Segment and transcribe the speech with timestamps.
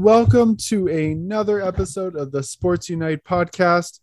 [0.00, 4.00] welcome to another episode of the Sports Unite podcast.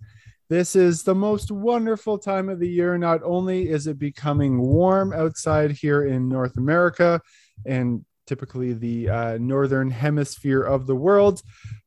[0.47, 2.99] This is the most wonderful time of the year.
[2.99, 7.19] Not only is it becoming warm outside here in North America
[7.65, 11.41] and typically the uh, northern hemisphere of the world,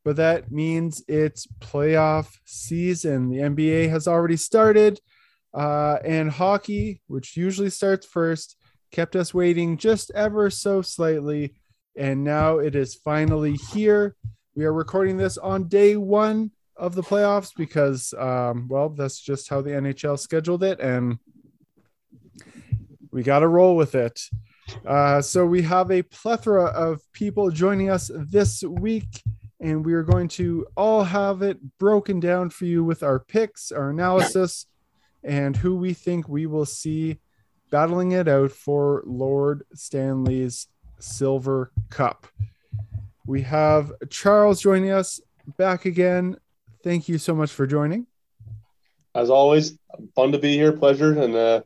[0.05, 3.31] but that means it's playoff season.
[3.31, 4.99] The NBA has already started,
[5.55, 8.57] uh, and hockey, which usually starts first,
[8.91, 11.55] kept us waiting just ever so slightly.
[11.97, 14.15] And now it is finally here.
[14.55, 19.49] We are recording this on day one of the playoffs because, um, well, that's just
[19.49, 20.81] how the NHL scheduled it.
[20.81, 21.19] And
[23.11, 24.21] we got to roll with it.
[24.87, 29.23] Uh, so we have a plethora of people joining us this week,
[29.61, 33.73] and we are going to all have it broken down for you with our picks,
[33.73, 34.67] our analysis,
[35.25, 37.19] and who we think we will see
[37.71, 40.67] battling it out for Lord Stanley's
[41.01, 42.27] Silver Cup.
[43.27, 45.21] We have Charles joining us
[45.57, 46.37] back again.
[46.83, 48.07] Thank you so much for joining.
[49.15, 49.79] As always,
[50.15, 50.73] fun to be here.
[50.73, 51.63] Pleasure and uh,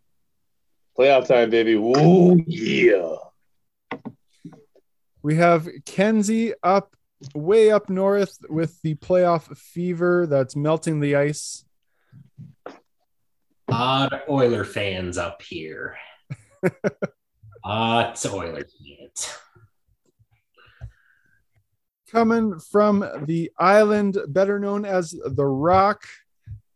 [0.98, 1.74] playoff time, baby.
[1.74, 3.16] Ooh, yeah.
[5.22, 6.94] We have Kenzie up
[7.34, 11.64] way up north with the playoff fever that's melting the ice.
[13.68, 15.96] Odd Oiler fans up here.
[17.66, 18.74] Ah, it's Oilers
[19.16, 19.38] fans.
[22.10, 26.04] Coming from the island, better known as the Rock,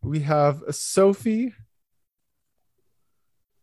[0.02, 1.54] we have Sophie.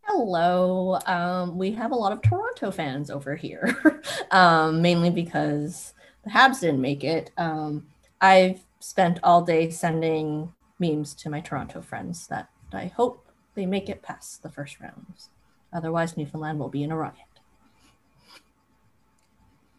[0.03, 0.99] Hello.
[1.05, 5.93] Um, we have a lot of Toronto fans over here, um, mainly because
[6.23, 7.31] the Habs didn't make it.
[7.37, 7.87] Um,
[8.21, 13.89] I've spent all day sending memes to my Toronto friends that I hope they make
[13.89, 15.29] it past the first rounds.
[15.73, 17.34] Otherwise, Newfoundland will be in a riot.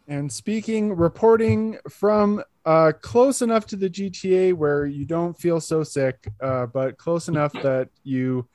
[0.07, 5.83] And speaking, reporting from uh, close enough to the GTA where you don't feel so
[5.83, 8.47] sick, uh, but close enough that you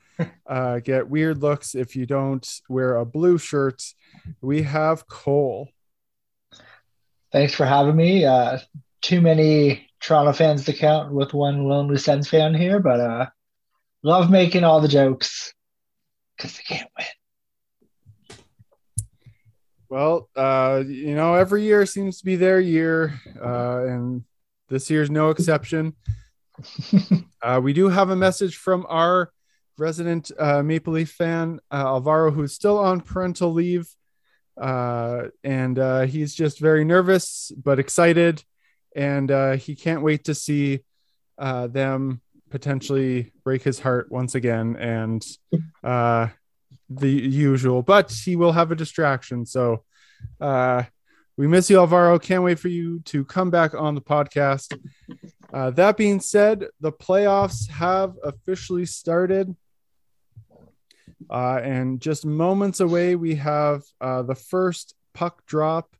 [0.47, 3.83] uh, get weird looks if you don't wear a blue shirt.
[4.41, 5.69] We have Cole.
[7.31, 8.25] Thanks for having me.
[8.25, 8.59] Uh,
[9.01, 13.25] too many Toronto fans to count with one lonely Sens fan here, but uh,
[14.01, 15.53] love making all the jokes
[16.37, 17.07] because they can't win.
[19.93, 24.23] Well, uh, you know, every year seems to be their year, uh, and
[24.67, 25.93] this year's no exception.
[27.43, 29.31] uh, we do have a message from our
[29.77, 33.87] resident uh, Maple Leaf fan, uh, Alvaro, who's still on parental leave.
[34.59, 38.43] Uh, and uh, he's just very nervous but excited.
[38.95, 40.79] And uh, he can't wait to see
[41.37, 44.75] uh, them potentially break his heart once again.
[44.75, 45.23] And
[45.83, 46.29] uh,
[46.89, 49.45] the usual, but he will have a distraction.
[49.45, 49.83] So
[50.39, 50.83] uh,
[51.37, 52.19] we miss you, Alvaro.
[52.19, 54.77] Can't wait for you to come back on the podcast.
[55.51, 59.55] Uh, that being said, the playoffs have officially started.
[61.29, 65.95] Uh, and just moments away, we have uh, the first puck drop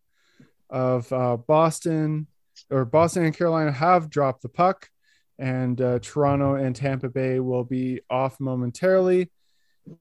[0.70, 2.28] of uh, Boston,
[2.70, 4.90] or Boston and Carolina have dropped the puck,
[5.40, 9.32] and uh, Toronto and Tampa Bay will be off momentarily.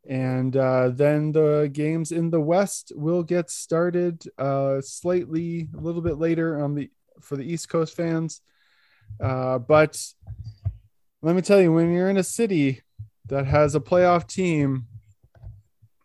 [0.08, 6.02] And uh, then the games in the West will get started uh, slightly a little
[6.02, 8.40] bit later on the for the East Coast fans.
[9.18, 9.98] but
[11.20, 12.82] let me tell you, when you're in a city
[13.26, 14.86] that has a playoff team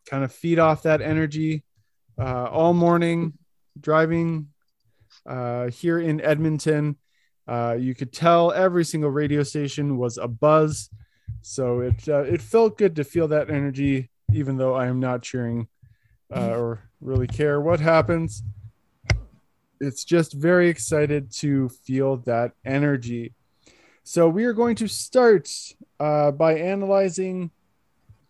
[0.08, 1.64] kind of feed off that energy
[2.20, 3.34] uh, all morning
[3.80, 4.48] driving
[5.26, 6.98] uh, here in Edmonton.
[7.48, 10.90] Uh, you could tell every single radio station was a buzz,
[11.42, 15.22] so it uh, it felt good to feel that energy, even though I am not
[15.22, 15.68] cheering
[16.36, 18.44] uh, or really care what happens.
[19.80, 23.34] It's just very excited to feel that energy.
[24.04, 25.50] So we are going to start
[26.00, 27.51] uh, by analyzing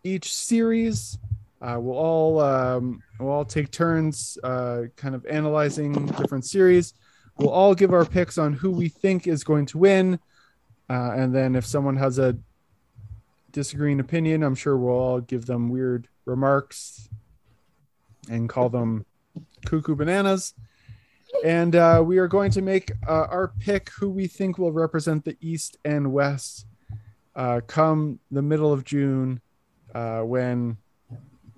[0.03, 1.17] each series
[1.61, 6.93] uh, we'll all um, we'll all take turns, uh, kind of analyzing different series.
[7.37, 10.19] We'll all give our picks on who we think is going to win,
[10.89, 12.37] uh, and then if someone has a
[13.51, 17.09] disagreeing opinion, I'm sure we'll all give them weird remarks
[18.29, 19.05] and call them
[19.65, 20.53] cuckoo bananas.
[21.43, 25.25] And uh, we are going to make uh, our pick who we think will represent
[25.25, 26.65] the East and West
[27.35, 29.41] uh, come the middle of June
[29.93, 30.77] when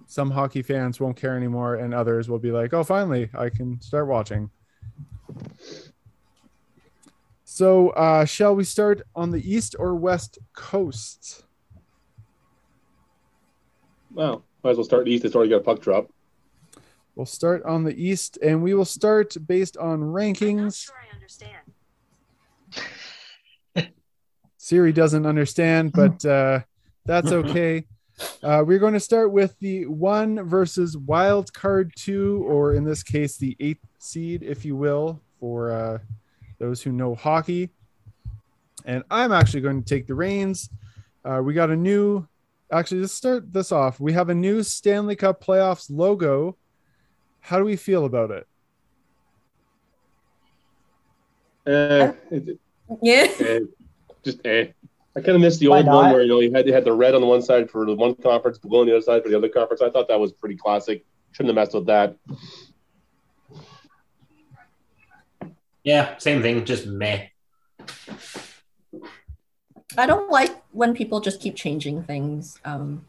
[0.09, 3.79] some hockey fans won't care anymore and others will be like oh finally i can
[3.79, 4.49] start watching
[7.43, 11.45] so uh, shall we start on the east or west coast
[14.11, 16.09] well might as well start east it's already got a puck drop
[17.19, 20.89] We'll start on the East, and we will start based on rankings.
[24.57, 26.61] Siri doesn't understand, but uh,
[27.05, 27.83] that's okay.
[28.41, 33.03] Uh, we're going to start with the one versus wild card two, or in this
[33.03, 35.97] case, the eighth seed, if you will, for uh,
[36.57, 37.69] those who know hockey.
[38.85, 40.69] And I'm actually going to take the reins.
[41.25, 42.25] Uh, we got a new,
[42.71, 43.99] actually, let's start this off.
[43.99, 46.57] We have a new Stanley Cup playoffs logo.
[47.41, 48.47] How do we feel about it?
[51.65, 52.59] It-
[53.01, 53.27] Yeah.
[53.39, 53.59] eh,
[54.23, 54.67] just eh.
[55.15, 56.85] I kind of missed the Why old one where you know you had you had
[56.85, 59.01] the red on the one side for the one conference, the blue on the other
[59.01, 59.81] side for the other conference.
[59.81, 61.03] I thought that was pretty classic.
[61.31, 62.15] Shouldn't have messed with that.
[65.83, 67.27] Yeah, same thing, just meh.
[69.97, 72.59] I don't like when people just keep changing things.
[72.65, 73.05] Um,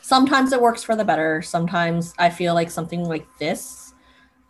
[0.00, 1.42] sometimes it works for the better.
[1.42, 3.94] Sometimes I feel like something like this,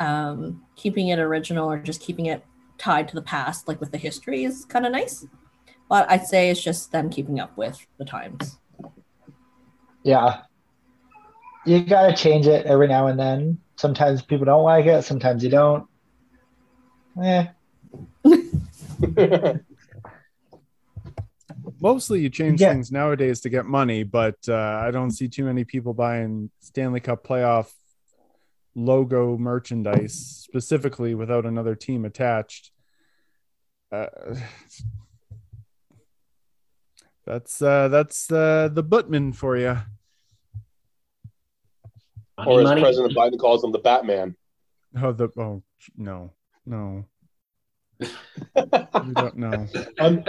[0.00, 2.44] um, keeping it original or just keeping it
[2.78, 5.26] tied to the past, like with the history, is kind of nice.
[5.88, 8.58] But I'd say it's just them keeping up with the times.
[10.02, 10.42] Yeah.
[11.64, 13.58] You gotta change it every now and then.
[13.76, 15.86] Sometimes people don't like it, sometimes you don't.
[17.22, 17.46] Eh.
[21.82, 22.72] Mostly you change Yeah.
[22.72, 24.54] things nowadays to get money, but uh,
[24.86, 27.72] I don't see too many people buying Stanley Cup playoff
[28.76, 32.70] logo merchandise specifically without another team attached.
[33.90, 34.06] Uh,
[37.26, 39.76] that's uh, that's uh, the Buttman for you.
[42.38, 42.80] Money, or as money.
[42.80, 44.36] President Biden calls him, the Batman.
[45.02, 45.62] Oh, the oh
[45.96, 46.32] no,
[46.64, 47.04] no,
[48.00, 49.66] we don't know.
[49.98, 50.24] I'm,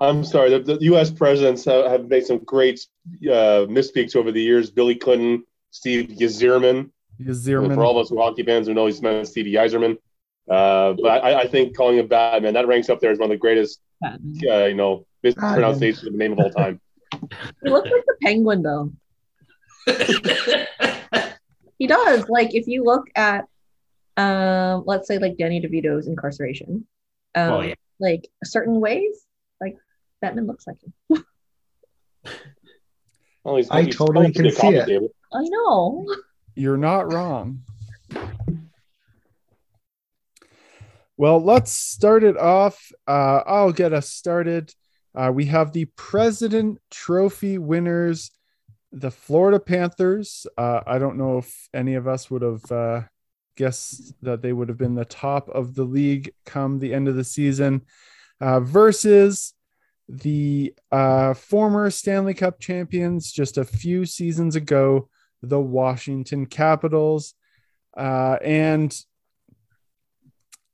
[0.00, 0.50] I'm sorry.
[0.50, 1.10] The, the U.S.
[1.10, 2.86] presidents have, have made some great
[3.24, 4.70] uh, misspeaks over the years.
[4.70, 6.90] Billy Clinton, Steve Yzerman.
[7.20, 7.74] Zierman.
[7.74, 9.98] For all of us who are hockey fans who know he's meant Stevie Yzerman.
[10.48, 13.34] Uh, but I, I think calling him Batman that ranks up there as one of
[13.34, 16.80] the greatest, uh, you know, mispronunciations of the name of all time.
[17.62, 18.92] He looks like the penguin, though.
[21.78, 22.28] He does.
[22.28, 23.46] Like if you look at,
[24.18, 26.86] um, let's say like Danny DeVito's incarceration,
[27.34, 27.74] um, Oh, yeah.
[27.98, 29.29] like certain ways, like
[30.20, 31.24] Batman looks like him.
[33.44, 34.86] Well, he's, I he's totally can a see it.
[34.86, 35.08] table.
[35.32, 36.06] I know.
[36.54, 37.62] You're not wrong.
[41.16, 42.90] Well, let's start it off.
[43.06, 44.72] Uh, I'll get us started.
[45.14, 48.30] Uh, we have the President Trophy winners,
[48.90, 50.46] the Florida Panthers.
[50.56, 53.02] Uh, I don't know if any of us would have uh,
[53.56, 57.16] guessed that they would have been the top of the league come the end of
[57.16, 57.82] the season,
[58.40, 59.52] uh, versus
[60.10, 65.08] the uh, former Stanley Cup champions just a few seasons ago,
[65.40, 67.34] the Washington Capitals.
[67.96, 68.96] Uh, and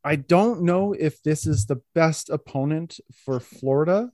[0.03, 4.11] I don't know if this is the best opponent for Florida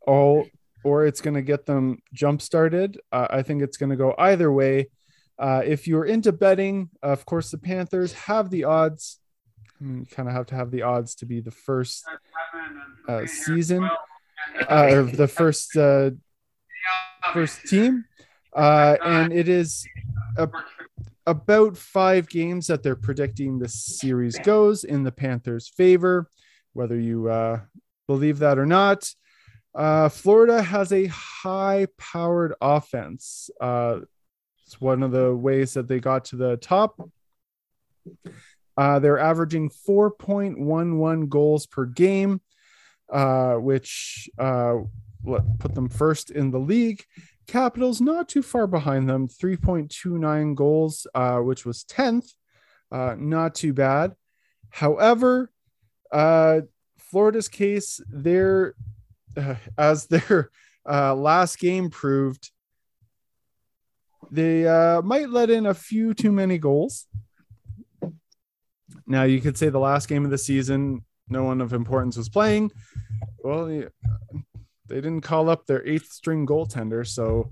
[0.00, 0.46] or,
[0.84, 3.00] or it's going to get them jump started.
[3.10, 4.88] Uh, I think it's going to go either way.
[5.36, 9.18] Uh, if you're into betting, of course, the Panthers have the odds.
[9.80, 12.04] I mean, you kind of have to have the odds to be the first
[13.08, 13.90] uh, season,
[14.68, 16.10] uh, or the first uh,
[17.32, 18.04] first team,
[18.54, 19.86] uh, and it is
[20.36, 20.48] a,
[21.26, 26.28] about five games that they're predicting the series goes in the Panthers' favor,
[26.72, 27.60] whether you uh,
[28.06, 29.10] believe that or not.
[29.74, 33.50] Uh, Florida has a high-powered offense.
[33.60, 34.00] Uh,
[34.64, 37.00] it's one of the ways that they got to the top.
[38.76, 42.40] Uh, they're averaging 4.11 goals per game,
[43.12, 44.76] uh, which uh,
[45.58, 47.04] put them first in the league.
[47.46, 52.32] Capitals not too far behind them, 3.29 goals, uh, which was 10th.
[52.90, 54.14] Uh, not too bad.
[54.70, 55.50] However,
[56.10, 56.62] uh,
[56.98, 58.74] Florida's case, their
[59.36, 60.50] uh, as their
[60.88, 62.50] uh, last game proved,
[64.30, 67.06] they uh, might let in a few too many goals.
[69.06, 72.28] Now, you could say the last game of the season, no one of importance was
[72.28, 72.70] playing.
[73.38, 77.06] Well, they didn't call up their eighth string goaltender.
[77.06, 77.50] So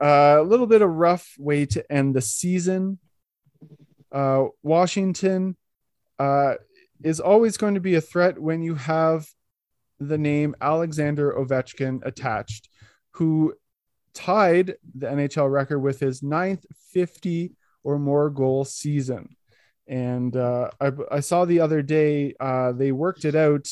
[0.00, 2.98] uh, a little bit of rough way to end the season.
[4.12, 5.56] Uh, Washington
[6.18, 6.54] uh,
[7.02, 9.26] is always going to be a threat when you have
[9.98, 12.68] the name Alexander Ovechkin attached,
[13.12, 13.54] who
[14.14, 19.36] tied the NHL record with his ninth 50 or more goal season.
[19.90, 23.68] And uh, I, I saw the other day uh, they worked it out.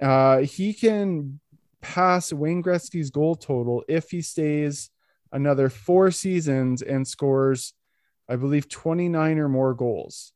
[0.00, 1.40] Uh, he can
[1.82, 4.88] pass Wayne Gretzky's goal total if he stays
[5.32, 7.74] another four seasons and scores
[8.28, 10.32] I believe, 29 or more goals,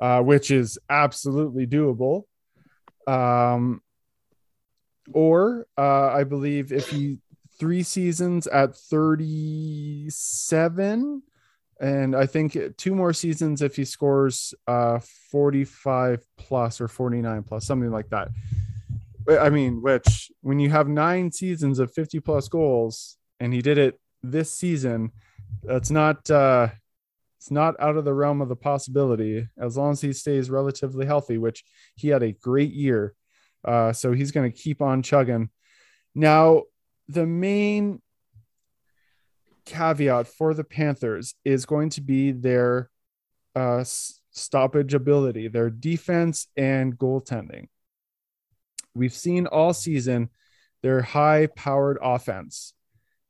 [0.00, 2.24] uh, which is absolutely doable.
[3.06, 3.82] Um,
[5.12, 7.18] or uh, I believe if he
[7.58, 11.22] three seasons at 37
[11.80, 15.00] and I think two more seasons if he scores uh
[15.30, 18.28] 45 plus or 49 plus something like that.
[19.28, 23.78] I mean, which when you have nine seasons of 50 plus goals and he did
[23.78, 25.12] it this season,
[25.62, 26.68] that's not uh
[27.44, 31.04] it's not out of the realm of the possibility as long as he stays relatively
[31.04, 31.62] healthy, which
[31.94, 33.14] he had a great year.
[33.62, 35.50] Uh, so he's going to keep on chugging.
[36.14, 36.62] Now,
[37.06, 38.00] the main
[39.64, 42.90] caveat for the Panthers is going to be their
[43.54, 43.84] uh,
[44.30, 47.68] stoppage ability, their defense and goaltending.
[48.94, 50.30] We've seen all season
[50.82, 52.74] their high powered offense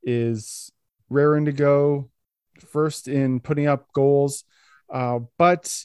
[0.02, 0.72] is
[1.08, 2.10] raring to go,
[2.58, 4.44] first in putting up goals,
[4.92, 5.84] uh, but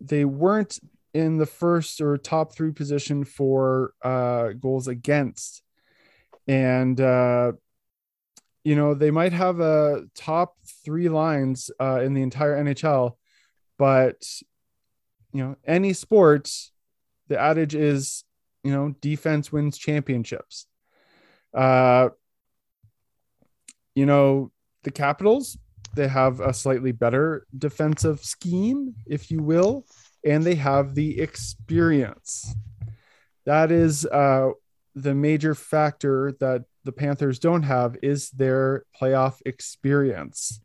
[0.00, 0.78] they weren't
[1.12, 5.62] in the first or top three position for uh, goals against.
[6.48, 7.52] And uh,
[8.64, 13.16] you know, they might have a top three lines uh, in the entire NHL,
[13.78, 14.22] but
[15.32, 16.72] you know, any sports,
[17.28, 18.24] the adage is,
[18.64, 20.66] you know, defense wins championships.
[21.54, 22.10] Uh,
[23.94, 24.50] you know,
[24.82, 25.56] the Capitals,
[25.94, 29.86] they have a slightly better defensive scheme, if you will,
[30.24, 32.54] and they have the experience.
[33.46, 34.50] That is uh,
[34.94, 40.60] the major factor that the Panthers don't have is their playoff experience.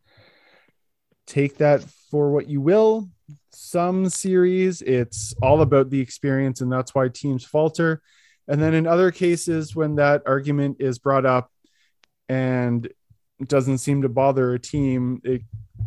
[1.27, 3.09] Take that for what you will.
[3.51, 8.01] Some series, it's all about the experience, and that's why teams falter.
[8.47, 11.49] And then in other cases, when that argument is brought up
[12.29, 12.87] and
[13.43, 15.41] doesn't seem to bother a team, it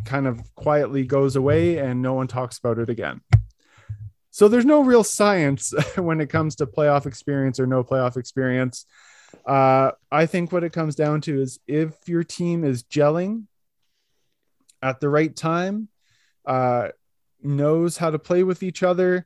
[0.05, 3.21] kind of quietly goes away and no one talks about it again.
[4.31, 8.85] So there's no real science when it comes to playoff experience or no playoff experience.
[9.49, 13.45] Uh, I think what it comes down to is if your team is gelling
[14.83, 15.87] at the right time,
[16.45, 16.89] uh,
[17.41, 19.25] knows how to play with each other.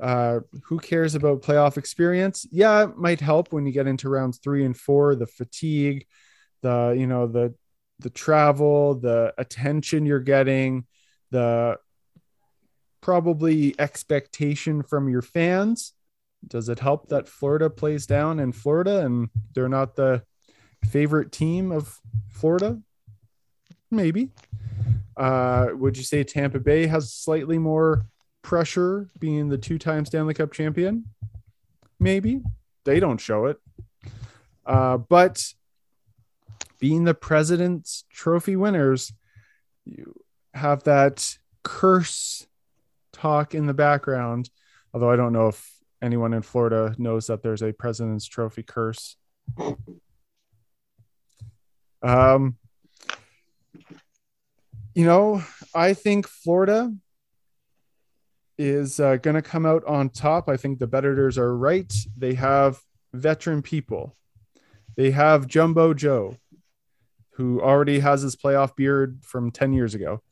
[0.00, 2.46] Uh, who cares about playoff experience?
[2.52, 5.16] Yeah, it might help when you get into rounds three and four.
[5.16, 6.06] The fatigue,
[6.62, 7.52] the you know the
[7.98, 10.86] the travel, the attention you're getting,
[11.32, 11.76] the
[13.00, 15.92] probably expectation from your fans
[16.48, 20.22] does it help that Florida plays down in Florida and they're not the
[20.84, 21.98] favorite team of
[22.28, 22.80] Florida?
[23.90, 24.30] Maybe.
[25.16, 28.06] Uh, would you say Tampa Bay has slightly more
[28.42, 31.06] pressure being the two time Stanley Cup champion?
[31.98, 32.42] Maybe.
[32.84, 33.58] They don't show it.
[34.64, 35.44] Uh, but
[36.78, 39.12] being the President's Trophy winners,
[39.84, 40.14] you
[40.54, 42.46] have that curse
[43.12, 44.50] talk in the background.
[44.92, 49.16] Although I don't know if anyone in Florida knows that there's a President's Trophy curse.
[52.02, 52.56] Um,
[54.94, 55.42] you know,
[55.74, 56.92] I think Florida
[58.58, 60.48] is uh, going to come out on top.
[60.48, 61.92] I think the Betters are right.
[62.16, 62.80] They have
[63.12, 64.16] veteran people.
[64.96, 66.36] They have Jumbo Joe,
[67.32, 70.22] who already has his playoff beard from 10 years ago,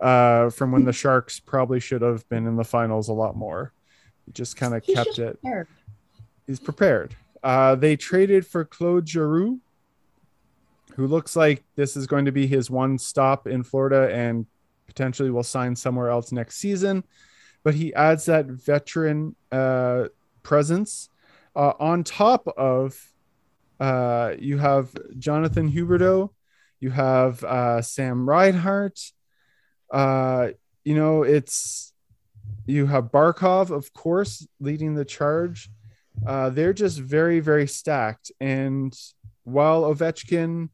[0.00, 3.72] uh, from when the Sharks probably should have been in the finals a lot more.
[4.28, 5.40] He just kind of kept it.
[5.40, 5.68] Prepared.
[6.46, 7.16] He's prepared.
[7.42, 9.58] Uh, they traded for Claude Giroux,
[10.96, 14.44] who looks like this is going to be his one stop in Florida and
[14.86, 17.04] potentially will sign somewhere else next season.
[17.62, 20.08] But he adds that veteran uh,
[20.42, 21.08] presence
[21.56, 23.00] uh, on top of
[23.80, 26.30] uh, you have Jonathan Huberdeau,
[26.80, 29.00] you have uh, Sam Reinhart.
[29.90, 30.48] Uh,
[30.84, 31.92] you know, it's
[32.66, 35.70] you have Barkov, of course, leading the charge.
[36.26, 38.30] Uh, they're just very, very stacked.
[38.40, 38.94] And
[39.44, 40.68] while Ovechkin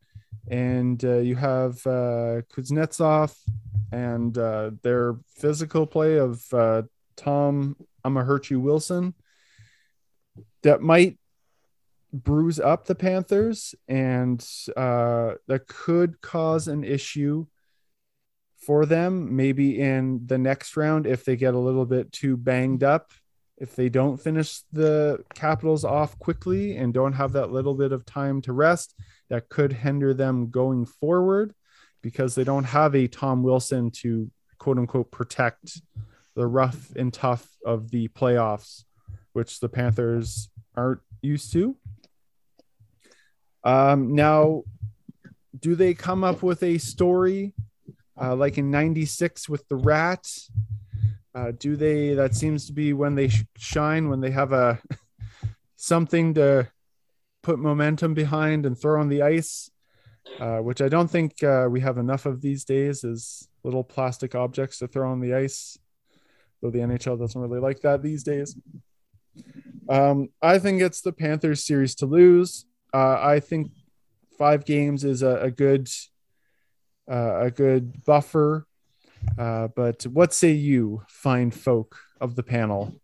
[0.49, 3.35] and uh, you have uh, Kuznetsov
[3.93, 6.83] and uh, their physical play of Tom, uh,
[7.17, 7.77] Tom
[8.51, 9.15] you Wilson,
[10.63, 11.19] that might
[12.13, 14.45] bruise up the Panthers and
[14.77, 17.47] uh, that could cause an issue
[18.67, 22.83] for them maybe in the next round if they get a little bit too banged
[22.83, 23.13] up
[23.57, 28.05] if they don't finish the capitals off quickly and don't have that little bit of
[28.05, 28.95] time to rest
[29.31, 31.55] that could hinder them going forward
[32.03, 35.81] because they don't have a tom wilson to quote unquote protect
[36.35, 38.85] the rough and tough of the playoffs
[39.35, 41.77] which the panthers aren't used to.
[43.63, 44.63] Um, now
[45.59, 47.53] do they come up with a story
[48.21, 50.27] uh, like in 96 with the rat
[51.35, 54.81] uh, do they that seems to be when they sh- shine when they have a
[55.77, 56.69] something to
[57.43, 59.71] put momentum behind and throw on the ice.
[60.41, 64.35] Uh, which i don't think uh, we have enough of these days is little plastic
[64.35, 65.79] objects to throw on the ice
[66.61, 68.57] though the nhl doesn't really like that these days.
[69.89, 72.67] Um, i think it's the panthers series to lose.
[72.93, 73.71] Uh, i think
[74.37, 75.89] five games is a, a good
[77.09, 78.67] a good buffer.
[79.39, 82.95] Uh, but what say you, fine folk of the panel?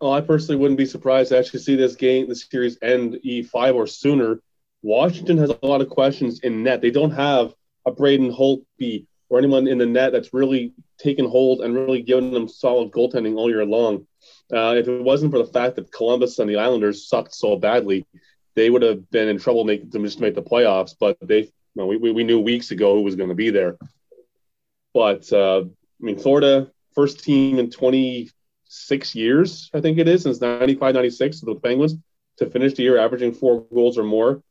[0.00, 3.74] Oh, I personally wouldn't be surprised to actually see this game, this series end E5
[3.74, 4.40] or sooner.
[4.82, 6.82] Washington has a lot of questions in net.
[6.82, 7.54] They don't have
[7.86, 12.30] a Braden Holtby or anyone in the net that's really taken hold and really given
[12.30, 14.06] them solid goaltending all year long.
[14.52, 18.06] Uh, if it wasn't for the fact that Columbus and the Islanders sucked so badly,
[18.56, 20.94] they would have been in trouble making to just make the playoffs.
[20.98, 23.76] But they, you know, we, we knew weeks ago who was going to be there.
[24.92, 25.64] But uh, I
[26.00, 31.54] mean, Florida first team in 26 years, I think it is, since 95, 96, the
[31.54, 31.94] Penguins
[32.38, 34.42] to finish the year averaging four goals or more.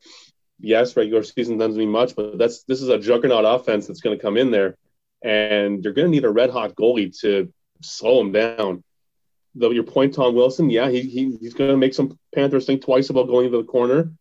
[0.58, 4.16] Yes, regular season doesn't mean much, but that's this is a juggernaut offense that's going
[4.16, 4.76] to come in there,
[5.22, 8.82] and you're going to need a red hot goalie to slow them down
[9.56, 12.82] the, your point, Tom Wilson, yeah, he, he he's going to make some Panthers think
[12.82, 14.12] twice about going into the corner.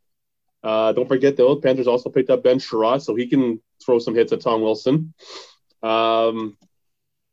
[0.63, 4.15] Uh, don't forget though, Panthers also picked up Ben Chiarot, so he can throw some
[4.15, 5.13] hits at Tom Wilson.
[5.83, 6.57] Um,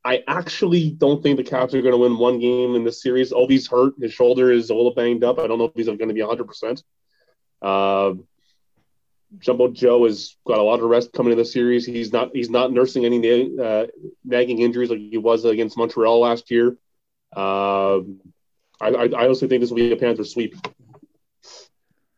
[0.04, 3.32] I actually don't think the Caps are going to win one game in this series.
[3.48, 3.94] He's hurt.
[4.00, 5.38] His shoulder is a little banged up.
[5.38, 6.82] I don't know if he's going to be 100%.
[7.62, 8.14] Uh,
[9.38, 11.86] Jumbo Joe has got a lot of rest coming into the series.
[11.86, 13.86] He's not he's not nursing any uh,
[14.24, 16.76] nagging injuries like he was against Montreal last year.
[17.36, 18.20] Um,
[18.80, 20.54] I, I, also think this will be a Panther sweep.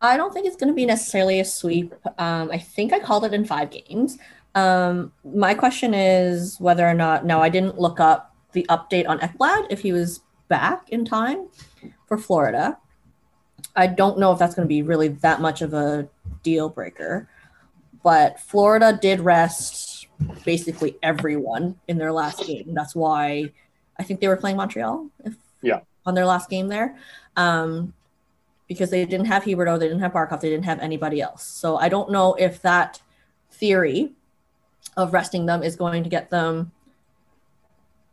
[0.01, 1.95] I don't think it's going to be necessarily a sweep.
[2.19, 4.19] Um, I think I called it in five games.
[4.55, 7.25] Um, my question is whether or not.
[7.25, 11.49] No, I didn't look up the update on Ekblad if he was back in time
[12.07, 12.79] for Florida.
[13.77, 16.09] I don't know if that's going to be really that much of a
[16.43, 17.29] deal breaker,
[18.03, 20.07] but Florida did rest
[20.45, 22.75] basically everyone in their last game.
[22.75, 23.53] That's why
[23.99, 25.09] I think they were playing Montreal.
[25.25, 25.81] If, yeah.
[26.07, 26.97] On their last game there,
[27.37, 27.95] um,
[28.69, 31.45] because they didn't have Huberdeau, they didn't have Barkov, they didn't have anybody else.
[31.45, 33.01] So I don't know if that
[33.51, 34.13] theory
[34.97, 36.73] of resting them is going to get them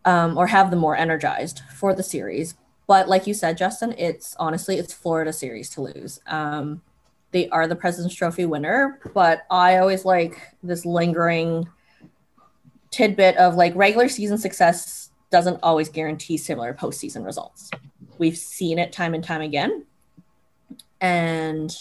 [0.05, 2.55] um, or have them more energized for the series.
[2.87, 6.19] But like you said, Justin, it's honestly it's Florida series to lose.
[6.27, 6.81] Um,
[7.31, 11.67] they are the President's Trophy winner, but I always like this lingering
[12.89, 15.00] tidbit of like regular season success
[15.31, 17.71] doesn't always guarantee similar postseason results.
[18.17, 19.85] We've seen it time and time again.
[20.99, 21.75] And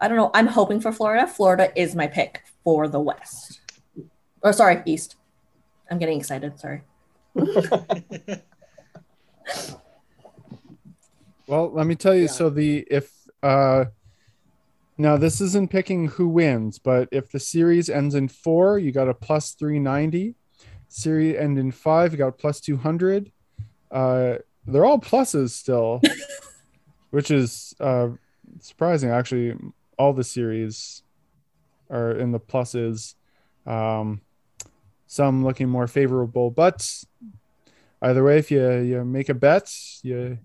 [0.00, 0.30] I don't know.
[0.34, 1.26] I'm hoping for Florida.
[1.26, 3.60] Florida is my pick for the West.
[4.42, 5.16] Or sorry, East.
[5.90, 6.60] I'm getting excited.
[6.60, 6.82] Sorry.
[11.46, 12.22] well, let me tell you.
[12.22, 12.28] Yeah.
[12.28, 13.10] So the if
[13.42, 13.86] uh
[14.96, 19.08] now this isn't picking who wins, but if the series ends in four, you got
[19.08, 20.36] a plus three ninety.
[20.94, 22.12] Series end in five.
[22.12, 23.32] You got plus 200.
[23.90, 26.00] Uh, they're all pluses still,
[27.10, 28.10] which is uh,
[28.60, 29.10] surprising.
[29.10, 29.56] Actually,
[29.98, 31.02] all the series
[31.90, 33.16] are in the pluses.
[33.66, 34.20] Um,
[35.08, 36.88] some looking more favorable, but
[38.00, 40.38] either way, if you you make a bet, you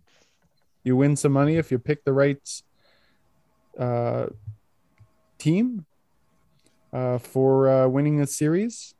[0.83, 2.61] you win some money if you pick the right
[3.77, 4.25] uh,
[5.37, 5.85] team
[6.91, 8.95] uh, for uh, winning a series.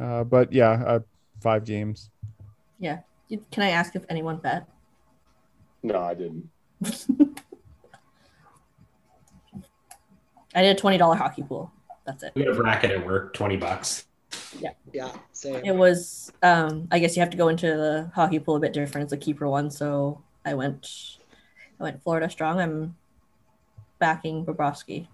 [0.00, 1.00] Uh, but yeah, uh,
[1.40, 2.10] five games.
[2.78, 2.98] Yeah.
[3.50, 4.68] Can I ask if anyone bet?
[5.82, 6.48] No, I didn't.
[10.54, 11.72] I did a twenty dollar hockey pool.
[12.06, 12.32] That's it.
[12.34, 14.06] We had a bracket at work, twenty bucks.
[14.58, 14.70] Yeah.
[14.92, 15.12] Yeah.
[15.32, 15.64] Same.
[15.64, 16.32] It was.
[16.42, 19.04] Um, I guess you have to go into the hockey pool a bit different.
[19.04, 21.18] It's a keeper one, so I went.
[21.78, 22.58] I went Florida strong.
[22.60, 22.96] I'm
[23.98, 25.08] backing Bobrovsky.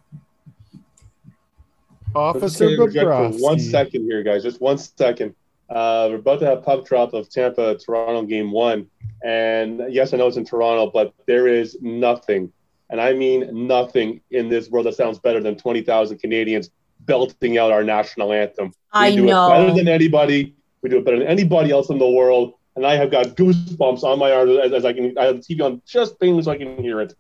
[2.14, 3.40] Officer Bobrovsky.
[3.40, 4.42] One second here, guys.
[4.42, 5.35] Just one second.
[5.68, 8.88] Uh, we're about to have puck drop of Tampa Toronto game one.
[9.25, 12.53] And yes, I know it's in Toronto, but there is nothing,
[12.90, 16.70] and I mean nothing in this world that sounds better than 20,000 Canadians
[17.01, 18.68] belting out our national anthem.
[18.68, 19.46] We I do know.
[19.46, 20.55] it better than anybody.
[20.83, 22.55] We do it better than anybody else in the world.
[22.77, 25.16] And I have got goosebumps on my arms as, as I can.
[25.18, 27.14] I have the TV on just things so I can hear it.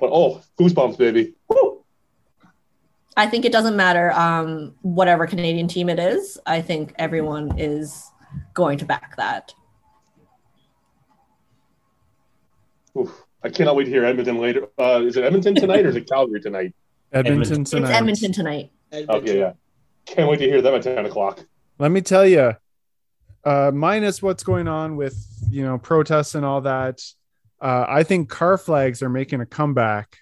[0.00, 1.34] But oh, goosebumps, baby.
[1.48, 1.77] Woo!
[3.18, 6.38] I think it doesn't matter um, whatever Canadian team it is.
[6.46, 8.08] I think everyone is
[8.54, 9.52] going to back that.
[12.96, 13.24] Oof.
[13.42, 14.68] I cannot wait to hear Edmonton later.
[14.78, 16.74] Uh, is it Edmonton tonight or is it Calgary tonight?
[17.12, 17.64] Edmonton Edmonton.
[17.64, 17.88] tonight.
[17.88, 18.70] It's Edmonton tonight.
[18.92, 19.52] Okay, yeah.
[20.06, 21.40] Can't wait to hear them at 10 o'clock.
[21.80, 22.54] Let me tell you,
[23.42, 25.16] uh, minus what's going on with
[25.50, 27.02] you know protests and all that,
[27.60, 30.18] uh, I think car flags are making a comeback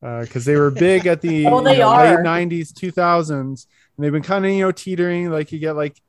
[0.00, 3.66] because they were big at the they you know, late '90s, 2000s, and
[3.98, 5.30] they've been kind of you know teetering.
[5.30, 6.00] Like you get like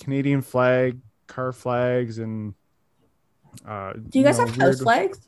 [0.00, 2.54] Canadian flag, car flags, and
[3.66, 5.20] uh, Do you guys know, have house flags?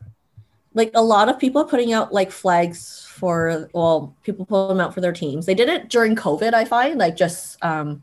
[0.74, 4.80] Like a lot of people are putting out like flags for well, people pull them
[4.80, 5.46] out for their teams.
[5.46, 8.02] They did it during COVID, I find, like just um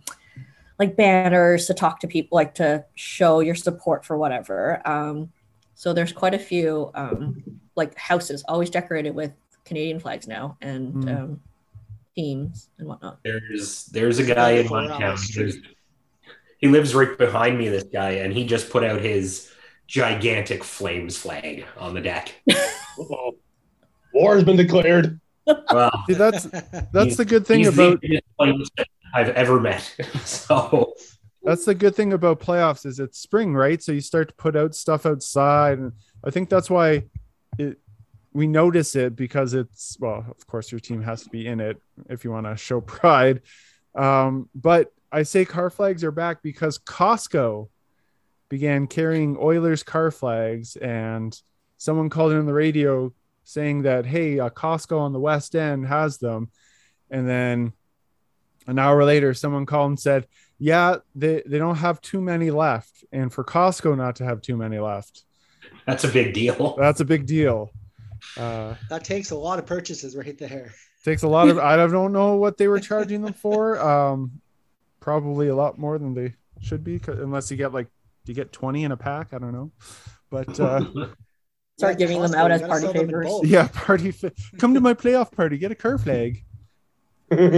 [0.79, 4.81] like banners to talk to people, like to show your support for whatever.
[4.87, 5.31] Um
[5.75, 7.43] so there's quite a few um
[7.75, 9.33] like houses always decorated with
[9.65, 11.07] Canadian flags now and Hmm.
[11.09, 11.39] um
[12.15, 13.19] teams and whatnot.
[13.23, 15.15] There's there's a guy in my Around town.
[15.15, 15.43] the street.
[15.51, 15.67] There's-
[16.59, 17.67] He lives right behind me.
[17.69, 19.51] This guy, and he just put out his
[19.87, 22.33] gigantic flames flag on the deck.
[24.13, 25.19] War has been declared.
[25.45, 26.43] Well, See, that's
[26.93, 29.93] that's the good thing about the biggest flames fan I've ever met.
[30.23, 30.93] so
[31.43, 33.81] that's the good thing about playoffs is it's spring, right?
[33.83, 35.91] So you start to put out stuff outside, and
[36.23, 37.03] I think that's why
[37.57, 37.77] it
[38.33, 41.81] we notice it because it's well, of course, your team has to be in it
[42.09, 43.41] if you want to show pride.
[43.95, 47.69] Um, but I say car flags are back because Costco
[48.49, 51.39] began carrying Oilers car flags, and
[51.77, 55.85] someone called in on the radio saying that hey, uh, Costco on the West End
[55.87, 56.49] has them,
[57.11, 57.73] and then
[58.65, 63.03] an hour later, someone called and said, "Yeah, they they don't have too many left,
[63.11, 65.23] and for Costco not to have too many left,
[65.85, 66.75] that's a big deal.
[66.79, 67.71] that's a big deal."
[68.37, 70.73] Uh, that takes a lot of purchases right there.
[71.05, 73.79] takes a lot of I don't know what they were charging them for.
[73.79, 74.41] Um,
[74.99, 77.87] probably a lot more than they should be, unless you get like
[78.25, 79.33] you get twenty in a pack?
[79.33, 79.71] I don't know,
[80.29, 80.83] but uh,
[81.77, 83.31] Start giving them out as party sell them in favors.
[83.43, 84.11] yeah, party.
[84.11, 86.43] Fa- come to my playoff party, get a car flag.
[87.29, 87.49] Bring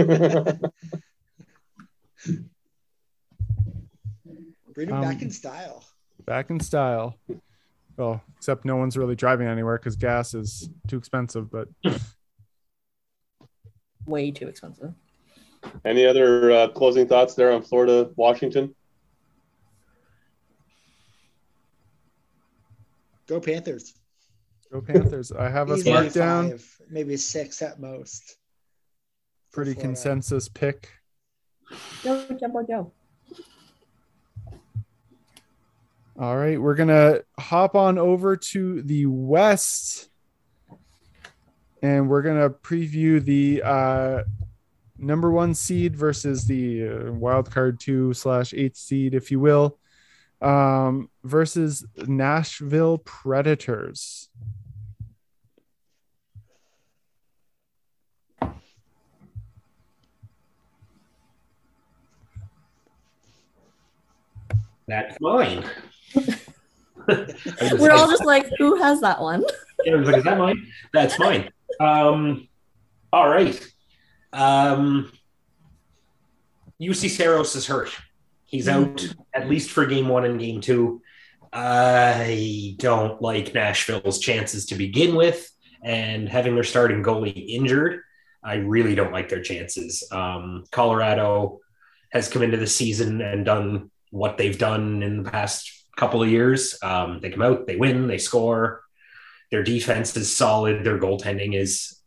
[4.88, 5.84] them Um, back in style.
[6.24, 7.16] back in style.
[7.96, 11.50] Well, except no one's really driving anywhere because gas is too expensive.
[11.50, 11.68] But
[14.06, 14.92] Way too expensive.
[15.84, 18.74] Any other uh, closing thoughts there on Florida, Washington?
[23.26, 23.94] Go Panthers.
[24.72, 25.32] go Panthers!
[25.32, 26.50] I have us Easily marked down.
[26.50, 28.36] five, maybe six at most.
[29.52, 29.88] Pretty Florida.
[29.88, 30.90] consensus pick.
[32.04, 32.92] Go, Jumbo, go.
[36.18, 40.08] All right, we're gonna hop on over to the West,
[41.82, 44.22] and we're gonna preview the uh,
[44.96, 49.78] number one seed versus the uh, wild card two slash eight seed, if you will,
[50.40, 54.30] um, versus Nashville Predators.
[64.88, 65.62] That's mine.
[67.78, 69.44] We're all just like, who has that one?
[69.84, 70.66] Yeah, I was like, is that mine?
[70.92, 71.50] That's mine.
[71.80, 72.48] Um,
[73.12, 73.60] all right.
[74.32, 75.12] Um,
[76.80, 77.90] Juuse Saros is hurt.
[78.44, 81.02] He's out at least for game one and game two.
[81.52, 85.50] I don't like Nashville's chances to begin with,
[85.82, 88.02] and having their starting goalie injured,
[88.44, 90.06] I really don't like their chances.
[90.12, 91.60] Um, Colorado
[92.12, 96.28] has come into the season and done what they've done in the past couple of
[96.28, 96.78] years.
[96.82, 98.82] Um, they come out, they win, they score.
[99.50, 100.84] Their defense is solid.
[100.84, 102.00] Their goaltending is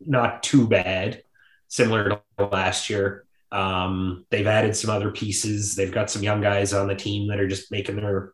[0.00, 1.22] not too bad,
[1.68, 3.24] similar to last year.
[3.50, 5.74] Um, they've added some other pieces.
[5.74, 8.32] They've got some young guys on the team that are just making their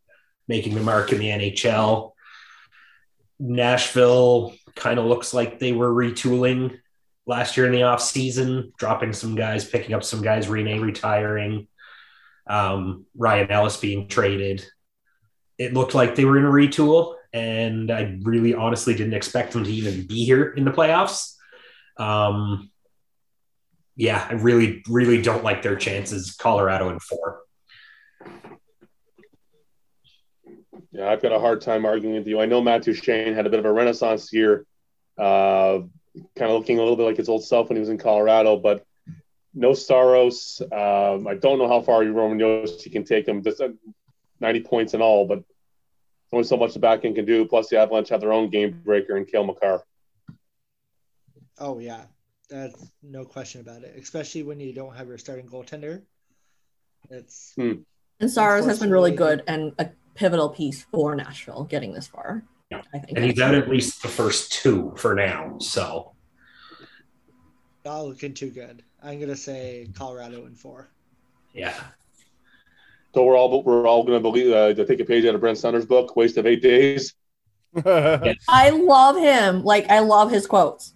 [0.48, 2.12] making their mark in the NHL.
[3.38, 6.78] Nashville kind of looks like they were retooling
[7.26, 11.68] last year in the off season, dropping some guys, picking up some guys, Rinne retiring,
[12.46, 14.64] um, Ryan Ellis being traded.
[15.58, 19.64] It looked like they were in a retool, and I really honestly didn't expect them
[19.64, 21.34] to even be here in the playoffs.
[21.98, 22.70] Um,
[23.96, 26.34] yeah, I really, really don't like their chances.
[26.34, 27.42] Colorado in four.
[30.92, 32.40] Yeah, I've got a hard time arguing with you.
[32.40, 34.66] I know Matt Duchene had a bit of a renaissance year,
[35.18, 35.80] uh,
[36.36, 38.58] kind of looking a little bit like his old self when he was in Colorado,
[38.58, 38.84] but
[39.54, 40.60] no Saros.
[40.60, 43.42] Um, I don't know how far Roman Josi can take him.
[43.46, 43.68] Uh,
[44.42, 45.42] 90 points and all, but
[46.32, 47.46] only so much the back end can do.
[47.46, 49.82] Plus, the Avalanche have their own game breaker in Cale Makar.
[51.58, 52.04] Oh yeah,
[52.50, 53.94] that's no question about it.
[53.98, 56.02] Especially when you don't have your starting goaltender.
[57.10, 57.72] It's hmm.
[58.20, 62.44] And Saros has been really good and a pivotal piece for Nashville getting this far.
[62.70, 62.82] Yeah.
[62.94, 63.18] I think.
[63.18, 65.56] and he's out at least the first two for now.
[65.58, 66.12] So
[67.84, 68.82] Not looking too good.
[69.02, 70.88] I'm gonna say Colorado in four.
[71.52, 71.74] yeah,
[73.14, 75.40] So we're all we're all going to believe uh, to take a page out of
[75.40, 77.14] Brent Sanders' book, "Waste of Eight Days."
[77.84, 79.62] I love him.
[79.64, 80.94] Like I love his quotes.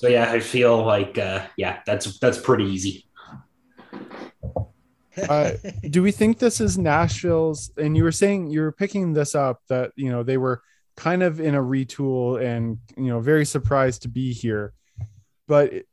[0.00, 3.04] so yeah, I feel like uh, yeah, that's that's pretty easy.
[5.28, 5.52] Uh,
[5.90, 7.70] do we think this is Nashville's?
[7.76, 10.62] And you were saying you were picking this up that you know they were
[10.96, 14.72] kind of in a retool and you know very surprised to be here.
[15.46, 15.84] But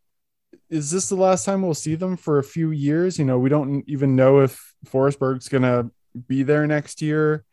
[0.69, 3.17] is this the last time we'll see them for a few years?
[3.17, 5.89] You know, we don't even know if Forsberg's gonna
[6.27, 7.43] be there next year,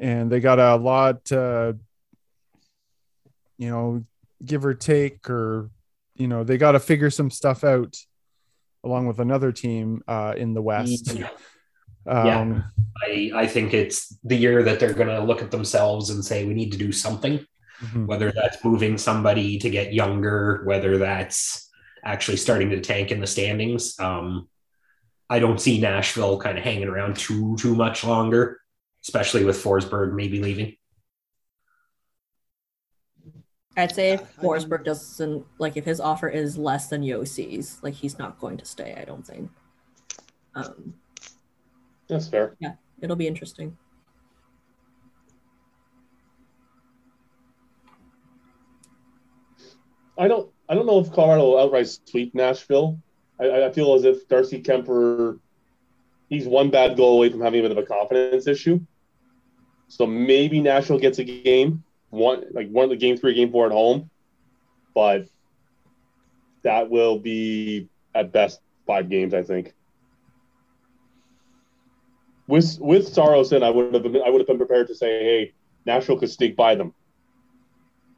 [0.00, 1.72] and they got a lot, uh,
[3.58, 4.04] you know,
[4.44, 5.70] give or take, or
[6.16, 7.96] you know, they got to figure some stuff out
[8.84, 11.14] along with another team uh, in the West.
[11.14, 11.28] Yeah.
[12.06, 12.64] Um,
[13.06, 16.44] I I think it's the year that they're going to look at themselves and say
[16.44, 17.46] we need to do something.
[17.80, 18.06] mhm.
[18.06, 21.70] Whether that's moving somebody to get younger, whether that's
[22.04, 23.98] actually starting to tank in the standings.
[23.98, 24.48] Um,
[25.30, 28.60] I don't see Nashville kind of hanging around too too much longer,
[29.04, 30.76] especially with Forsberg maybe leaving.
[33.76, 37.02] I'd say if Yeah, I mean- Forsberg doesn't like if his offer is less than
[37.02, 38.94] Josi's, like he's not going to stay.
[39.00, 39.50] I don't think.
[40.54, 40.94] Um,
[42.08, 42.56] That's fair.
[42.60, 43.78] Yeah, it'll be interesting.
[50.18, 52.98] I don't I don't know if Colorado will outright sweep Nashville.
[53.40, 55.38] I, I feel as if Darcy Kuemper,
[56.28, 58.80] he's one bad goal away from having a bit of a confidence issue.
[59.88, 63.66] So maybe Nashville gets a game, one like one of the game three, game four
[63.66, 64.10] at home,
[64.94, 65.26] but
[66.62, 69.74] that will be at best five games, I think.
[72.46, 75.24] With with Saros in, I would have been I would have been prepared to say,
[75.24, 75.52] hey,
[75.86, 76.94] Nashville could sneak by them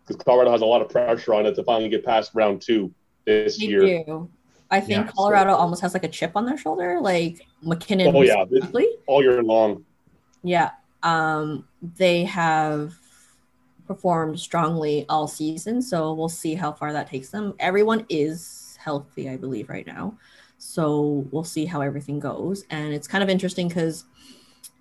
[0.06, 2.92] because Colorado has a lot of pressure on it to finally get past round two
[3.24, 4.04] this They year.
[4.04, 4.28] do.
[4.70, 8.14] I think Yeah, so- Colorado almost has like a chip on their shoulder, like MacKinnon.
[8.14, 8.64] Oh yeah, this-
[9.06, 9.84] all year long.
[10.42, 10.70] Yeah.
[11.02, 12.94] Um, they have
[13.86, 17.54] performed strongly all season, so we'll see how far that takes them.
[17.58, 20.16] Everyone is healthy, I believe, right now.
[20.58, 22.64] So we'll see how everything goes.
[22.70, 24.04] And it's kind of interesting because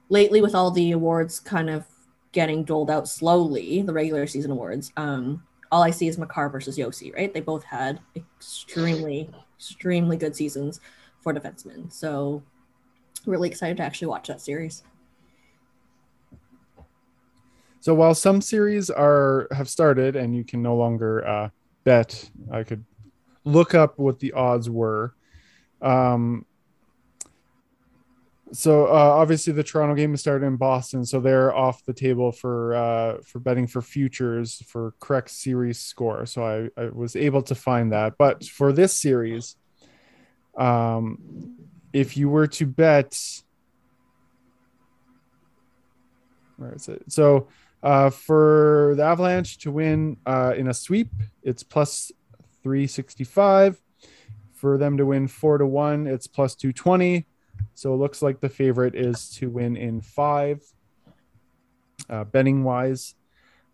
[0.10, 1.86] lately, with all the awards kind of
[2.34, 5.42] getting doled out slowly, the regular season awards, um,
[5.72, 7.34] all I see is Makar versus Josi, right?
[7.34, 10.80] They both had extremely, extremely good seasons
[11.22, 11.92] for defensemen.
[11.92, 12.44] So
[13.26, 14.84] really excited to actually watch that series.
[17.80, 21.50] So while some series are have started and you can no longer uh,
[21.84, 22.86] bet, I could
[23.44, 25.16] look up what the odds were.
[25.82, 26.46] Um,
[28.54, 32.32] so uh, obviously the Toronto game is started in Boston, so they're off the table
[32.32, 36.28] for uh, for betting for futures for correct series score.
[36.28, 39.56] So I, I was able to find that, but for this series,
[40.56, 41.56] um,
[41.94, 43.20] if you were to bet,
[46.58, 47.12] where is it?
[47.12, 47.48] So
[47.82, 51.10] uh, for the Avalanche to win uh, in a sweep,
[51.42, 52.12] it's plus
[52.62, 53.82] 365.
[54.54, 57.26] For them to win four to one, it's plus 220.
[57.74, 60.62] So it looks like the favorite is to win in five,
[62.10, 63.16] uh, betting wise.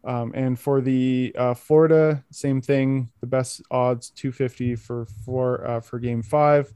[0.03, 3.09] Um, and for the uh, Florida, same thing.
[3.19, 6.71] The best odds 250 for four uh, for game five.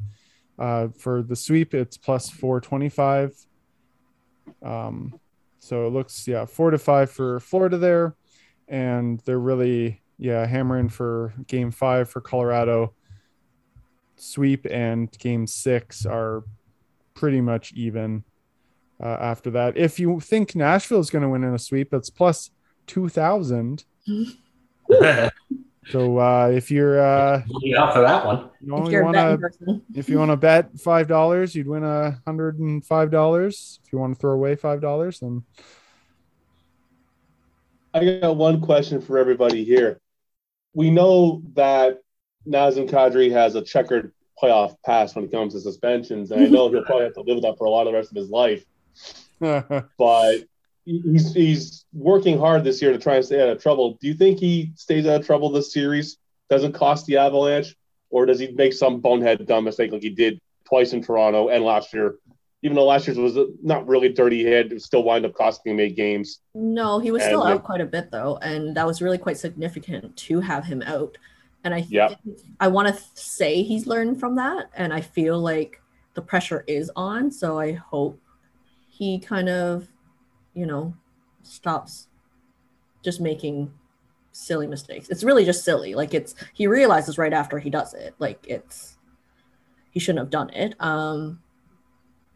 [0.60, 3.34] Uh, for the sweep, it's plus 425.
[4.62, 5.20] Um,
[5.60, 8.16] so it looks, yeah, four to five for Florida there.
[8.68, 12.94] And they're really, yeah, hammering for game five for Colorado.
[14.16, 16.44] Sweep and game six are
[17.14, 18.24] pretty much even
[19.02, 19.78] uh, after that.
[19.78, 22.52] If you think Nashville is going to win in a sweep, that's plus
[22.88, 23.84] 2,000.
[25.90, 28.50] So uh, if you're, uh, yeah, for that one.
[28.62, 32.22] you only you're want to if you want to bet five dollars, you'd win a
[32.26, 33.80] hundred and five dollars.
[33.86, 35.44] If you want to throw away five dollars, then
[37.94, 40.00] I got one question for everybody here.
[40.74, 42.00] We know that
[42.48, 46.70] Nazem Kadri has a checkered playoff pass when it comes to suspensions, and I know
[46.70, 48.30] he'll probably have to live with that for a lot of the rest of his
[48.30, 48.64] life.
[49.98, 50.38] But
[50.86, 53.98] he's he's working hard this year to try and stay out of trouble.
[54.02, 56.18] Do you think he stays out of trouble this series?
[56.50, 57.76] Doesn't cost the Avalanche,
[58.10, 61.64] or does he make some bonehead dumb mistake like he did twice in Toronto and
[61.64, 62.16] last year?
[62.62, 65.80] Even though last year's was not really dirty hit, it still wind up costing him
[65.82, 66.40] eight games.
[66.56, 69.18] No, he was And still like- out quite a bit though, and that was really
[69.18, 71.18] quite significant to have him out.
[71.64, 72.18] And I think-
[72.60, 75.82] I want to say he's learned from that, and I feel like
[76.14, 77.32] the pressure is on.
[77.32, 78.20] So I hope
[78.88, 79.88] he kind of
[80.56, 80.96] you know,
[81.42, 82.10] stops
[83.02, 83.74] just making
[84.34, 85.10] silly mistakes.
[85.10, 85.96] It's really just silly.
[85.96, 88.14] Like it's he realizes right after he does it.
[88.20, 88.98] Like it's
[89.90, 90.76] he shouldn't have done it.
[90.80, 91.42] Um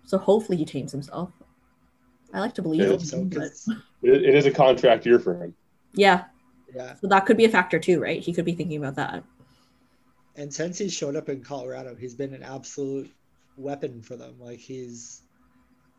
[0.03, 1.29] so hopefully he tames himself.
[2.33, 3.51] I like to believe Yeah, it, so, but
[4.01, 5.53] it is a contract year for him.
[5.93, 6.23] yeah.
[6.73, 6.95] Yeah.
[6.95, 8.21] So that could be a factor too, right?
[8.21, 9.23] He could be thinking about that.
[10.35, 13.11] And since he showed up in Colorado, he's been an absolute
[13.57, 14.35] weapon for them.
[14.39, 15.21] Like he's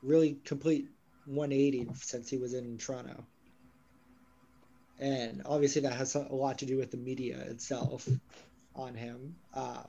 [0.02, 0.88] really complete
[1.26, 3.24] 180 since he was in Toronto.
[5.00, 8.09] And obviously that has a lot to do with the media itself
[8.74, 9.37] on him.
[9.54, 9.87] Um,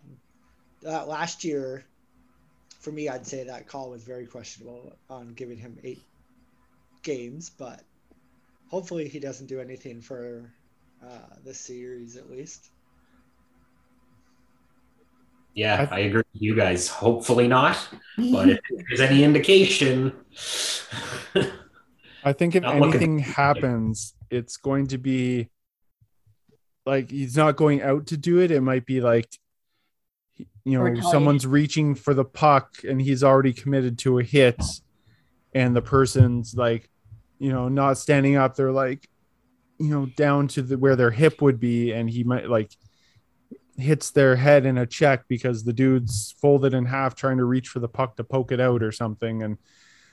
[0.81, 1.83] that last year,
[2.79, 6.01] for me, I'd say that call was very questionable on giving him eight
[7.03, 7.81] games, but
[8.69, 10.51] hopefully he doesn't do anything for
[11.05, 12.69] uh, this series at least.
[15.55, 16.88] Yeah, I- I agree with you guys.
[16.88, 17.77] Hopefully not.
[18.17, 18.59] But if
[18.89, 20.13] there's any indication,
[22.23, 25.49] I think if Not looking- anything happens, it's going to be
[26.85, 28.51] like he's not going out to do it.
[28.51, 29.27] It might be like
[30.63, 34.62] you know someone's reaching for the puck and he's already committed to a hit,
[35.53, 36.89] and the person's like
[37.39, 38.55] you know not standing up.
[38.55, 39.09] They're like
[39.79, 42.75] you know down to the where their hip would be, and he might like
[43.77, 47.69] hits their head in a check because the dude's folded in half trying to reach
[47.69, 49.57] for the puck to poke it out or something and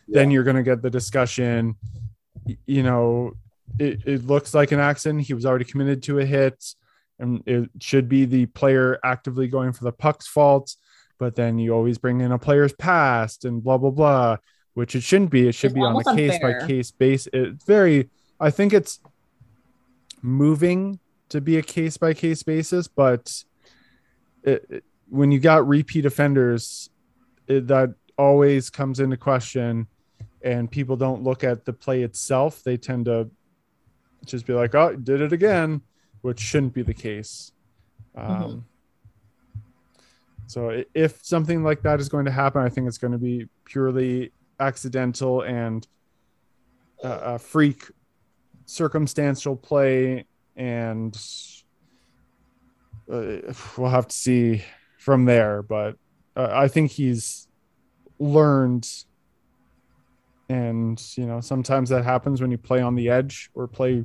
[0.06, 1.74] then you're going to get the discussion.
[2.66, 3.32] You know
[3.80, 5.26] it, it looks like an accident.
[5.26, 6.64] He was already committed to a hit
[7.18, 10.76] and it should be the player actively going for the puck's fault
[11.18, 14.36] but then you always bring in a player's past and blah blah blah
[14.74, 15.48] which it shouldn't be.
[15.48, 19.00] It should It's be on a case by case base it's very i think it's
[20.26, 23.44] moving to be a case by case basis but
[24.42, 26.90] it, it- when you got repeat offenders
[27.46, 29.86] it, that always comes into question
[30.42, 32.62] and people don't look at the play itself.
[32.64, 33.30] They tend to
[34.24, 35.80] just be like oh did it again
[36.22, 37.52] which shouldn't be the case.
[38.16, 38.64] Um,
[40.48, 43.48] so if something like that is going to happen i think it's going to be
[43.64, 45.86] purely accidental and
[47.04, 47.84] uh, a freak
[48.66, 50.26] circumstantial play
[50.56, 51.16] and
[53.10, 53.36] uh,
[53.76, 54.62] we'll have to see
[54.98, 55.96] from there but
[56.36, 57.46] uh, i think he's
[58.18, 58.88] learned.
[60.48, 64.04] And you know sometimes that happens when you play on the edge or play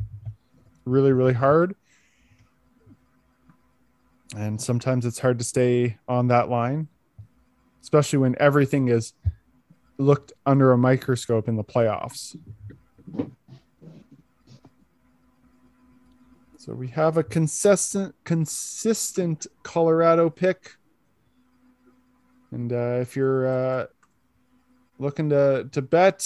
[0.85, 1.75] really really hard.
[4.35, 6.87] And sometimes it's hard to stay on that line
[7.83, 9.13] especially when everything is
[9.97, 12.37] looked under a microscope in the playoffs
[16.61, 20.75] so we have a consistent consistent colorado pick
[22.51, 23.85] and uh, if you're uh,
[24.99, 26.25] looking to to bet,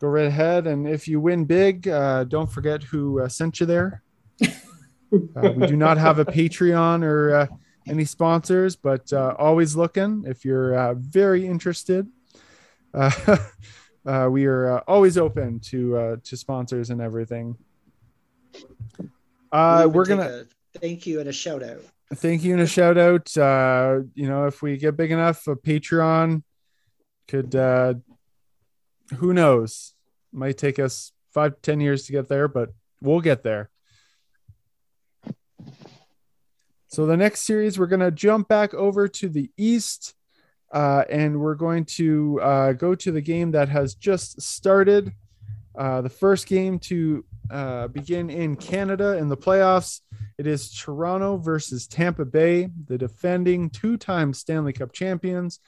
[0.00, 0.66] go right ahead.
[0.66, 4.02] And if you win big, uh, don't forget who uh, sent you there.
[5.10, 7.46] Uh, we do not have a Patreon or uh,
[7.88, 12.06] any sponsors, but uh, always looking if you're uh, very interested.
[12.92, 13.38] Uh,
[14.06, 17.56] uh, we are uh, always open to uh, to sponsors and everything.
[19.50, 20.44] Uh, we're gonna
[20.80, 21.80] thank you and a shout out.
[22.14, 23.36] thank you and a shout out.
[23.36, 26.42] Uh, you know, if we get big enough, a Patreon
[27.26, 27.94] could, uh,
[29.16, 29.94] who knows,
[30.32, 32.70] might take us five, ten years to get there, but
[33.02, 33.70] we'll get there.
[36.88, 40.14] So the next series, we're to jump back over to the East.
[40.70, 45.12] Uh, and we're going to uh, go to the game that has just started.
[45.78, 50.00] Uh, the first game to uh, begin in Canada in the playoffs.
[50.36, 55.60] It is Toronto versus Tampa Bay, the defending two-time Stanley Cup champions,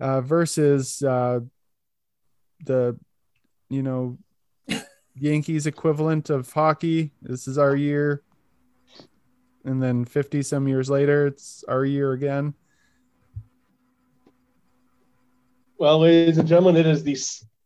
[0.00, 1.40] uh, versus uh,
[2.64, 2.98] the,
[3.68, 4.16] you know,
[5.14, 7.12] Yankees equivalent of hockey.
[7.20, 8.22] This is our year,
[9.66, 12.54] and then fifty some years later, it's our year again.
[15.76, 17.16] Well, ladies and gentlemen, it is the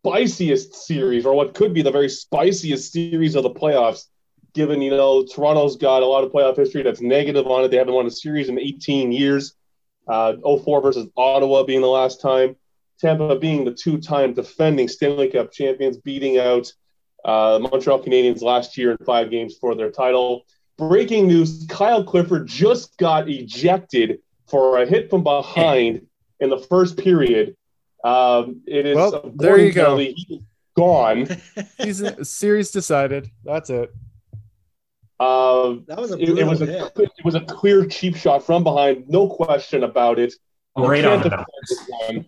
[0.04, 4.04] spiciest series, or what could be the very spiciest series of the playoffs.
[4.52, 7.70] Given you know Toronto's got a lot of playoff history that's negative on it.
[7.70, 9.54] They haven't won a series in 18 years.
[10.06, 12.54] Uh, 04 versus Ottawa being the last time.
[13.00, 16.72] Tampa being the two-time defending Stanley Cup champions, beating out
[17.24, 20.44] uh, Montreal Canadiens last year in five games for their title.
[20.76, 26.06] Breaking news: Kyle Clifford just got ejected for a hit from behind
[26.38, 27.56] in the first period.
[28.04, 29.82] Um, it is Well, there you boarding go.
[29.84, 30.12] penalty.
[30.16, 30.42] He is
[30.76, 31.26] gone.
[31.80, 33.30] Season series decided.
[33.44, 33.92] That's it.
[35.18, 38.62] Uh, That was a it, it was a it was a clear cheap shot from
[38.64, 40.34] behind, no question about it.
[40.76, 42.26] You on the defend this one.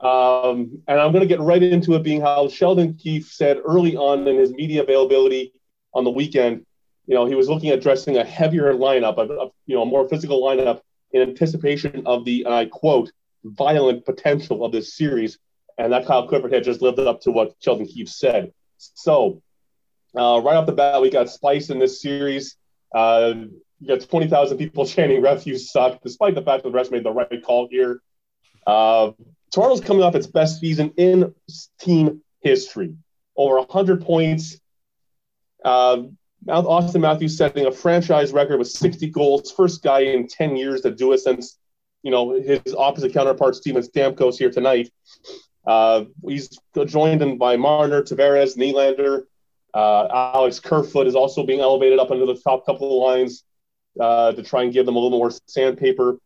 [0.00, 3.96] Um, and I'm going to get right into it, being how Sheldon Keefe said early
[3.96, 5.52] on in his media availability
[5.94, 6.66] on the weekend,
[7.06, 9.86] you know, he was looking at dressing a heavier lineup, a, a you know, a
[9.86, 10.80] more physical lineup
[11.12, 13.12] in anticipation of the, and I quote,
[13.44, 15.38] violent potential of this series.
[15.78, 18.52] And that Kyle Clifford had just lived up to what Sheldon Keefe said.
[18.78, 19.42] So,
[20.16, 22.56] uh, right off the bat, we got Spice in this series.
[22.94, 23.34] Uh,
[23.80, 27.10] you got 20,000 people chanting refuse suck, despite the fact that the rest made the
[27.10, 28.00] right call here.
[28.66, 29.10] Uh,
[29.52, 31.34] Toronto's coming off its best season in
[31.80, 32.94] team history.
[33.36, 34.58] Over 100 points.
[35.64, 36.04] Uh,
[36.46, 39.50] Auston Matthews setting a franchise record with 60 goals.
[39.50, 41.58] First guy in 10 years to do it since,
[42.04, 44.92] you know, his opposite counterpart, Steven Stamkos, here tonight.
[45.66, 49.22] Uh, he's joined in by Marner, Tavares, Nylander.
[49.72, 53.44] Uh, Alex Kerfoot is also being elevated up into the top couple of lines
[53.98, 56.18] uh, to try and give them a little more sandpaper.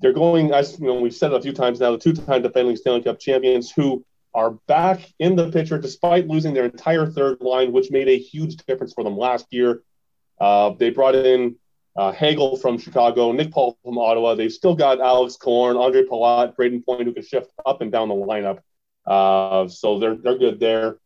[0.00, 2.76] They're going, as you know, we've said it a few times now, the two-time defending
[2.76, 7.72] Stanley Cup champions who are back in the picture despite losing their entire third line,
[7.72, 9.82] which made a huge difference for them last year.
[10.40, 11.56] Uh, they brought in
[11.96, 14.34] uh, Hagel from Chicago, Nick Paul from Ottawa.
[14.34, 18.08] They've still got Alex Killorn, Andre Palat, Brayden Point, who can shift up and down
[18.08, 18.60] the lineup.
[19.06, 20.98] Uh, so they're they're good there.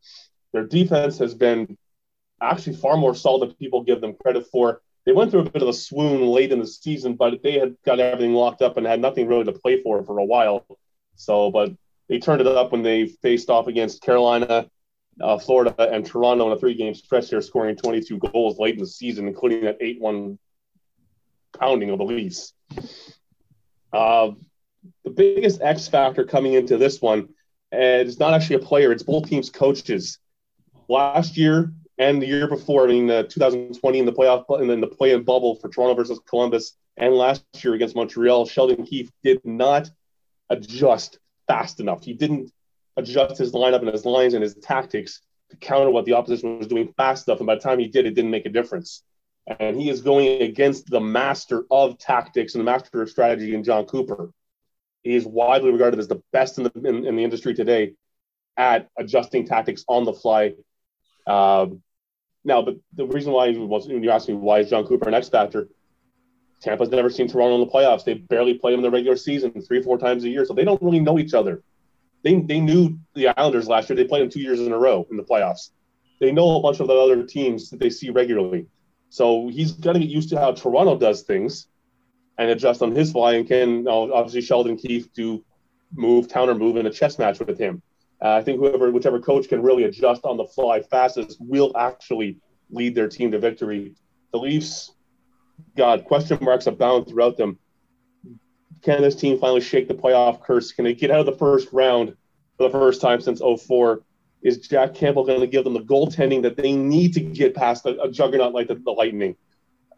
[0.52, 1.76] Their defense has been
[2.40, 5.62] actually far more solid than people give them credit for they went through a bit
[5.62, 8.84] of a swoon late in the season, but they had got everything locked up and
[8.84, 10.66] had nothing really to play for for a while.
[11.14, 11.72] So, but
[12.08, 14.68] they turned it up when they faced off against Carolina,
[15.20, 17.30] uh, Florida, and Toronto in a three-game stretch.
[17.30, 20.38] They're scoring 22 goals late in the season, including that 8-1
[21.58, 22.52] pounding of the Leafs.
[23.92, 24.30] Uh,
[25.04, 27.28] the biggest X factor coming into this one
[27.72, 30.18] is not actually a player; it's both teams' coaches.
[30.88, 34.80] Last year, and the year before, I mean, uh, 2020 in the playoff and then
[34.80, 39.44] the play-in bubble for Toronto versus Columbus, and last year against Montreal, Sheldon Keefe did
[39.44, 39.90] not
[40.50, 42.04] adjust fast enough.
[42.04, 42.52] He didn't
[42.96, 46.66] adjust his lineup and his lines and his tactics to counter what the opposition was
[46.66, 47.40] doing fast enough.
[47.40, 49.02] And by the time he did, it didn't make a difference.
[49.46, 53.62] And he is going against the master of tactics and the master of strategy in
[53.62, 54.32] Jon Cooper.
[55.02, 57.94] He is widely regarded as the best in the in, in the industry today
[58.56, 60.54] at adjusting tactics on the fly.
[61.26, 61.82] Um,
[62.44, 65.14] now, but the reason why was when you asked me why is Jon Cooper an
[65.14, 65.68] X factor,
[66.60, 68.04] Tampa's never seen Toronto in the playoffs.
[68.04, 70.54] They barely play them in the regular season three, or four times a year, so
[70.54, 71.62] they don't really know each other.
[72.24, 73.96] They, they knew the Islanders last year.
[73.96, 75.70] They played them two years in a row in the playoffs.
[76.20, 78.66] They know a bunch of the other teams that they see regularly.
[79.16, 81.68] So he's got to get used to how Toronto does things
[82.36, 83.32] and adjust on his fly.
[83.32, 85.42] And can obviously Sheldon Keefe do
[85.94, 87.80] move, counter move in a chess match with him.
[88.22, 92.36] Uh, I think whoever, whichever coach can really adjust on the fly fastest will actually
[92.68, 93.94] lead their team to victory.
[94.32, 94.92] The Leafs
[95.78, 97.58] God, question marks abound throughout them.
[98.82, 100.72] Can this team finally shake the playoff curse?
[100.72, 102.14] Can they get out of the first round
[102.58, 104.02] for the first time since 04?
[104.46, 107.84] Is Jack Campbell going to give them the goaltending that they need to get past
[107.84, 109.34] a, a juggernaut like the, the Lightning?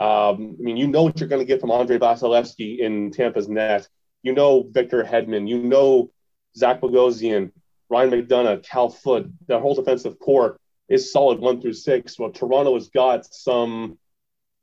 [0.00, 3.46] Um, I mean, you know what you're going to get from Andrei Vasilevskiy in Tampa's
[3.46, 3.86] net.
[4.22, 5.46] You know Victor Hedman.
[5.46, 6.10] You know
[6.56, 7.52] Zach Bogosian.
[7.90, 12.18] Ryan McDonagh, Cal Foote, the whole defensive corps is solid one through six.
[12.18, 13.98] Well, Toronto has got some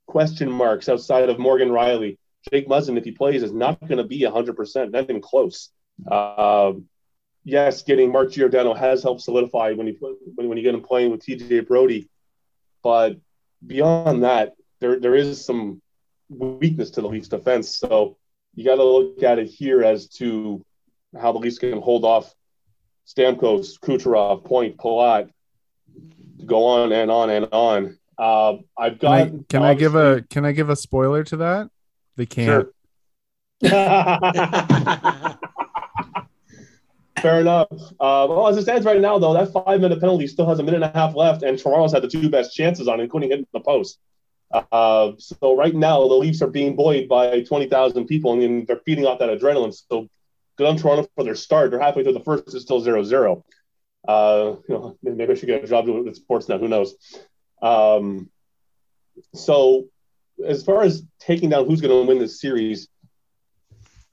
[0.08, 2.18] question marks outside of Morgan Rielly.
[2.52, 5.70] Jake Muzzin, if he plays, is not going to be 100%, not even close.
[6.10, 6.74] Uh,
[7.46, 9.96] yes, getting Mark Giordano has helped solidify when you
[10.36, 12.10] when, when you get him playing with TJ Brodie,
[12.84, 13.18] But
[13.66, 15.82] beyond that, there there is some
[16.28, 17.78] weakness to the Leafs defense.
[17.78, 18.18] So
[18.56, 20.66] you got to look at it here as to
[21.20, 22.34] how the Leafs can hold off
[23.08, 25.30] Stamkos, Kucherov, Point, Palat,
[26.46, 27.98] go on and on and on.
[28.18, 29.28] Uh, I've got.
[29.28, 31.70] Can, I, can I, give a Can I give a spoiler to that?
[32.16, 32.48] They can't.
[32.48, 32.72] Sure.
[37.22, 37.68] Fair enough.
[37.72, 40.64] Uh, well, as it stands right now, though, that five minute penalty still has a
[40.64, 43.48] minute and a half left, and Toronto's had the two best chances on, including hitting
[43.54, 44.00] the post.
[44.52, 49.06] Uh, so right now, the Leafs are being buoyed by 20,000 people, and they're feeding
[49.06, 49.74] off that adrenaline.
[49.90, 50.08] So
[50.58, 51.72] good on Toronto for their start.
[51.72, 52.54] They're halfway through the first.
[52.54, 53.44] It's still 0 0.
[54.08, 56.58] Uh, you know, maybe I should get a job with sports now.
[56.58, 56.96] Who knows?
[57.62, 58.30] Um,
[59.34, 59.86] so,
[60.46, 62.88] as far as taking down who's going to win this series,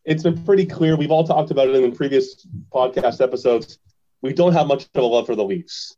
[0.05, 0.97] it's been pretty clear.
[0.97, 3.79] We've all talked about it in previous podcast episodes.
[4.21, 5.97] We don't have much of a love for the Leafs.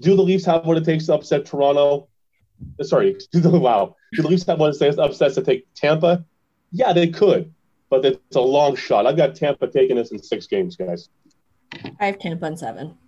[0.00, 2.08] Do the Leafs have what it takes to upset Toronto?
[2.82, 3.96] Sorry, do the wow.
[4.12, 6.24] Do the Leafs have what it takes to upset to take Tampa?
[6.70, 7.52] Yeah, they could
[7.94, 9.06] but it's a long shot.
[9.06, 11.08] I've got Tampa taking this in six games, guys.
[12.00, 12.98] I have Tampa in seven.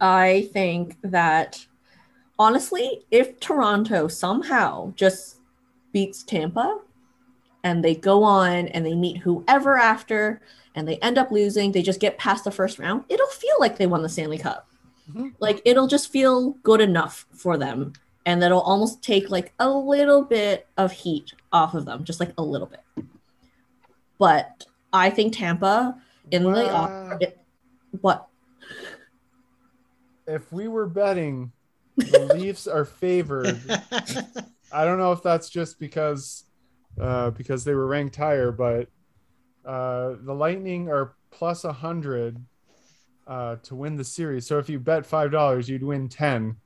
[0.00, 1.66] I think that
[2.38, 5.38] honestly, if Toronto somehow just
[5.92, 6.80] beats Tampa,
[7.64, 10.40] and they go on and they meet whoever after
[10.74, 13.76] and they end up losing, they just get past the first round, it'll feel like
[13.76, 14.68] they won the Stanley Cup.
[15.10, 15.34] Mhm.
[15.38, 17.92] Like it'll just feel good enough for them.
[18.24, 22.32] And that'll almost take like a little bit of heat off of them, just like
[22.38, 22.80] a little bit.
[24.18, 26.00] But I think Tampa
[26.30, 27.18] in the Wow.
[27.20, 27.38] it,
[28.00, 28.28] what
[30.26, 31.50] If we were betting,
[31.96, 33.60] the Leafs are favored.
[34.72, 36.44] I don't know if that's just because
[37.02, 38.88] uh, because they were ranked higher, but
[39.64, 42.36] uh, the Lightning are plus a hundred
[43.26, 44.46] uh, to win the series.
[44.46, 46.56] So if you bet five dollars, you'd win ten.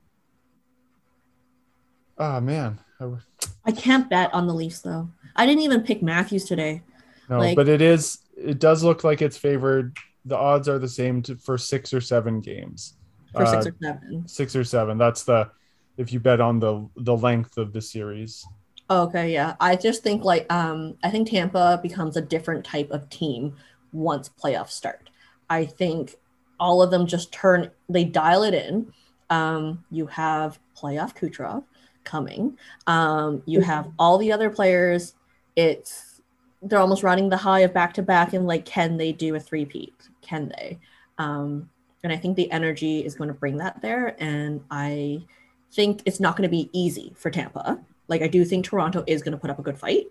[2.17, 3.21] Oh man, I w-
[3.65, 5.09] I can't bet on the Leafs though.
[5.35, 6.81] I didn't even pick Matthews today.
[7.29, 8.19] no, Like- but it is.
[8.35, 9.97] It does look like it's favored.
[10.25, 12.93] The odds are the same to, for six or seven games.
[13.33, 14.27] for six Uh, or seven.
[14.27, 14.97] six or seven.
[14.97, 15.51] That's the
[15.97, 18.45] if you bet on the the length of the series.
[18.89, 19.55] Okay, yeah.
[19.59, 23.55] I just think like um I think Tampa becomes a different type of team
[23.91, 25.09] once playoffs start.
[25.49, 26.15] I think
[26.59, 28.93] all of them just turn they dial it in.
[29.29, 31.63] Um you have playoff Kucherov
[32.05, 32.57] coming.
[32.87, 35.15] Um you have all the other players.
[35.57, 36.21] It's
[36.61, 39.39] they're almost running the high of back to back and like can they do a
[39.39, 39.95] three-peat?
[40.21, 40.79] Can they?
[41.17, 41.69] Um
[42.03, 45.25] and I think the energy is going to bring that there and I
[45.73, 47.81] think it's not going to be easy for Tampa.
[48.07, 50.07] Like I do think Toronto is going to put up a good fight.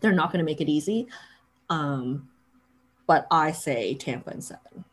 [0.00, 1.08] They're not going to make it easy.
[1.68, 2.28] Um,
[3.06, 4.84] but I say Tampa in seven.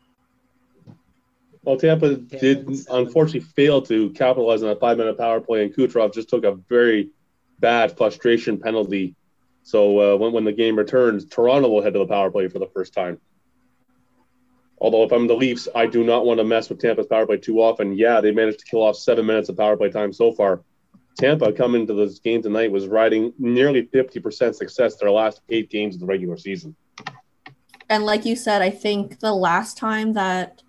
[1.62, 5.74] Well, Tampa Tampa did unfortunately fail to capitalize on a five minute power play, and
[5.74, 7.10] Kucherov just took a very
[7.58, 9.14] bad frustration penalty.
[9.62, 12.58] So uh, when, when the game returns, Toronto will head to the power play for
[12.58, 13.18] the first time.
[14.78, 17.38] Although, if I'm the Leafs, I do not want to mess with Tampa's power play
[17.38, 17.96] too often.
[17.96, 20.62] Yeah, they managed to kill off seven minutes of power play time so far.
[21.18, 25.94] Tampa coming into this game tonight was riding nearly 50% success their last eight games
[25.94, 26.74] of the regular season.
[27.88, 30.62] And like you said, I think the last time that,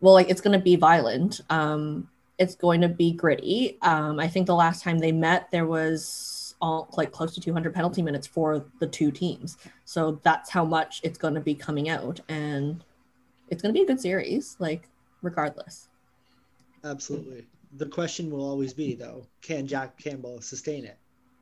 [0.00, 1.40] well, like it's going to be violent.
[1.50, 2.08] Um,
[2.38, 3.78] it's going to be gritty.
[3.82, 7.74] Um, I think the last time they met, there was all like close to 200
[7.74, 9.56] penalty minutes for the two teams.
[9.84, 12.84] So that's how much it's going to be coming out, and
[13.48, 14.88] it's going to be a good series, like
[15.22, 15.88] regardless.
[16.84, 17.46] Absolutely.
[17.76, 20.98] The question will always be though, can Jack Campbell sustain it?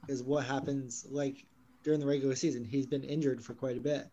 [0.09, 1.47] Is what happens like
[1.85, 2.65] during the regular season.
[2.65, 4.09] He's been injured for quite a bit.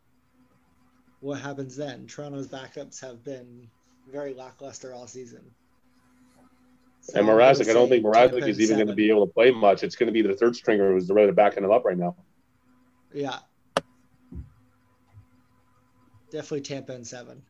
[1.22, 2.06] What happens then?
[2.06, 3.68] Toronto's backups have been
[4.12, 5.42] very lackluster all season.
[7.02, 9.52] So And Mrazek, I don't think Mrazek is even going to be able to play
[9.52, 9.84] much.
[9.84, 12.16] It's going to be the third stringer who's really backing him up right now.
[13.14, 13.40] Yeah.
[16.30, 17.42] Definitely Tampa in seven.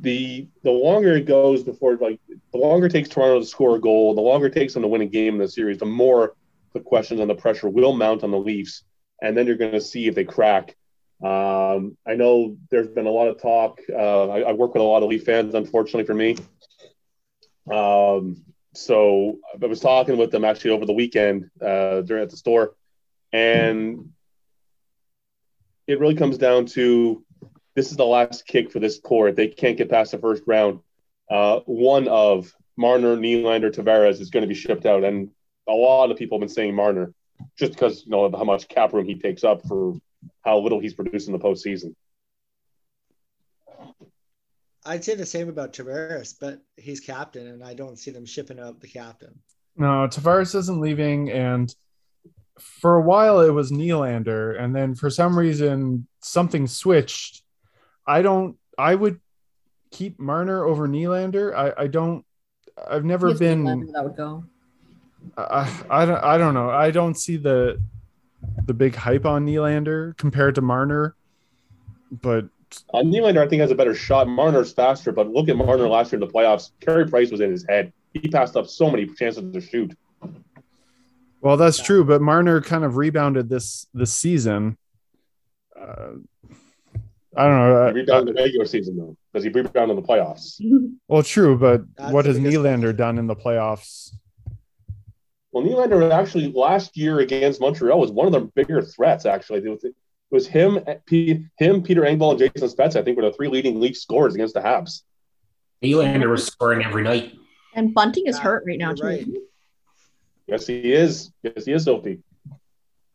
[0.00, 2.18] The the longer it goes before like
[2.52, 4.88] the longer it takes Toronto to score a goal, the longer it takes them to
[4.88, 6.34] win a game in the series, the more
[6.72, 8.84] the questions and the pressure will mount on the Leafs,
[9.20, 10.76] and then you're going to see if they crack.
[11.22, 13.80] Um, I know there's been a lot of talk.
[13.88, 16.36] Uh, I, I work with a lot of Leaf fans, unfortunately for me.
[17.70, 22.36] Um, so I was talking with them actually over the weekend uh, during at the
[22.36, 22.74] store,
[23.32, 24.10] and
[25.86, 27.24] it really comes down to
[27.74, 29.28] this is the last kick for this core.
[29.28, 30.80] If they can't get past the first round,
[31.30, 35.30] uh, one of Marner, Nylander, Tavares is going to be shipped out, and
[35.68, 37.12] a lot of people have been saying Marner
[37.56, 39.94] just because you know of how much cap room he takes up for
[40.42, 41.94] how little he's produced in the postseason.
[44.84, 48.58] I'd say the same about Tavares, but he's captain, and I don't see them shipping
[48.58, 49.38] out the captain.
[49.76, 51.74] No, Tavares isn't leaving, and
[52.58, 57.41] for a while it was Nylander, and then for some reason something switched.
[58.06, 58.56] I don't.
[58.78, 59.20] I would
[59.90, 61.54] keep Marner over Nylander.
[61.54, 62.24] I, I don't.
[62.88, 63.64] I've never Yes, been.
[63.64, 64.44] Nylander, that would go.
[65.36, 66.24] I, I don't.
[66.24, 66.70] I don't know.
[66.70, 67.80] I don't see the
[68.66, 71.14] the big hype on Nylander compared to Marner,
[72.10, 72.46] but
[72.92, 74.26] Uh, Nylander, I think, has a better shot.
[74.28, 76.70] Marner's faster, but look at Marner last year in the playoffs.
[76.80, 77.92] Carey Price was in his head.
[78.14, 79.96] He passed up so many chances to shoot.
[81.40, 82.04] well, that's true.
[82.04, 84.76] But Marner kind of rebounded this this season.
[85.78, 86.14] Uh,
[87.36, 87.84] I don't know.
[87.84, 89.16] He uh, rebounded in the regular season, though.
[89.32, 90.60] Does he rebound in the playoffs?
[91.08, 92.96] Well, true, but That's what has biggest Nylander question.
[92.96, 94.12] done in the playoffs?
[95.50, 99.26] Well, Nylander actually last year against Montreal was one of their bigger threats.
[99.26, 99.94] Actually, it was, it
[100.30, 102.96] was him, P, him, Peter Engvall, and Jason Spezza.
[103.00, 105.02] I think were the three leading league scorers against the Habs.
[105.82, 107.34] Nylander was scoring every night.
[107.74, 109.04] And Bunting is hurt right now you're too.
[109.04, 109.20] right.
[109.20, 109.42] isn't?
[110.46, 111.30] Yes, he is.
[111.42, 112.20] Yes, he is, Sophie.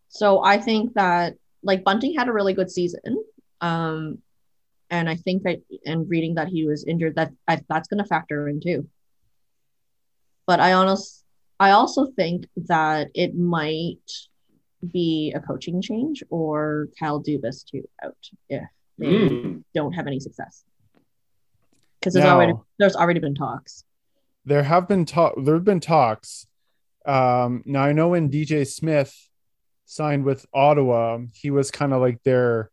[0.09, 3.23] So I think that like Bunting had a really good season.
[3.61, 4.19] Um,
[4.89, 8.07] and I think that and reading that he was injured, that I, that's going to
[8.07, 8.87] factor in too.
[10.45, 11.23] But I honest,
[11.59, 13.97] I also think that it might
[14.93, 18.15] be a coaching change or Kyle Dubas to out
[18.49, 18.63] if
[18.97, 19.63] they Mm.
[19.75, 20.63] don't have any success.
[21.99, 23.83] Because there's already there's already been talks.
[24.45, 26.47] there have been talk there have been talks
[27.05, 29.29] um now i know when dj smith
[29.85, 32.69] signed with ottawa he was kind of like their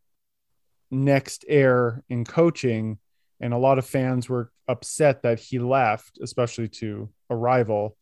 [0.95, 2.97] next heir in coaching
[3.39, 7.95] and a lot of fans were upset that he left especially to a rival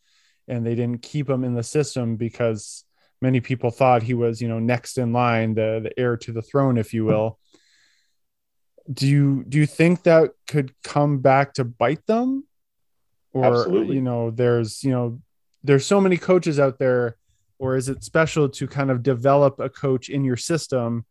[0.48, 2.84] and they didn't keep him in the system because
[3.20, 6.42] many people thought he was you know next in line the the heir to the
[6.42, 7.38] throne if you will
[8.92, 12.44] do you do you think that could come back to bite them
[13.32, 13.96] or Absolutely.
[13.96, 15.20] you know there's you know
[15.62, 17.16] there's so many coaches out there
[17.58, 21.04] or is it special to kind of develop a coach in your system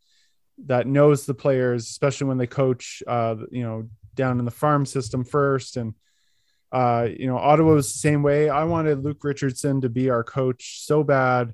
[0.66, 4.86] that knows the players especially when they coach uh you know down in the farm
[4.86, 5.78] system first.
[5.78, 5.94] And
[6.72, 8.50] uh you know ottawa was the same way.
[8.50, 11.54] I wanted luke richardson to be our coach so bad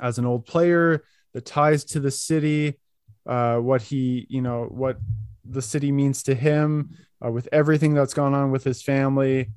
[0.00, 1.04] as an old player.
[1.32, 2.78] The ties to the city
[3.26, 4.98] uh what he you know what
[5.44, 9.50] the city means to him uh, with everything that's gone on with his family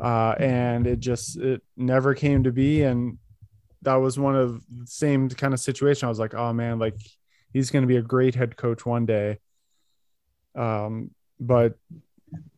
[0.00, 2.82] uh, and it just it never came to be.
[2.82, 3.18] And
[3.82, 6.06] that was one of the same kind of situation.
[6.06, 6.98] I was like oh man like
[7.52, 9.38] he's going to be a great head coach one day.
[10.54, 11.74] Um, but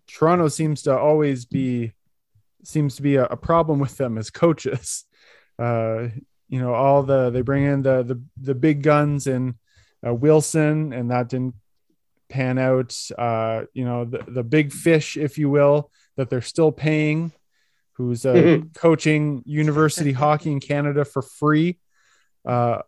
[0.06, 1.92] toronto seems to always be
[2.64, 5.04] seems to be a, a problem with them as coaches.
[5.58, 6.08] Uh,
[6.48, 9.56] you know all the they bring in the the, the big guns and
[10.06, 11.54] uh, wilson and that didn't
[12.30, 12.96] pan out.
[13.18, 17.30] Uh you know the, the big fish if you will that they're still paying
[17.92, 18.74] who's uh, Mhm.
[18.74, 21.78] coaching university hockey in canada for free.
[22.48, 22.78] Uh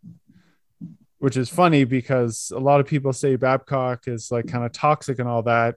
[1.22, 5.18] which is funny because a lot of people say babcock is like kind of toxic
[5.18, 5.76] and all that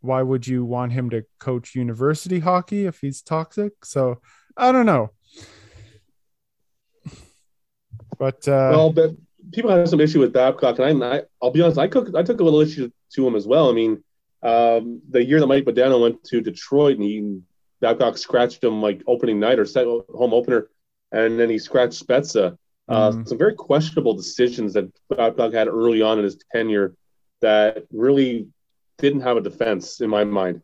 [0.00, 4.20] why would you want him to coach university hockey if he's toxic so
[4.56, 5.10] i don't know
[8.18, 9.10] but uh well, but
[9.52, 12.22] people have some issue with Babcock, and I, I I'll be honest, I took I
[12.22, 13.68] took a little issue to him as well.
[13.68, 14.02] I mean,
[14.42, 17.40] um, the year that Mike Modano went to Detroit, and he
[17.80, 20.68] Babcock scratched him like opening night or set home opener,
[21.10, 22.56] and then he scratched Spezza.
[22.92, 23.26] Uh, Mhm.
[23.28, 26.94] Some very questionable decisions that Babcock had early on in his tenure
[27.40, 28.48] that really
[28.98, 30.60] didn't have a defense in my mind.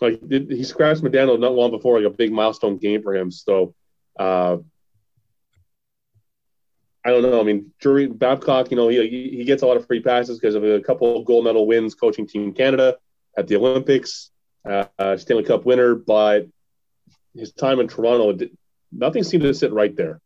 [0.00, 3.30] Like did- he scratched Modano not long before like a big milestone game for him.
[3.30, 3.74] So
[4.18, 4.56] uh,
[7.04, 7.40] I don't know.
[7.40, 9.06] I mean, Jury Babcock, you know, he
[9.38, 11.94] he gets a lot of free passes because of a couple of gold medal wins
[11.94, 12.96] coaching Team Canada
[13.36, 14.30] at the Olympics,
[14.64, 16.48] uh, Stanley Cup winner, but
[17.34, 18.48] his time in Toronto,
[18.90, 20.20] nothing seemed to sit right there.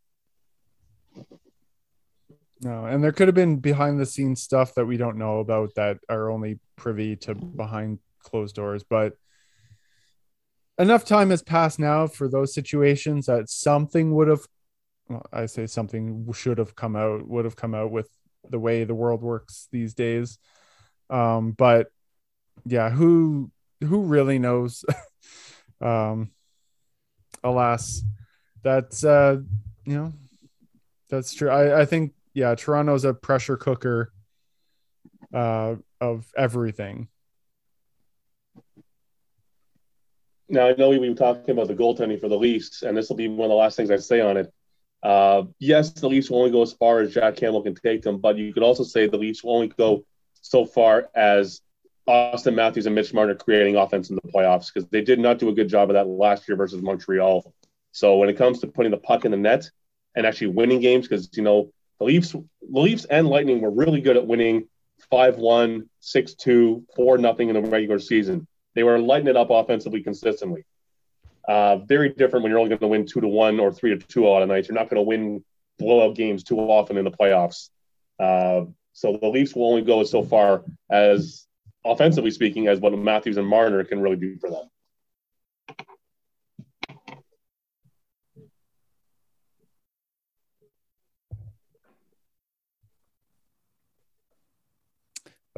[2.63, 5.75] No, and there could have been behind the scenes stuff that we don't know about
[5.77, 8.85] that are only privy to behind closed doors.
[8.85, 9.15] But
[10.79, 14.47] enough time has passed now for those situations that something would have,
[15.09, 18.09] well, I say something should have come out, would have come out with
[18.49, 20.39] the way the world works these days.
[21.09, 21.89] Um, but
[22.67, 23.51] yeah, who
[23.83, 24.85] who really knows?
[25.81, 26.31] um,
[27.43, 28.03] alas,
[28.63, 29.39] that's uh,
[29.87, 30.13] you know,
[31.09, 31.49] that's true.
[31.49, 34.15] I, I think yeah, Toronto's a pressure cooker
[35.35, 37.09] uh, of everything.
[40.49, 43.17] Now I know we were talking about the goaltending for the Leafs, and this will
[43.17, 44.53] be one of the last things I say on it.
[45.03, 48.19] Uh, yes, the Leafs will only go as far as Jack Campbell can take them,
[48.19, 50.03] but you could also say the Leafs will only go
[50.41, 51.61] so far as
[52.09, 55.51] Auston Matthews and Mitch Marner creating offense in the playoffs because they did not do
[55.51, 57.53] a good job of that last year versus Montreal.
[57.93, 59.71] So when it comes to putting the puck in the net
[60.17, 61.71] and actually winning games, because you know
[62.01, 64.67] the Leafs, the Leafs and Lightning were really good at winning
[65.13, 68.47] 5-1, 6-2, 4-0 in the regular season.
[68.75, 70.65] They were lighting it up offensively consistently.
[71.47, 74.07] Uh, very different when you're only going to win two to one or three to
[74.07, 74.69] two a lot of nights.
[74.69, 75.45] You're not going to win
[75.79, 77.71] blowout games too often in the playoffs.
[78.19, 81.47] Uh, so the Leafs will only go so far as
[81.85, 84.71] offensively speaking as what Matthews and Marner can really do for them.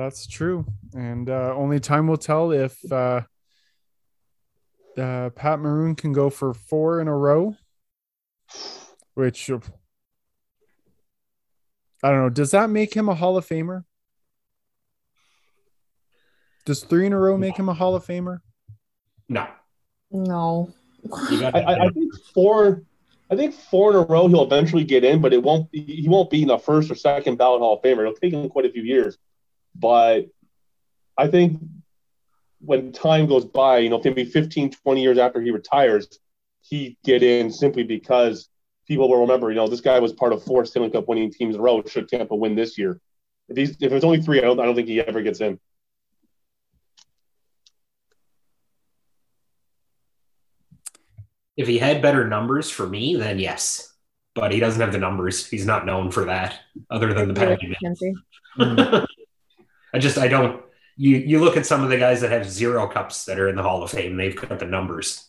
[0.03, 3.21] That's true, and uh, only time will tell if uh,
[4.99, 7.57] uh, Pat Maroon can go for four in a row.
[9.15, 9.61] Which uh,
[12.03, 12.31] I don't know.
[12.31, 13.85] Does that make him a Hall of Famer?
[16.65, 18.41] Does three in a row make him a Hall of Famer?
[19.29, 19.47] No.
[20.11, 20.75] No.
[21.13, 22.83] I, I, I think four.
[23.31, 25.69] I think four in a row he'll eventually get in, but it won't.
[25.71, 28.01] He won't be in the first or second ballot Hall of Famer.
[28.01, 29.17] It'll take him quite a few years,
[29.75, 30.27] but
[31.17, 31.61] I think
[32.61, 36.19] when time goes by, you know, maybe 15, 20 years after he retires,
[36.63, 38.49] he get in simply because
[38.87, 41.55] people will remember, you know, this guy was part of four Stanley Cup winning teams
[41.55, 41.83] in a row.
[41.85, 43.01] Should Tampa win this year?
[43.49, 45.59] If he's if it's only three, I don't I don't think he ever gets in.
[51.57, 53.93] If he had better numbers for me, then yes.
[54.35, 55.47] But he doesn't have the numbers.
[55.47, 56.61] He's not known for that,
[56.91, 57.77] other than the penalty
[58.57, 59.07] man.
[59.93, 60.63] I just I don't.
[60.97, 63.57] You you look at some of the guys that have zero cups that are in
[63.57, 64.17] the Hall of Fame.
[64.17, 65.29] They've got the numbers.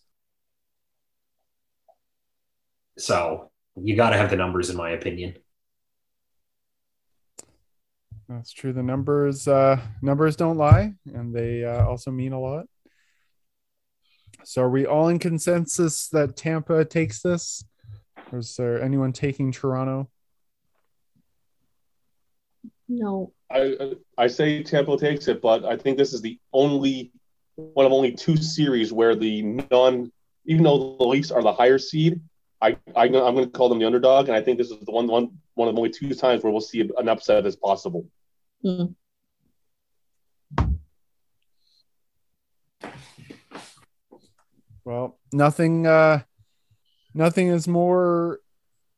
[2.97, 5.35] So you got to have the numbers, in my opinion.
[8.29, 8.73] That's true.
[8.73, 12.65] The numbers uh, numbers don't lie, and they uh, also mean a lot.
[14.45, 17.63] So, are we all in consensus that Tampa takes this?
[18.31, 20.09] Or is there anyone taking Toronto?
[22.87, 23.33] No.
[23.51, 27.11] I I say Tampa takes it, but I think this is the only
[27.55, 30.11] one of only two series where the non,
[30.45, 32.19] even though the Leafs are the higher seed,
[32.61, 34.91] I, I am going to call them the underdog, and I think this is the
[34.91, 38.07] one one one of the only two times where we'll see an upset as possible.
[38.65, 38.95] Mm.
[44.85, 46.23] Well, nothing uh
[47.13, 48.39] nothing is more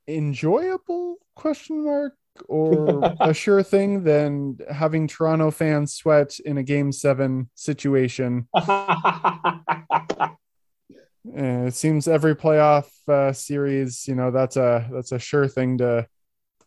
[0.07, 2.13] enjoyable question mark
[2.47, 8.47] or a sure thing than having Toronto fans sweat in a game 7 situation.
[8.53, 9.59] Uh,
[11.33, 16.07] it seems every playoff uh, series, you know, that's a that's a sure thing to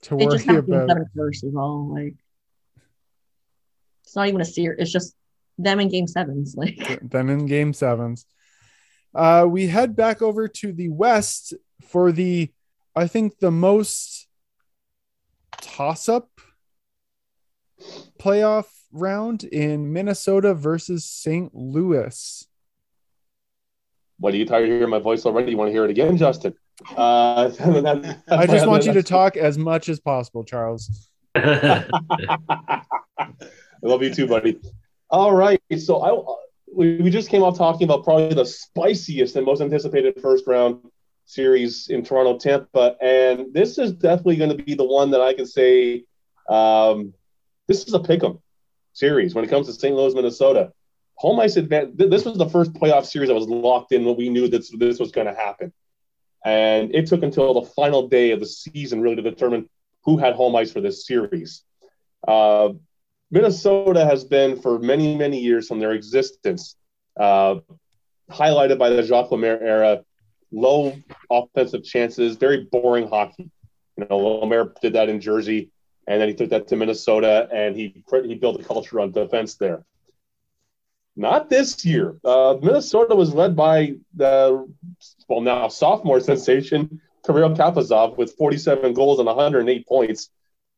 [0.03, 0.89] to It worry about.
[0.89, 1.93] seven first is all.
[1.93, 2.15] Like
[4.05, 4.79] it's not even a series.
[4.81, 5.15] It's just
[5.59, 6.55] them in game sevens.
[6.57, 8.25] Like them in game sevens,
[9.15, 12.53] uh, we head back over to the West for the,
[12.95, 14.28] I think the most
[15.61, 16.29] toss up
[18.19, 21.55] playoff round in Minnesota versus St.
[21.55, 22.47] Louis.
[24.19, 25.53] What are you tired of hearing my voice already?
[25.53, 26.55] You want to hear it again, Justin?
[26.97, 31.09] Uh, that- I just want you to talk as much as possible, Charles.
[31.35, 31.85] I
[33.83, 34.59] love you too, buddy.
[35.11, 36.37] All right, so I
[36.75, 40.81] we, we just came off talking about probably the spiciest and most anticipated first round
[41.29, 45.35] series in Toronto, Tampa, and this is definitely going to be the one that I
[45.35, 46.05] can say
[46.49, 47.13] um,
[47.67, 48.41] this is a pick'em
[48.95, 49.95] series when it comes to St.
[49.95, 50.73] Louis, Minnesota.
[51.17, 51.97] Home ice advantage.
[51.97, 54.99] This was the first playoff series that was locked in when we knew that this
[54.99, 55.73] was going to happen,
[56.45, 59.69] and it took until the final day of the season really to determine
[60.05, 61.63] who had home ice for this series.
[62.27, 62.71] Uh,
[63.31, 66.77] Minnesota has been for many, many years from their existence,
[67.19, 67.57] uh,
[68.31, 70.05] highlighted by the Jacques Lemaire era,
[70.53, 70.97] low
[71.31, 73.51] offensive chances, very boring hockey.
[73.97, 75.71] You know, Lemaire did that in Jersey,
[76.07, 79.57] and then he took that to Minnesota, and he he built a culture on defense
[79.57, 79.85] there.
[81.17, 82.17] Not this year.
[82.25, 84.73] Uh, Minnesota was led by the
[85.29, 90.31] well now sophomore sensation Kirill Kaprizov with 47 goals and 108 points.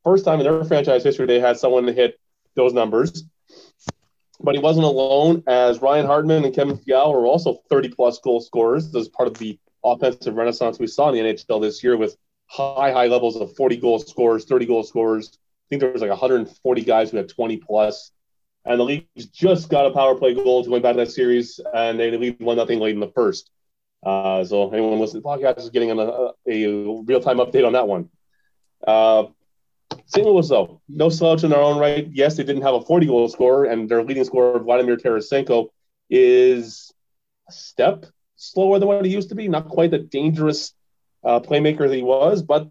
[0.03, 2.19] First time in their franchise history they had someone hit
[2.57, 3.25] those numbers.
[4.43, 8.41] But he wasn't alone, as Ryan Hartman and Kevin Fiala were also 30 plus goal
[8.41, 12.17] scorers as part of the offensive renaissance we saw in the NHL this year with
[12.47, 15.31] high, high levels of 40 goal scorers, 30 goal scorers.
[15.35, 18.13] I think there was like 140 guys who had 20 plus.
[18.65, 21.99] And the Leafs just got a power play goal to win back that series, and
[21.99, 23.51] they lead one nothing late in the first.
[24.05, 27.73] Uh, so anyone listening to the podcast is getting a, a real time update on
[27.73, 28.11] that one.
[28.87, 29.25] Uh,
[30.07, 30.27] St.
[30.27, 32.09] Louis, though, no slouch in their own right.
[32.13, 35.69] Yes, they didn't have a 40 goal scorer, and their leading scorer, Vladimir Tarasenko,
[36.09, 36.93] is
[37.49, 39.49] a step slower than what he used to be.
[39.49, 40.75] Not quite the dangerous
[41.25, 42.69] uh, playmaker that he was, but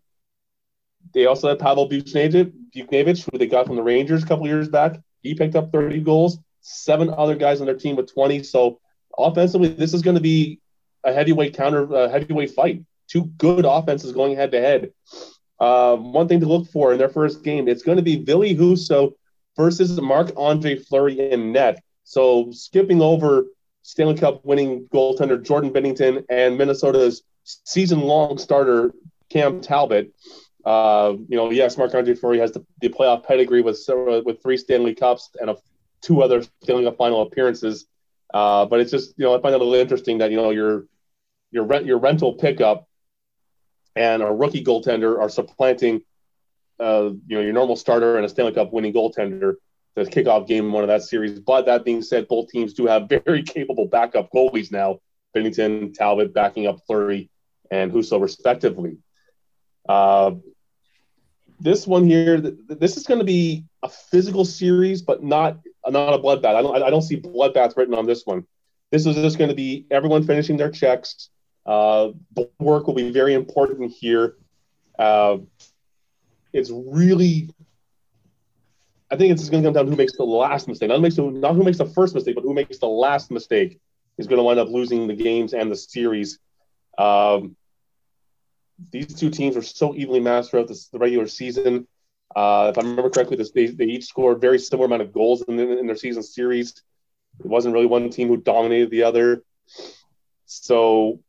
[1.13, 4.99] they also had Pavel Buchnevich, who they got from the Rangers a couple years back.
[5.21, 6.39] He picked up 30 goals.
[6.61, 8.43] Seven other guys on their team with 20.
[8.43, 8.79] So
[9.17, 10.59] offensively, this is going to be
[11.03, 12.83] a heavyweight counter, heavyweight fight.
[13.07, 14.91] Two good offenses going head to head.
[15.59, 18.41] Uh, one thing to look for in their first game, it's going to be Ville
[18.41, 19.13] Husso
[19.57, 21.83] versus Marc Andre Fleury in net.
[22.03, 23.45] So skipping over
[23.81, 28.93] Stanley Cup winning goaltender Jordan Binnington and Minnesota's season long starter
[29.29, 30.13] Cam Talbot.
[30.65, 34.41] Uh, you know, yes, Marc Andre Fleury has the, the playoff pedigree with several, with
[34.41, 35.57] three Stanley Cups and a,
[36.01, 37.85] two other Stanley Cup final appearances.
[38.33, 40.51] Uh, but it's just you know I find it a little interesting that you know
[40.51, 40.85] your
[41.51, 42.87] your rent your rental pickup
[43.95, 46.01] and a rookie goaltender are supplanting,
[46.79, 49.55] uh, you know, your normal starter and a Stanley Cup winning goaltender
[49.95, 51.39] to kick off game one of that series.
[51.39, 54.99] But that being said, both teams do have very capable backup goalies now.
[55.35, 57.29] Binnington, Talbot backing up Fleury
[57.69, 58.97] and Husso respectively.
[59.87, 60.31] Uh,
[61.59, 66.17] this one here, this is going to be a physical series, but not not a
[66.17, 66.55] bloodbath.
[66.55, 68.45] I don't I don't see bloodbath written on this one.
[68.91, 71.29] This is just going to be everyone finishing their checks.
[71.69, 72.13] Uh,
[72.57, 74.37] work will be very important here.
[74.97, 75.37] Uh,
[76.51, 77.47] it's really,
[79.11, 80.89] I think it's going to come down to who makes the last mistake.
[80.89, 83.79] Not, makes the, not who makes the first mistake, but who makes the last mistake
[84.17, 86.39] is going to wind up losing the games and the series.
[86.97, 87.55] Um,
[88.91, 91.87] these two teams were so evenly matched throughout this, the regular season.
[92.35, 95.43] Uh, if I remember correctly, this, they, they each scored very similar amount of goals
[95.43, 96.81] in, in their season series.
[97.39, 99.43] It wasn't really one team who dominated the other.
[100.45, 101.19] So,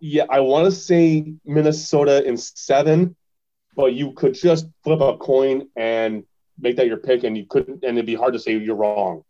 [0.00, 3.16] yeah, I want to say Minnesota in seven,
[3.74, 6.24] but you could just flip a coin and
[6.58, 9.22] make that your pick, and you couldn't, and it'd be hard to say you're wrong.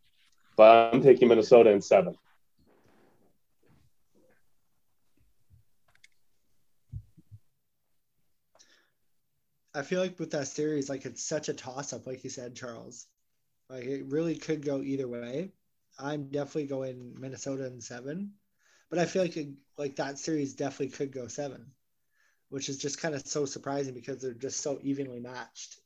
[0.57, 2.15] But I'm taking Minnesota in seven.
[9.75, 12.57] I feel like with that series, like it's such a toss up, like you said,
[12.57, 13.07] Charles.
[13.71, 15.53] Like it really could go either way.
[15.99, 18.33] I'm definitely going Minnesota in seven,
[18.91, 21.67] but I feel like it, like that series definitely could go seven,
[22.49, 25.77] which is just kind of so surprising because they're just so evenly matched.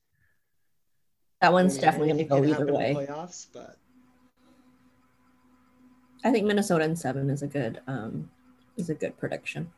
[1.41, 2.95] That one's I mean, definitely going to go either way.
[2.95, 3.77] Playoffs, but
[6.25, 8.31] I think Minnesota in seven is a good um,
[8.77, 9.73] is a good prediction.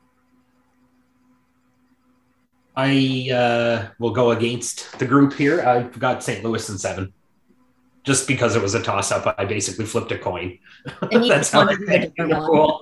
[2.76, 5.62] I uh, will go against the group here.
[5.62, 6.44] I've got St.
[6.44, 7.12] Louis in seven.
[8.02, 10.58] Just because it was a toss up, I basically flipped a coin.
[11.10, 12.80] And That's how wanted I a different one.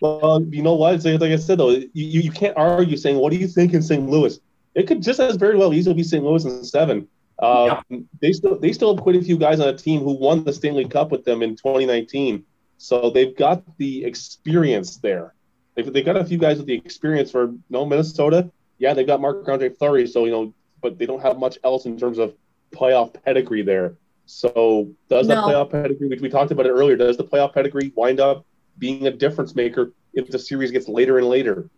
[0.00, 0.94] Well, you know what?
[0.94, 3.48] It's Like, like I said, though, you, you you can't argue saying, what do you
[3.48, 4.08] think in St.
[4.08, 4.38] Louis?
[4.74, 6.22] It could just as very well easily be St.
[6.24, 7.08] Louis in seven.
[7.38, 7.80] Uh,
[8.20, 10.52] They still they still have quite a few guys on a team who won the
[10.52, 12.44] Stanley Cup with them in 2019.
[12.78, 15.34] So they've got the experience there.
[15.74, 18.50] They've, they've got a few guys with the experience for no Minnesota.
[18.78, 21.86] Yeah, they've got Marc Andre Fleury, so you know, but they don't have much else
[21.86, 22.34] in terms of
[22.72, 23.94] playoff pedigree there.
[24.26, 25.42] So does that No.
[25.48, 28.44] playoff pedigree, which we talked about it earlier, does the playoff pedigree wind up
[28.78, 31.68] being a difference maker if the series gets later and later?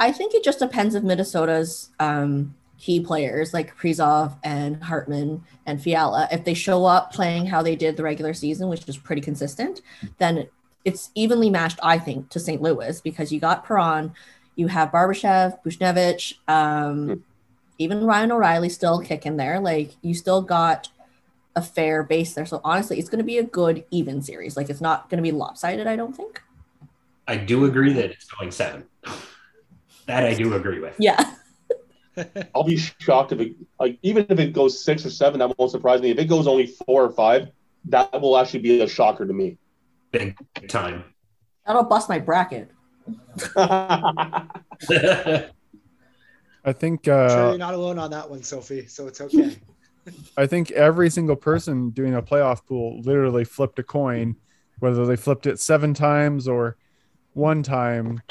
[0.00, 5.82] I think it just depends of Minnesota's um, key players like Krizov and Hartman and
[5.82, 6.28] Fiala.
[6.30, 9.82] If they show up playing how they did the regular season, which is pretty consistent,
[10.18, 10.48] then
[10.84, 12.62] it's evenly matched, I think, to St.
[12.62, 14.12] Louis because you got Perron,
[14.54, 17.24] you have Barbashev, Buchnevich, um,
[17.78, 19.60] even Ryan O'Reilly still kicking there.
[19.60, 20.88] Like you still got
[21.58, 22.46] a fair base there.
[22.46, 24.56] So honestly, it's going to be a good even series.
[24.56, 26.42] Like it's not going to be lopsided, I don't think.
[27.26, 28.84] I do agree that it's going seven.
[30.06, 30.94] That I do agree with.
[30.98, 31.34] Yeah.
[32.54, 35.70] I'll be shocked if it like even if it goes six or seven, that won't
[35.70, 36.10] surprise me.
[36.10, 37.48] If it goes only four or five,
[37.86, 39.58] that will actually be a shocker to me.
[40.10, 40.36] Big
[40.68, 41.04] time.
[41.66, 42.70] That'll bust my bracket.
[43.56, 44.46] I
[46.72, 48.86] think sure uh, you're not alone on that one, Sophie.
[48.86, 49.56] So it's okay.
[50.36, 54.36] I think every single person doing a playoff pool literally flipped a coin,
[54.78, 56.76] whether they flipped it seven times or
[57.34, 58.22] one time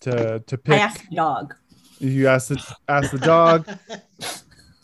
[0.00, 0.74] to to pick.
[0.74, 1.54] I asked the dog.
[1.98, 3.68] You asked the asked the dog.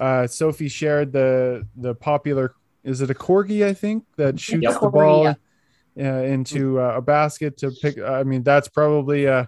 [0.01, 2.53] Uh, Sophie shared the the popular.
[2.83, 3.65] Is it a corgi?
[3.65, 4.81] I think that shoots Yep.
[4.81, 7.99] the ball uh, into uh, a basket to pick.
[8.01, 9.47] I mean, that's probably uh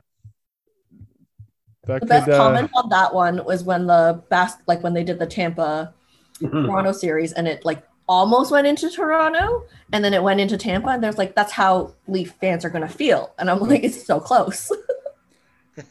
[1.87, 2.35] that The best could.
[2.35, 5.93] Uh, comment on that one was when the bas- like when they did the Tampa.
[6.39, 10.91] Toronto series and it like almost went into Toronto and then it went into Tampa
[10.91, 14.21] and there's like that's how Leaf fans are gonna feel and I'm like it's so
[14.21, 14.71] close.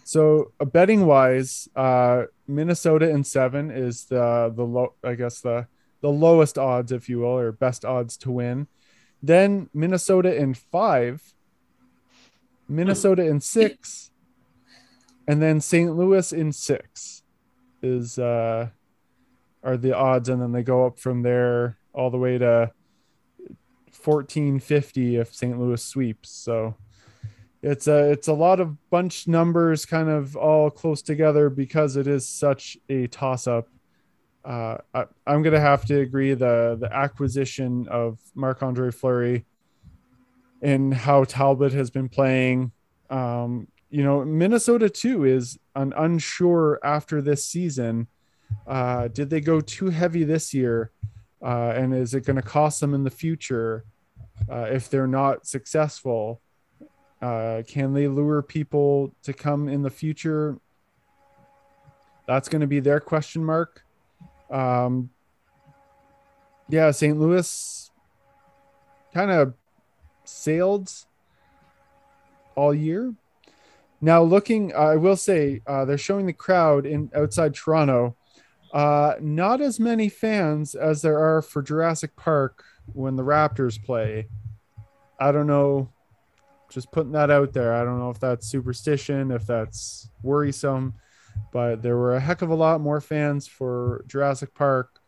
[0.04, 5.68] So uh, betting wise, uh, Minnesota in seven is the the low, I guess the
[6.02, 8.68] the lowest odds, if you will, or best odds to win.
[9.22, 11.34] Then Minnesota in five,
[12.68, 14.12] Minnesota in six,
[15.28, 15.96] and then St.
[15.96, 17.24] Louis in six
[17.82, 18.70] is uh,
[19.66, 22.72] are the odds, and then they go up from there all the way to
[23.92, 25.60] fourteen fifty if St.
[25.60, 26.30] Louis sweeps.
[26.30, 26.76] So
[27.62, 32.06] it's a it's a lot of bunch numbers kind of all close together because it
[32.06, 33.68] is such a toss up.
[34.46, 39.46] Uh, I, I'm gonna have to agree the the acquisition of Marc Andre Fleury
[40.62, 42.72] and how Talbot has been playing.
[43.10, 48.08] Um, you know, Minnesota too is an unsure after this season.
[48.68, 50.92] Uh, did they go too heavy this year?
[51.44, 53.86] Uh, and is it going to cost them in the future
[54.50, 56.42] uh, if they're not successful?
[57.22, 60.58] Uh, can they lure people to come in the future?
[62.28, 63.84] That's going to be their question mark.
[64.50, 65.10] Um,
[66.68, 67.20] yeah, St.
[67.20, 67.92] Louis
[69.14, 69.54] kind of
[70.24, 70.92] sailed
[72.56, 73.14] all year.
[74.02, 78.16] Now, looking, I will say uh, they're showing the crowd in outside Toronto.
[78.76, 82.62] Uh, not as many fans as there are for Jurassic Park
[82.92, 84.28] when the Raptors play.
[85.18, 85.90] I don't know
[86.70, 87.74] just putting that out there.
[87.74, 90.94] I don't know if that's superstition, if that's worrisome,
[91.54, 95.00] but there were a heck of a lot more fans for Jurassic Park.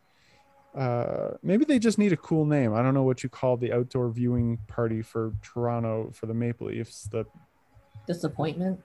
[0.73, 2.73] Uh, maybe they just need a cool name.
[2.73, 6.67] I don't know what you call the outdoor viewing party for Toronto for the Maple
[6.67, 7.09] Leafs.
[7.11, 7.25] The
[8.07, 8.79] Disappointment.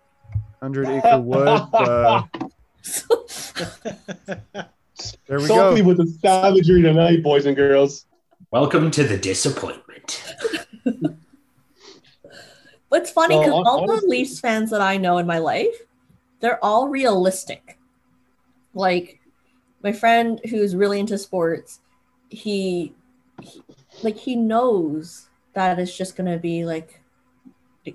[0.61, 1.63] Hundred Acre Wood.
[1.73, 2.23] Uh,
[5.27, 5.89] there we Something go.
[5.89, 8.07] with the savagery tonight, boys and girls.
[8.51, 10.23] Welcome to the disappointment.
[12.89, 15.75] What's funny because hon- all the honestly- Leafs fans that I know in my life,
[16.41, 17.79] they're all realistic.
[18.75, 19.21] Like
[19.83, 21.81] my friend who's really into sports,
[22.29, 22.95] he,
[23.41, 23.63] he
[24.03, 27.01] like he knows that it's just gonna be like,
[27.85, 27.95] it-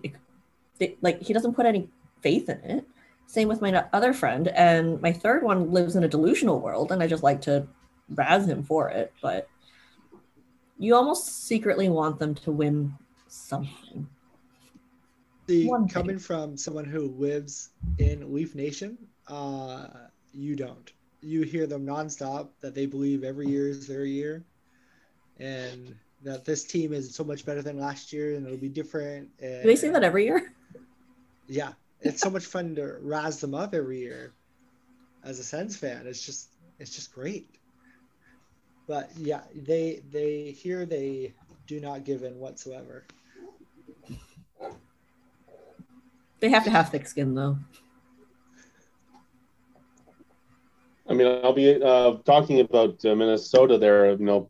[0.80, 1.90] it- like he doesn't put any
[2.22, 2.86] faith in it.
[3.28, 7.04] Same with my other friend, and my third one lives in a delusional world, and
[7.04, 7.68] I just like to
[8.10, 9.14] razz him for it.
[9.22, 9.48] But
[10.80, 12.94] you almost secretly want them to win
[13.28, 14.08] something.
[15.50, 15.94] See, One thing.
[15.94, 17.70] coming from someone who lives
[18.00, 18.98] in Leaf Nation,
[19.28, 19.88] uh,
[20.34, 20.92] you don't.
[21.22, 24.44] You hear them nonstop that they believe every year is their year,
[25.40, 29.30] and that this team is so much better than last year, and it'll be different.
[29.42, 30.54] And, Do they say that every year?
[31.48, 34.34] Yeah, it's so much fun to razz them up every year.
[35.24, 37.50] As a Sens fan, it's just it's just great.
[38.88, 41.34] But yeah, they they here they
[41.66, 43.06] do not give in whatsoever.
[46.40, 47.58] They have to have thick skin though.
[51.10, 54.12] I mean, I'll be uh, talking about uh, Minnesota there.
[54.12, 54.50] You know,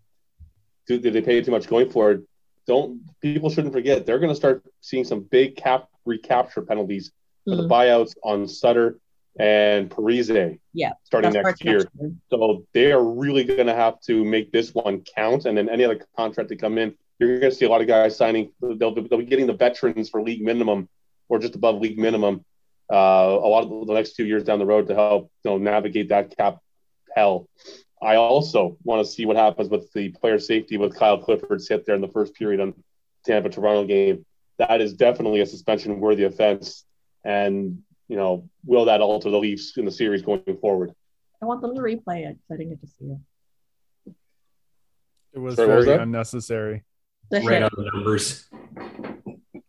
[0.87, 2.25] do, did they pay too much going forward?
[2.65, 7.11] Don't people shouldn't forget they're going to start seeing some big cap recapture penalties
[7.47, 7.69] for the Mhm.
[7.69, 8.99] buyouts on Suter
[9.39, 11.85] and Parise Yeah, starting next year.
[11.99, 12.11] year.
[12.29, 15.85] So they are really going to have to make this one count, and then any
[15.85, 18.51] other contract to come in, you're going to see a lot of guys signing.
[18.61, 20.89] They'll, they'll be getting the veterans for league minimum
[21.29, 22.43] or just above league minimum.
[22.91, 25.57] Uh, a lot of the next two years down the road to help you know
[25.57, 26.57] navigate that cap
[27.15, 27.47] hell.
[28.01, 31.85] I also want to see what happens with the player safety with Kyle Clifford's hit
[31.85, 32.73] there in the first period on
[33.25, 34.25] Tampa Toronto game.
[34.57, 36.85] That is definitely a suspension worthy offense,
[37.27, 40.93] and you know will that alter the Leafs in the series going forward?
[41.41, 44.13] I want them to replay it because I didn't get to see it.
[45.33, 46.83] It was Sorry, what was very unnecessary.
[47.29, 48.49] The Right on the numbers.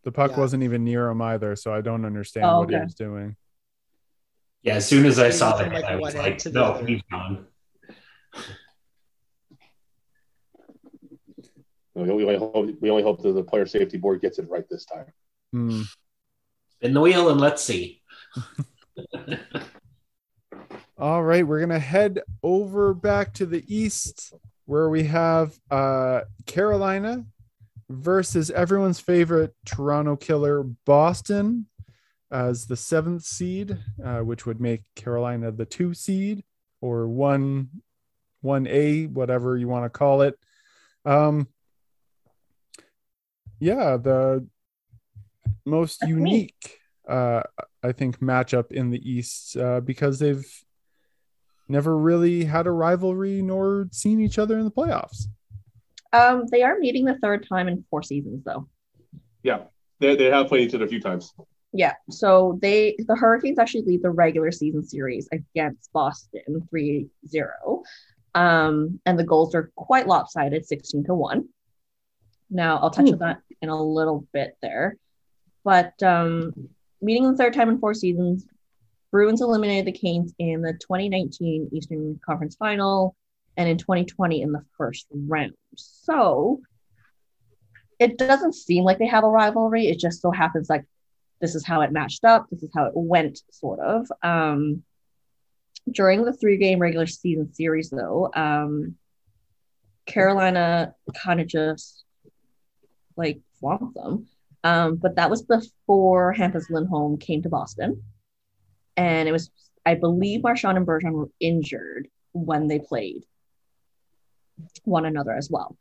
[0.05, 0.39] The puck Yeah.
[0.39, 3.37] wasn't even near him either, so I don't understand Oh, what he was doing.
[4.63, 6.87] Yeah, as soon as I saw from, that, like, I was like, no, other.
[6.87, 7.47] he's gone.
[11.95, 14.85] We only hope, we only hope that the player safety board gets it right this
[14.85, 15.07] time.
[15.53, 15.83] Hmm.
[16.79, 18.01] Spin the wheel and let's see.
[20.97, 24.33] All right, we're gonna head over back to the east
[24.67, 27.25] where we have uh Carolina
[27.91, 31.67] versus everyone's favorite Toronto killer, Boston,
[32.31, 36.45] as the seventh seed, uh, which would make Carolina the two seed
[36.81, 37.71] or one
[38.41, 40.39] one A, whatever you want to call it.
[41.05, 41.49] Um
[43.59, 44.47] yeah, the
[45.65, 46.79] most That's unique
[47.09, 47.43] uh
[47.83, 50.45] I think matchup in the East uh, because they've
[51.69, 55.27] never really had a rivalry nor seen each other in the playoffs.
[56.13, 58.69] Um, they are meeting the third time in four seasons, though.
[59.43, 59.65] Yeah,
[60.01, 61.33] they, they have played each other a few times.
[61.73, 61.93] Yeah.
[62.11, 67.09] So they the Hurricanes actually lead the regular season series against Boston 3-0.
[68.35, 71.47] Um, and the goals are quite lopsided, 16 to 1.
[72.51, 74.97] Now I'll touch on that in a little bit there.
[75.69, 76.55] But um
[77.03, 78.47] meeting the third time in four seasons,
[79.13, 83.15] Bruins eliminated the Canes in the 2019 Eastern Conference Final
[83.59, 85.53] and in 2020 in the first round.
[85.77, 86.63] So
[87.99, 89.89] it doesn't seem like they have a rivalry.
[89.89, 90.87] It just so happens like
[91.43, 92.47] this is how it matched up.
[92.51, 94.11] This is how it went, sort of.
[94.23, 94.85] Um,
[95.91, 98.95] during the three game regular season series, though, um,
[100.07, 102.05] Carolina kind of just
[103.19, 104.29] like swamped them.
[104.69, 108.03] Um, but that was before Hampus Lindholm came to Boston.
[108.99, 109.51] And it was,
[109.87, 113.25] I believe, Marchand and Bergeron were injured when they played
[114.85, 115.75] one another as well.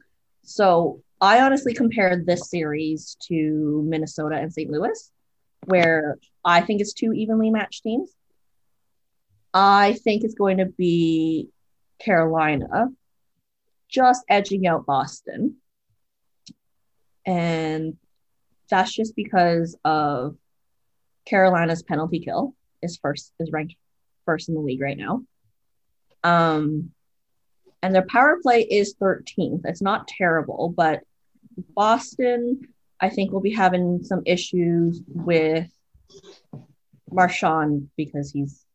[0.43, 4.71] So I honestly compared this series to Minnesota and St.
[4.71, 5.11] Louis,
[5.65, 8.09] where I think it's two evenly matched teams.
[9.53, 11.49] I think it's going to be
[11.99, 12.87] Carolina
[13.89, 15.57] just edging out Boston.
[17.25, 17.97] And
[18.69, 20.35] that's just because of
[21.25, 23.75] Carolina's penalty kill is first is ranked
[24.25, 25.23] first in the league right now.
[26.23, 26.91] Um
[27.83, 29.61] and their power play is 13th.
[29.65, 31.01] It's not terrible, but
[31.75, 32.61] Boston
[32.99, 35.69] I think we'll be having some issues with
[37.11, 38.65] Marchand because he's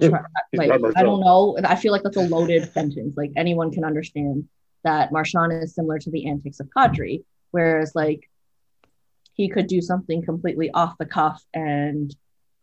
[0.00, 1.56] like I don't know.
[1.64, 3.16] I feel like that's a loaded sentence.
[3.16, 4.48] Like anyone can understand
[4.84, 8.28] that Marchand is similar to the antics of Kadri, whereas like
[9.34, 12.14] he could do something completely off the cuff and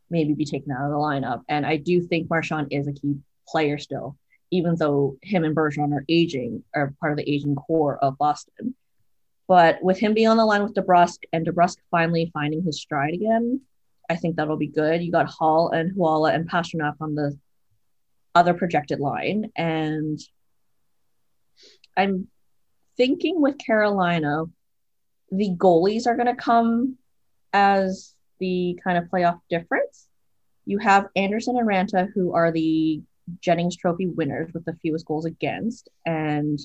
[0.09, 1.41] maybe be taken out of the lineup.
[1.47, 3.15] And I do think Marchand is a key
[3.47, 4.17] player still,
[4.51, 8.75] even though him and Bergeron are aging, are part of the aging core of Boston.
[9.47, 13.13] But with him being on the line with DeBrusk and DeBrusk finally finding his stride
[13.13, 13.61] again,
[14.09, 15.03] I think that'll be good.
[15.03, 17.37] You got Hall and Haula and Pastrnak on the
[18.33, 19.51] other projected line.
[19.55, 20.19] And
[21.95, 22.27] I'm
[22.97, 24.45] thinking with Carolina,
[25.37, 26.97] the goalies are going to come
[27.53, 30.07] as the kind of playoff difference.
[30.65, 33.01] You have Andersen and Raanta, who are the
[33.39, 36.59] Jennings Trophy winners with the fewest goals against, and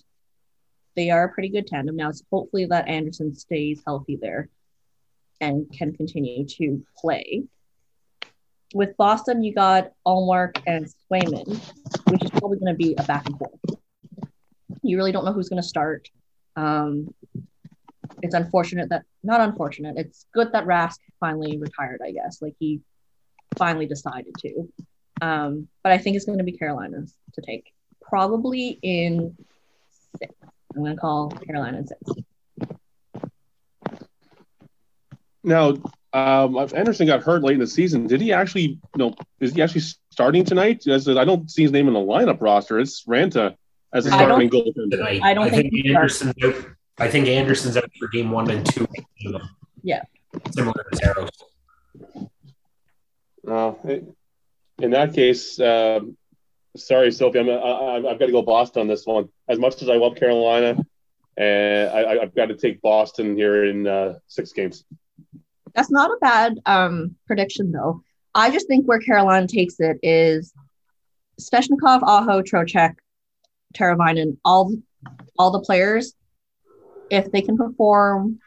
[0.96, 1.96] they are a pretty good tandem.
[1.96, 4.48] Now, it's hopefully that Andersen stays healthy there
[5.40, 7.44] and can continue to play.
[8.74, 11.58] With Boston, you got Ullmark and Swayman,
[12.10, 13.78] which is probably going to be a back and forth.
[14.82, 16.08] You really don't know who's going to start.
[16.56, 17.14] Um,
[18.22, 22.40] it's unfortunate that, not unfortunate, it's good that Rask finally retired, I guess.
[22.42, 22.80] Like he
[23.56, 24.72] finally decided to.
[25.22, 27.72] Um, but I think it's going to be Carolina's to take.
[28.02, 29.36] Probably in
[30.18, 30.34] six.
[30.74, 32.00] I'm going to call Carolina in six.
[35.42, 35.74] Now,
[36.12, 38.06] um, Andersen got hurt late in the season.
[38.06, 40.86] Did he actually, you know, is he actually starting tonight?
[40.86, 42.78] As I don't see his name in the lineup roster.
[42.78, 43.54] It's Raanta
[43.94, 44.90] as a I starting don't- goaltender.
[44.90, 45.20] Tonight.
[45.22, 46.54] I don't I think think he Andersen's out.
[47.01, 48.86] I think Andersen's out for game one and two.
[49.82, 50.03] Yeah.
[50.53, 51.30] Similar to Saros.
[53.48, 53.72] Uh,
[54.80, 56.16] in that case, um,
[56.76, 59.28] sorry, Sophie, I'm, I, I- I've got to go Boston on this one.
[59.48, 60.76] As much as I love Carolina,
[61.36, 64.84] and I, I- I've got to take Boston here in uh, six games.
[65.74, 68.03] That's not a bad um, prediction, though.
[68.34, 70.53] I just think where Carolina takes it is
[71.40, 72.96] Svechnikov, Aho, Trocheck,
[73.74, 74.74] Teravainen, all
[75.38, 76.14] all the players.
[77.11, 78.40] If they can perform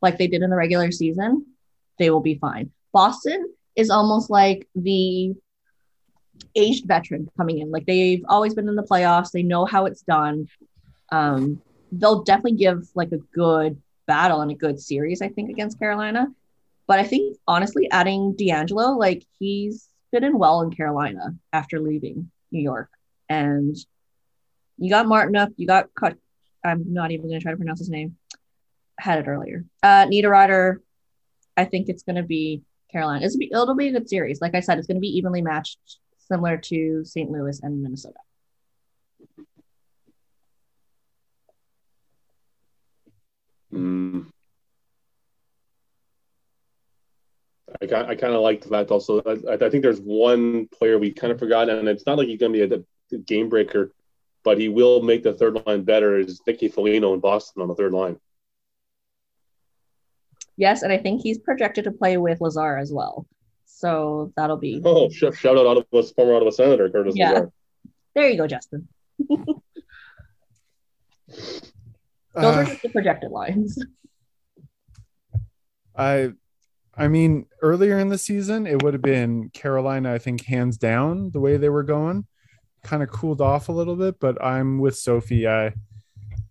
[0.00, 1.46] like they did in the regular season,
[1.98, 2.70] they will be fine.
[2.92, 5.34] Boston is almost like the
[6.54, 7.70] aged veteran coming in.
[7.70, 9.30] Like they've always been in the playoffs.
[9.30, 10.48] They know how it's done.
[11.10, 11.60] Um,
[11.92, 16.28] they'll definitely give like a good battle and a good series, I think, against Carolina.
[16.86, 22.30] But I think honestly, adding DeAngelo, like he's fit in well in Carolina after leaving
[22.52, 22.90] New York.
[23.28, 23.76] And
[24.76, 25.88] you got Martinook, you got.
[26.64, 28.16] I'm not even going to try to pronounce his name.
[28.98, 29.64] Had it earlier.
[29.82, 30.78] Uh, Niederreiter.
[31.56, 33.28] I think it's going to be Carolina.
[33.38, 34.40] Be, it'll be a good series.
[34.40, 35.78] Like I said, it's going to be evenly matched,
[36.18, 37.30] similar to St.
[37.30, 38.14] Louis and Minnesota.
[43.72, 44.26] Mm.
[47.82, 49.20] I, I kind of like the fact also.
[49.26, 52.38] I, I think there's one player we kind of forgot, and it's not like he's
[52.38, 53.92] going to be a, a game breaker,
[54.44, 56.18] but he will make the third line better.
[56.18, 58.18] Is Nicky Foligno in Boston on the third line?
[60.56, 63.26] Yes, and I think he's projected to play with Lazar as well.
[63.64, 67.30] So that'll be Oh, sh- shout out Ottawa, former Ottawa Senator Curtis Yeah.
[67.32, 67.52] Lazar.
[68.14, 68.28] there.
[68.28, 68.86] You go, Justin.
[71.28, 71.62] Those
[72.36, 73.78] Uh, are just the projected lines.
[75.96, 76.32] I
[76.96, 81.30] I mean, earlier in the season, it would have been Carolina, I think, hands down
[81.32, 82.26] the way they were going.
[82.84, 85.48] Kind of cooled off a little bit, but I'm with Sophie.
[85.48, 85.74] I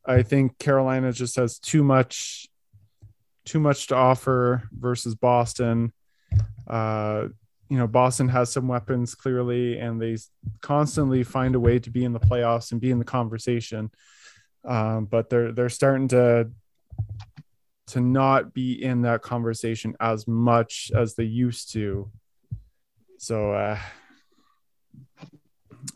[0.05, 2.49] I think Carolina just has too much
[3.45, 5.93] too much to offer versus Boston.
[6.68, 7.27] Uh,
[7.69, 10.18] you know, Boston has some weapons clearly, and they
[10.61, 13.91] constantly find a way to be in the playoffs and be in the conversation.
[14.65, 16.51] Um, but they're they're starting to
[17.88, 22.10] to not be in that conversation as much as they used to.
[23.18, 23.80] So uh,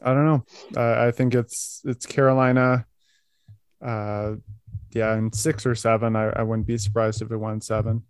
[0.03, 0.45] I don't know.
[0.75, 2.85] Uh, I think it's it's Carolina.
[3.81, 4.35] Uh,
[4.91, 8.03] yeah, in six or seven, I, I wouldn't be surprised if it won seven.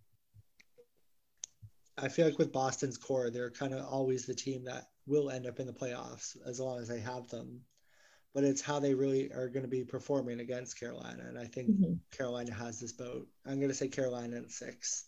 [1.98, 5.48] I feel like with Boston's core, they're kind of always the team that will end
[5.48, 7.62] up in the playoffs as long as they have them.
[8.34, 11.24] But it's how they really are going to be performing against Carolina.
[11.28, 12.00] And I think Mhm.
[12.12, 13.28] Carolina has this boat.
[13.46, 15.06] I'm going to say Carolina at six.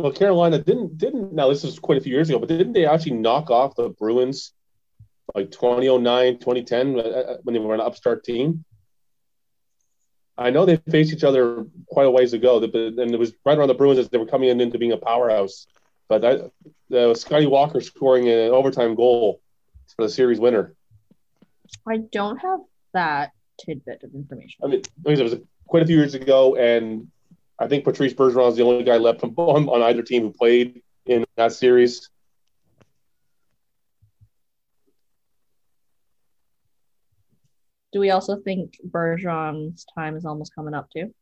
[0.00, 2.86] Well, Carolina didn't didn't now this was quite a few years ago, but didn't they
[2.86, 4.54] actually knock off the Bruins
[5.34, 8.64] like 2009, 2010 uh, when they were an upstart team?
[10.38, 12.74] I know they faced each other quite a ways ago, and
[13.12, 15.66] it was right around the Bruins as they were coming in into being a powerhouse.
[16.08, 16.50] But that
[16.96, 19.42] uh, Scotty Walker scoring an overtime goal
[19.94, 20.74] for the series winner.
[21.86, 22.60] I don't have
[22.94, 24.64] that tidbit of information.
[24.64, 27.08] I mean, like I said, it was quite a few years ago, and
[27.60, 30.82] I think Patrice Bergeron is the only guy left on, on either team who played
[31.04, 32.08] in that series.
[37.92, 41.12] Do we also think Bergeron's time is almost coming up too?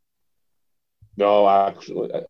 [1.17, 2.21] No, actually, uh,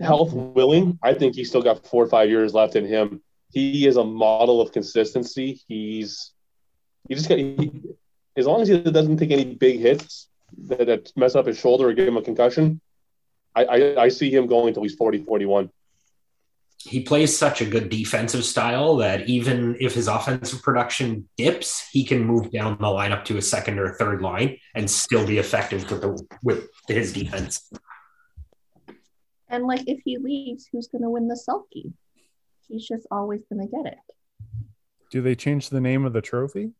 [0.00, 3.22] health willing, I think he's still got four or five years left in him.
[3.50, 5.62] He is a model of consistency.
[5.68, 6.32] He's
[7.08, 7.82] he just got he,
[8.36, 10.28] as long as he doesn't take any big hits
[10.66, 12.80] that, that mess up his shoulder or give him a concussion.
[13.54, 15.70] I, I, I see him going until he's 40, 41.
[16.78, 22.02] He plays such a good defensive style that even if his offensive production dips, he
[22.04, 25.88] can move down the lineup to a second or third line and still be effective
[25.88, 27.70] with the with his defense.
[29.48, 31.92] And like, if he leaves, who's going to win the Selke?
[32.66, 33.98] He's just always going to get it.
[35.10, 36.70] Do they change the name of the trophy?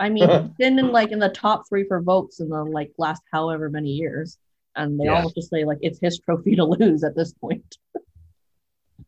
[0.00, 3.22] I mean, been in like in the top three for votes in the like last
[3.30, 4.38] however many years,
[4.76, 5.22] and they Yeah.
[5.22, 7.76] all just say like it's his trophy to lose at this point.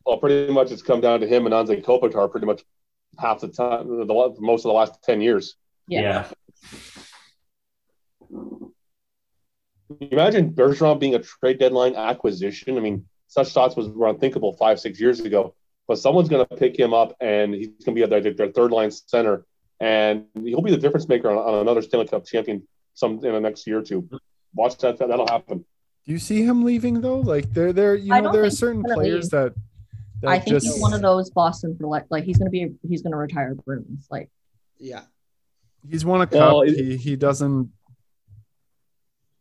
[0.04, 2.62] Well, pretty much it's come down to him and Anze Kopitar pretty much
[3.18, 5.56] half the time, the, the most of the last 10 years.
[5.88, 6.28] Yeah.
[10.10, 12.76] Imagine Bergeron being a trade deadline acquisition.
[12.76, 15.54] I mean, such thoughts was were unthinkable five, six years ago.
[15.88, 18.72] But someone's going to pick him up, and he's going to be their, their third
[18.72, 19.44] line center,
[19.80, 23.40] and he'll be the difference maker on, on another Stanley Cup champion some in the
[23.40, 24.08] next year or two.
[24.56, 25.64] Watch that; that'll happen.
[26.06, 27.20] Do you see him leaving though?
[27.20, 29.54] Like there, there, you know, there are certain players that,
[30.22, 32.72] that I think just he's one of those Boston for like like he's gonna be
[32.88, 34.06] he's gonna retire Bruins.
[34.10, 34.30] Like
[34.78, 35.02] Yeah.
[35.88, 36.34] he's won a cup.
[36.40, 37.70] Well, it- he he doesn't.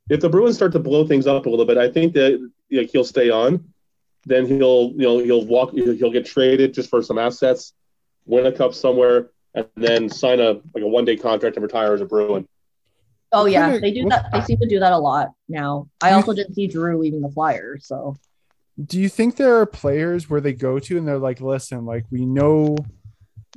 [0.09, 2.89] If the Bruins start to blow things up a little bit, I think that like,
[2.91, 3.63] he'll stay on.
[4.27, 5.71] Then he'll, you know, he'll walk.
[5.71, 7.73] He'll he'll get traded just for some assets,
[8.25, 11.93] win a cup somewhere, and then sign a like a one day contract and retire
[11.93, 12.47] as a Bruin.
[13.35, 14.31] Oh yeah, kinda- they do what- that.
[14.31, 15.87] They seem to do that a lot now.
[16.01, 18.15] I You- also didn't see Drew leaving the Flyers, so
[18.83, 22.05] Do you think there are players where they go to and they're like, listen, like
[22.11, 22.75] we know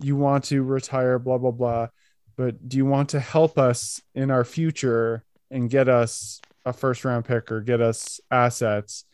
[0.01, 1.89] you want to retire, blah blah blah,
[2.37, 7.05] but do you want to help us in our future and get us a first
[7.05, 9.05] round pick or get us assets?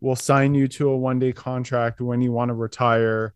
[0.00, 3.34] We'll sign you to a one day contract when you want to retire.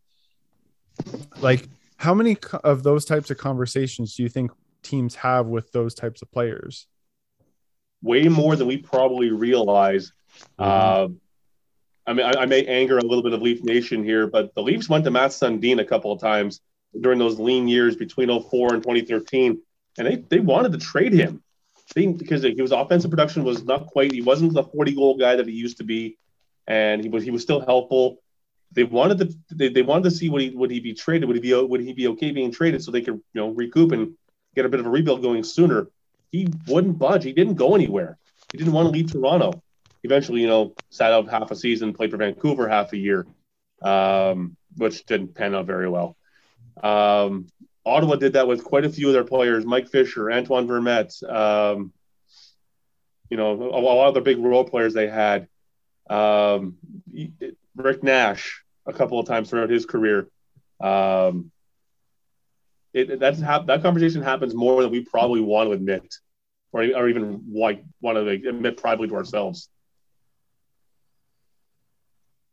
[1.41, 4.51] Like, how many of those types of conversations do you think
[4.85, 6.87] teams have with those types of players?
[8.05, 10.13] way more than we probably realize.
[10.59, 11.09] Uh,
[12.07, 14.63] I mean, I, I may anger a little bit of Leaf Nation here, but the
[14.63, 16.61] Leafs went to Mats Sundin a couple of times
[17.01, 19.61] during those lean years between 04 and 2013,
[19.99, 21.43] and they, they wanted to trade him
[21.95, 24.13] they, because his offensive production was not quite.
[24.13, 26.19] He wasn't the 40 goal guy that he used to be,
[26.67, 28.19] and he was he was still helpful.
[28.73, 31.27] They wanted to they, they wanted to see would he would he be traded?
[31.27, 33.93] Would he be would he be okay being traded so they could you know recoup
[33.93, 34.15] and
[34.55, 35.89] get a bit of a rebuild going sooner?
[36.31, 37.25] He wouldn't budge.
[37.25, 38.19] He didn't go anywhere.
[38.53, 39.63] He didn't want to leave Toronto.
[40.03, 43.27] Eventually, you know, sat out half a season, played for Vancouver half a year,
[43.83, 46.17] um, which didn't pan out very well.
[46.83, 47.47] Um,
[47.87, 51.23] Ottawa did that with quite a few of their players: Mike Fisher, Antoine Vermette.
[51.23, 51.93] Um,
[53.31, 55.49] you know, a, a lot of the big role players they had.
[56.09, 56.77] Um,
[57.77, 60.29] Rick Nash a couple of times throughout his career.
[60.81, 61.51] Um,
[62.95, 66.15] it, that's hap- that conversation happens more than we probably want to admit,
[66.73, 69.69] or, or even like want to like, admit privately to ourselves.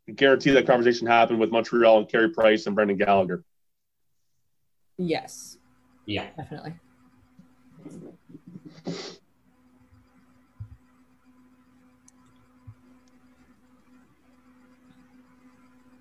[0.10, 3.44] I guarantee that conversation happened with Montreal and Carey Price and Brendan Gallagher.
[4.98, 5.58] yes,
[6.06, 6.28] Yeah.
[6.36, 6.74] definitely.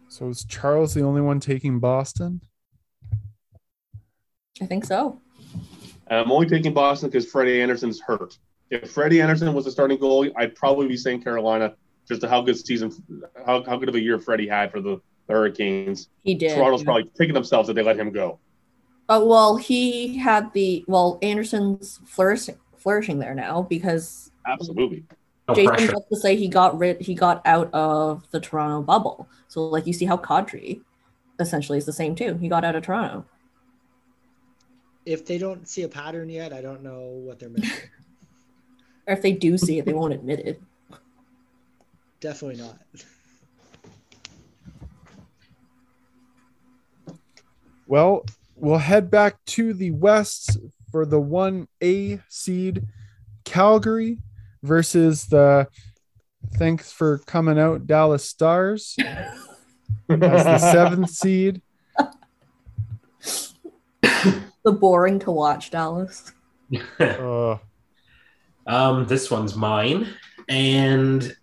[0.08, 2.40] So is Charles the only one taking Boston?
[4.60, 5.20] I think so.
[6.10, 8.36] I'm only taking Boston because Freddie Andersen's hurt.
[8.70, 11.74] If Freddie Andersen was the starting goalie, I'd probably be saying Carolina
[12.06, 12.92] just to how good season,
[13.46, 16.08] how, how good of a year Freddie had for the, the Hurricanes.
[16.24, 16.56] He did.
[16.56, 16.84] Toronto's yeah.
[16.84, 18.38] probably kicking themselves that they let him go.
[19.08, 21.18] Oh well, he had the well.
[21.20, 25.04] Andersen's flourishing, flourishing there now because Absolutely.
[25.48, 25.94] No Jason pressure.
[26.12, 27.00] to say he got rid.
[27.00, 29.28] He got out of the Toronto bubble.
[29.48, 30.82] So like you see how Kadri
[31.40, 32.36] essentially is the same too.
[32.36, 33.24] He got out of Toronto.
[35.06, 37.70] If they don't see a pattern yet, I don't know what they're missing.
[39.06, 40.62] Or if they do see it, they won't admit it.
[42.20, 42.78] Definitely not.
[47.86, 48.24] Well,
[48.54, 50.58] we'll head back to the West
[50.92, 52.86] for the 1A seed
[53.44, 54.18] Calgary
[54.62, 55.66] versus the
[56.54, 58.96] thanks for coming out Dallas Stars
[60.08, 61.62] as the seventh seed.
[64.64, 66.32] The boring to watch Dallas.
[67.00, 67.56] Uh,
[68.66, 70.06] Um, this one's mine.
[70.48, 71.34] And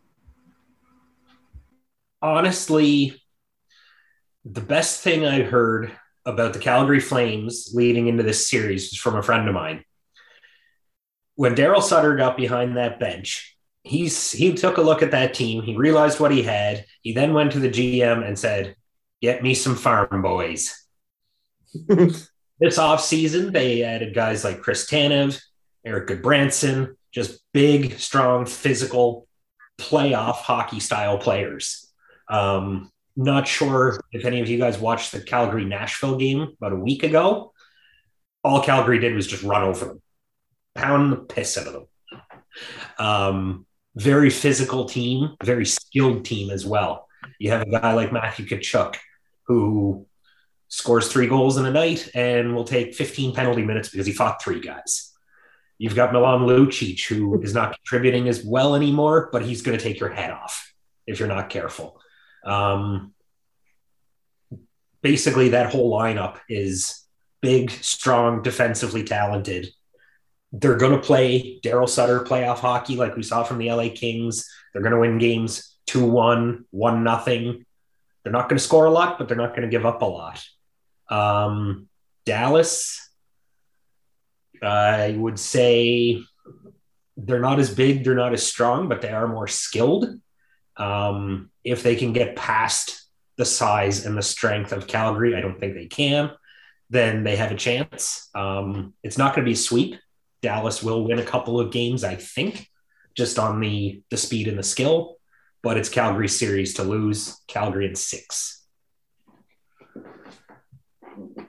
[2.21, 3.21] honestly,
[4.45, 5.91] the best thing I heard
[6.25, 9.83] about the Calgary Flames leading into this series was from a friend of mine.
[11.35, 15.61] When Daryl Sutter got behind that bench, he's he took a look at that team.
[15.63, 16.85] He realized what he had.
[17.01, 18.75] He then went to the GM and said,
[19.21, 20.73] "Get me some farm boys."
[22.59, 25.39] this offseason, they added guys like Chris Tanev,
[25.85, 29.27] Erik Gudbranson, just big, strong, physical,
[29.77, 31.91] playoff hockey style players.
[32.27, 36.77] Um, not sure if any of you guys watched the Calgary Nashville game about a
[36.77, 37.53] week ago.
[38.43, 40.01] All Calgary did was just run over them,
[40.75, 41.87] pound the piss out of them.
[42.97, 43.65] Um,
[43.95, 47.07] very physical team, very skilled team as well.
[47.39, 48.95] You have a guy like Matthew Tkachuk
[49.43, 50.06] who
[50.69, 54.41] scores three goals in a night and will take 15 penalty minutes because he fought
[54.41, 55.13] three guys.
[55.77, 59.83] You've got Milan Lucic, who is not contributing as well anymore, but he's going to
[59.83, 60.73] take your head off
[61.05, 62.01] if you're not careful.
[62.43, 63.13] Um,
[65.01, 67.05] basically, that whole lineup is
[67.41, 69.67] big, strong, defensively talented.
[70.51, 74.49] They're going to play Daryl Sutter playoff hockey like we saw from the LA Kings.
[74.73, 77.65] They're going to win games 2 1, 1 nothing.
[78.23, 80.05] They're not going to score a lot, but they're not going to give up a
[80.05, 80.43] lot.
[81.09, 81.87] Um,
[82.25, 83.09] Dallas,
[84.61, 86.21] I would say
[87.15, 90.19] they're not as big, they're not as strong, but they are more skilled.
[90.75, 93.03] Um, if they can get past
[93.37, 96.31] the size and the strength of Calgary, I don't think they can,
[96.89, 98.29] then they have a chance.
[98.35, 99.95] Um, it's not going to be a sweep.
[100.41, 102.69] Dallas will win a couple of games, I think,
[103.15, 105.17] just on the the speed and the skill.
[105.63, 107.41] But it's Calgary's series to lose.
[107.47, 108.56] Calgary in six.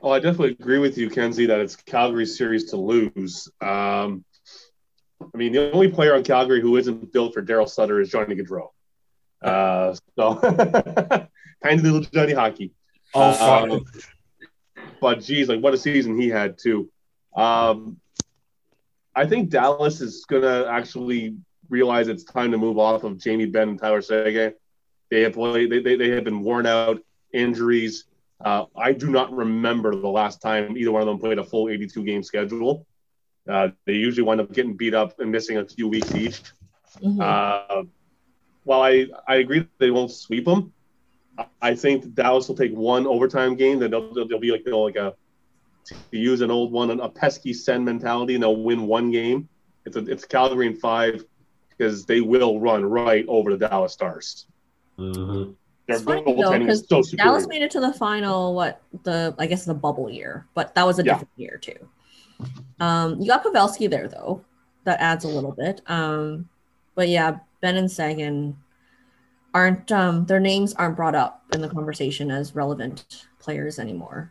[0.08, 3.46] Oh, I definitely agree with you, Kenzie, that it's Calgary's series to lose.
[3.60, 4.24] Um,
[5.20, 8.34] I mean, the only player on Calgary who isn't built for Daryl Sutter is Johnny
[8.34, 8.68] Gaudreau.
[9.42, 10.36] Uh, so,
[11.62, 12.72] kind of little Johnny hockey.
[13.12, 13.70] Oh, fuck.
[13.70, 13.84] Um,
[14.98, 16.88] but geez, like what a season he had too.
[17.36, 18.00] Um,
[19.14, 21.36] I think Dallas is gonna actually
[21.68, 24.54] realize it's time to move off of Jamie Benn and Tyler Seguin.
[25.10, 27.02] They have played, they, they, they have been worn out,
[27.34, 28.07] injuries.
[28.44, 31.68] Uh, I do not remember the last time either one of them played a full
[31.68, 32.86] 82 game schedule.
[33.48, 36.42] Uh, they usually wind up getting beat up and missing a few weeks each.
[37.02, 37.20] Mhm.
[37.20, 37.84] Uh,
[38.64, 40.72] while I, I agree that they won't sweep them,
[41.62, 43.78] I think Dallas will take one overtime game.
[43.78, 45.14] Then they'll, they'll, they'll be like they'll like a
[45.86, 49.48] to use an old one, a pesky send mentality, and they'll win one game.
[49.86, 51.24] It's a, it's Calgary in five
[51.70, 54.46] because they will run right over the Dallas Stars.
[54.98, 55.54] Mhm.
[55.88, 57.24] Their It's funny though, because is so superior.
[57.30, 58.54] Dallas made it to the final.
[58.54, 61.14] What the I guess the bubble year, but that was a Yeah.
[61.14, 61.88] different year too.
[62.78, 64.44] Um, you got Pavelski there though.
[64.84, 65.80] That adds a little bit.
[65.86, 66.48] Um,
[66.94, 68.54] but yeah, Benn and Seguin
[69.54, 74.30] aren't um their names aren't brought up in the conversation as relevant players anymore.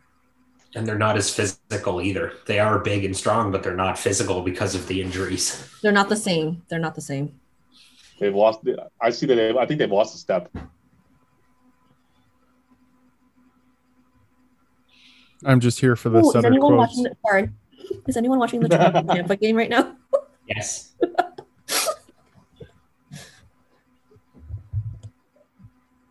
[0.76, 2.34] And they're not as physical either.
[2.46, 5.68] They are big and strong, but they're not physical because of the injuries.
[5.82, 6.62] They're not the same.
[6.70, 7.40] They're not the same.
[8.20, 8.60] They've lost.
[9.02, 9.36] I see that.
[9.36, 10.52] They, I think they've lost a step.
[15.46, 16.90] I'm just here for the Ooh, is anyone quotes.
[16.90, 17.50] watching the sorry?
[18.08, 19.96] Is anyone watching the Tampa game right now?
[20.50, 20.96] Yes.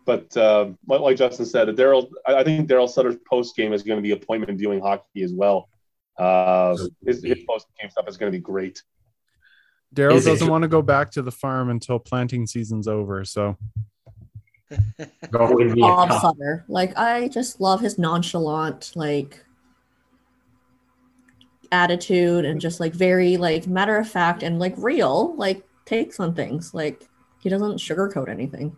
[0.05, 2.07] But uh, like like Justin said, Daryl.
[2.25, 5.33] I I think Daryl Sutter's post game is going to be appointment viewing hockey as
[5.33, 5.69] well.
[6.19, 8.83] Uh, his his post game stuff is going to be great.
[9.95, 13.25] Daryl doesn't want to go back to the farm until planting season's over.
[13.25, 13.96] So Go and be a
[15.31, 16.21] Bob cup.
[16.21, 16.65] Sutter.
[16.67, 19.43] Like I just love his nonchalant like
[21.71, 26.33] attitude and just like very like matter of fact and like real like takes on
[26.33, 26.73] things.
[26.73, 27.07] Like
[27.39, 28.77] he doesn't sugarcoat anything.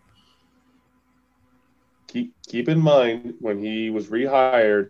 [2.07, 4.89] Keep keep in mind when he was rehired,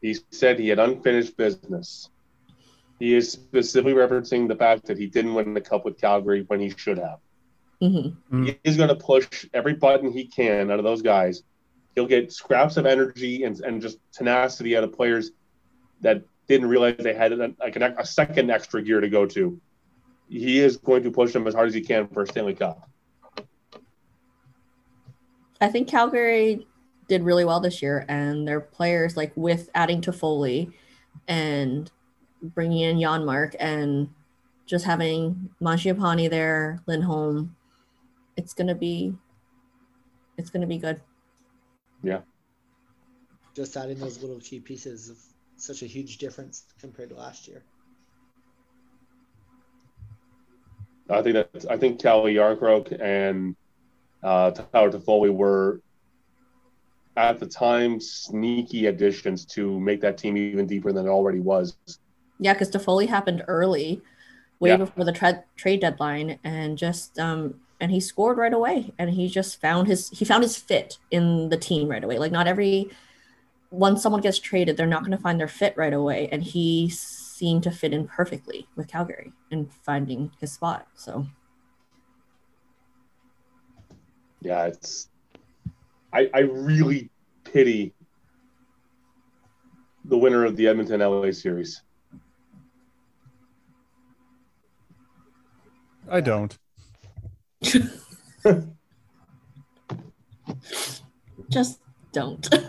[0.00, 2.10] he said he had unfinished business.
[2.98, 6.60] He is specifically referencing the fact that he didn't win the cup with Calgary when
[6.60, 7.18] he should have.
[7.80, 8.58] Hmm Mm.
[8.64, 11.42] He's going to push every button he can out of those guys.
[11.94, 15.30] He'll get scraps of energy and, and just tenacity out of players
[16.00, 19.60] that didn't realize they had a, like an, a second extra gear to go to.
[20.28, 22.88] He is going to push them as hard as he can for a Stanley Cup.
[25.60, 26.66] I think Calgary
[27.08, 30.72] did really well this year, and their players, like with adding Toffoli
[31.28, 31.90] and
[32.42, 34.08] bringing in Jan Mark and
[34.66, 37.54] just having Mangiapane there, Lindholm,
[38.36, 39.14] it's gonna be,
[40.36, 41.00] it's gonna be good.
[42.02, 42.20] Yeah.
[43.54, 45.18] Just adding those little key pieces of
[45.56, 47.62] such a huge difference compared to last year.
[51.10, 53.54] I think that I think Calle Jarnkrok and
[54.22, 55.80] uh, Tyler Toffoli were
[57.16, 61.76] at the time sneaky additions to make that team even deeper than it already was.
[62.40, 64.02] Yeah, because Toffoli happened early,
[64.60, 64.76] way Yeah.
[64.78, 69.28] before the tra- trade deadline, and just um and he scored right away, and he
[69.28, 72.18] just found his he found his fit in the team right away.
[72.18, 72.90] Like not every
[73.70, 76.88] once someone gets traded, they're not going to find their fit right away, and he
[76.88, 80.86] seemed to fit in perfectly with Calgary and finding his spot.
[80.94, 81.26] So
[84.44, 85.08] Yeah, it's.
[86.12, 87.10] I I really
[87.44, 87.94] pity
[90.04, 91.82] the winner of the Edmonton LA series.
[96.08, 96.56] I don't.
[101.50, 101.80] just
[102.12, 102.48] don't.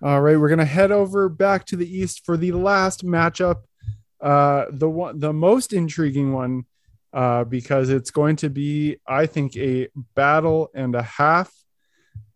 [0.00, 3.62] All right, we're gonna head over back to the east for the last matchup,
[4.20, 6.66] uh, the one, the most intriguing one,
[7.12, 11.52] uh, because it's going to be, I think, a battle and a half.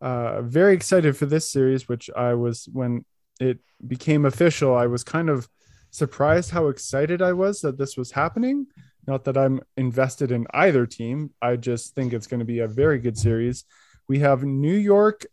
[0.01, 3.05] Uh, very excited for this series, which I was when
[3.39, 4.75] it became official.
[4.75, 5.49] I was kind of
[5.93, 8.67] surprised how excited I was that this was happening.
[9.07, 11.31] Not that I'm invested in either team.
[11.41, 13.65] I just think it's going to be a very good series.
[14.09, 15.27] We have New York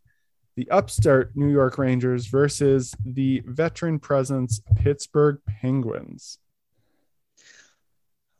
[0.60, 6.38] the upstart New York Rangers versus the veteran presence Pittsburgh Penguins.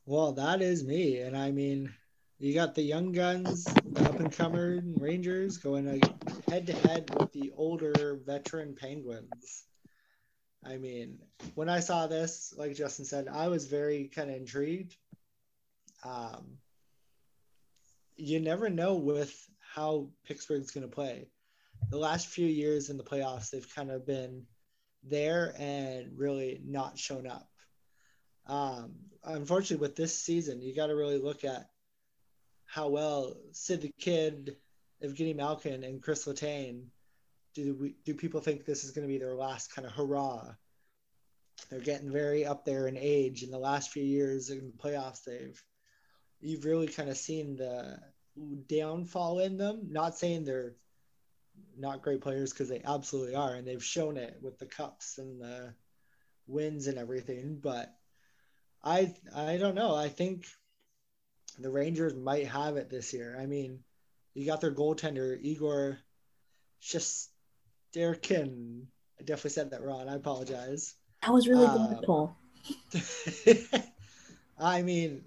[0.06, 1.20] Well, that is me.
[1.20, 1.94] And I mean,
[2.38, 5.86] you got the young guns, the up and comer Rangers going
[6.50, 9.64] head to head with the older veteran Penguins.
[10.66, 11.20] I mean,
[11.56, 14.98] when I saw this, like Justin said, I was very kind of intrigued.
[16.04, 16.58] Um,
[18.16, 19.34] you never know with
[19.74, 21.28] how Pittsburgh's going to play.
[21.90, 24.46] The last few years in the playoffs, they've kind of been
[25.04, 27.50] there and really not shown up.
[28.48, 31.70] Um, unfortunately, with this season, you got to really look at
[32.66, 34.58] how well Sid the Kid,
[35.04, 36.88] Evgeny Malkin, and Chris Letang
[37.54, 37.76] do.
[37.76, 40.54] We, do people think this is going to be their last kind of hurrah?
[41.70, 43.44] They're getting very up there in age.
[43.44, 45.62] In the last few years in the playoffs, they've
[46.42, 48.00] you've really kind of seen the
[48.68, 49.88] downfall in them.
[49.92, 50.76] Not saying they're
[51.78, 55.42] not great players because they absolutely are, and they've shown it with the cups and
[55.42, 55.74] the
[56.48, 57.60] wins and everything.
[57.62, 57.94] But
[58.84, 59.96] I I don't know.
[59.96, 60.46] I think
[61.58, 63.38] the Rangers might have it this year.
[63.40, 63.80] I mean,
[64.34, 66.00] you got their goaltender Igor
[66.82, 68.86] Shesterkin.
[69.20, 70.08] I definitely said that wrong.
[70.08, 70.96] I apologize.
[71.22, 72.32] that was really Um, difficult.
[74.60, 75.24] I mean,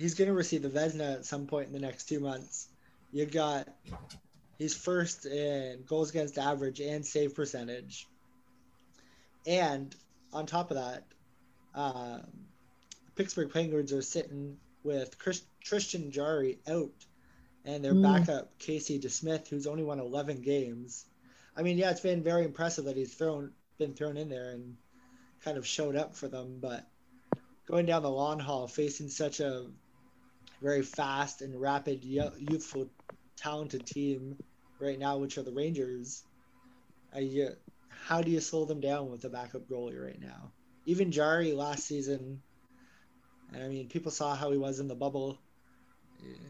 [0.00, 2.68] he's going to receive the Vezina at some point in the next two months.
[3.12, 3.68] You got
[4.58, 8.06] he's first in goals against average and save percentage,
[9.46, 9.94] and
[10.32, 11.04] on top of that,
[11.74, 12.22] um,
[13.14, 16.92] Pittsburgh Penguins are sitting with Chris, Tristan Jarry out,
[17.64, 18.02] and their Mm.
[18.02, 21.04] backup Casey DeSmith, who's only won 11 games.
[21.56, 24.76] I mean, yeah, it's been very impressive that he's thrown been thrown in there and
[25.42, 26.86] kind of showed up for them, but
[27.66, 29.66] going down the long haul, facing such a
[30.60, 32.90] very fast and rapid, youthful,
[33.36, 34.36] talented team
[34.78, 36.22] right now, which are the Rangers,
[37.16, 37.54] you- uh,
[37.88, 40.52] how do you slow them down with a backup goalie right now?
[40.86, 42.42] Even Jarry last season,
[43.52, 45.38] I mean, people saw how he was in the bubble.
[46.22, 46.48] Yeah,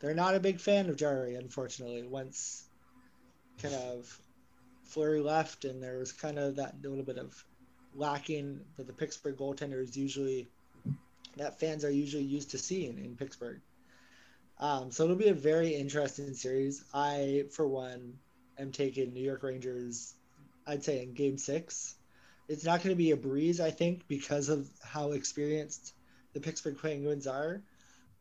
[0.00, 2.02] They're not a big fan of Jarry, unfortunately.
[2.02, 2.68] Once
[3.60, 4.20] kind of
[4.84, 7.44] Fleury left, and there was kind of that little bit of
[7.94, 10.48] lacking that the Pittsburgh goaltender is usually
[11.36, 13.60] that fans are usually used to seeing in Pittsburgh.
[14.58, 16.84] Um, so it'll be a very interesting series.
[16.94, 18.14] I, for one,
[18.58, 20.14] am taking New York Rangers.
[20.66, 21.96] I'd say in Game Six.
[22.48, 25.94] It's not going to be a breeze, I think, because of how experienced
[26.34, 27.62] the Pittsburgh Penguins are.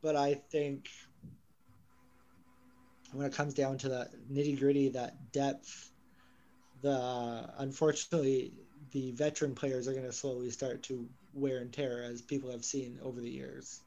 [0.02, 0.90] But I think
[3.11, 5.91] when it comes down to that nitty gritty, that depth,
[6.81, 8.53] the unfortunately
[8.91, 12.64] the veteran players are going to slowly start to wear and tear as people have
[12.64, 13.81] seen over the years.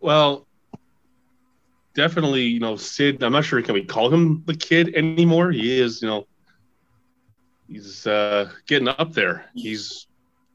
[0.00, 0.46] Well,
[1.94, 3.22] definitely, you know, Sid.
[3.22, 5.50] I'm not sure can we call him the kid anymore.
[5.50, 6.26] He is, you know,
[7.68, 9.46] he's uh, getting up there.
[9.54, 10.06] He's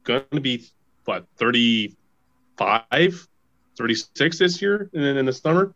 [0.04, 0.64] going to be
[1.04, 3.28] what 35,
[3.76, 5.74] 36 this year, and then in the summer.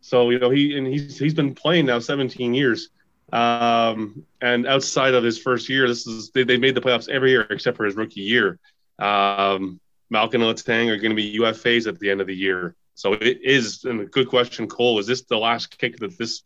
[0.00, 2.90] So you know, he and he's he's been playing now 17 years.
[3.32, 7.30] Um, and outside of his first year, this is they, they made the playoffs every
[7.30, 8.58] year except for his rookie year.
[8.98, 9.80] Um,
[10.10, 12.74] Malkin and Letang are going to be UFAs at the end of the year.
[12.94, 14.98] So it is and a good question, Cole.
[14.98, 16.42] Is this the last kick that this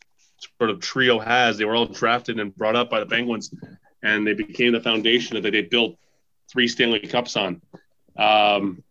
[0.57, 1.57] sort of trio has?
[1.57, 3.53] They were all drafted and brought up by the Penguins,
[4.03, 5.97] and they became the foundation that they built
[6.51, 7.61] three Stanley Cups on.
[8.17, 8.83] Um,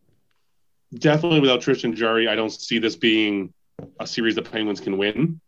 [0.94, 3.52] definitely without Tristan Jarry, I don't see this being
[3.98, 5.40] a series the Penguins can win.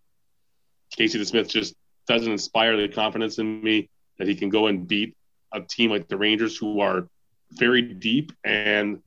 [0.95, 1.75] Casey DeSmith just
[2.07, 3.89] doesn't inspire the confidence in me
[4.19, 5.17] that he can go and beat
[5.53, 7.09] a team like the Rangers, who are
[7.53, 8.33] very deep.
[8.45, 9.03] And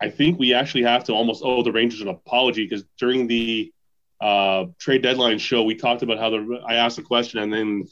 [0.00, 3.72] I think we actually have to almost owe the Rangers an apology because during the
[4.20, 7.84] uh, trade deadline show, we talked about how the I asked the question, and then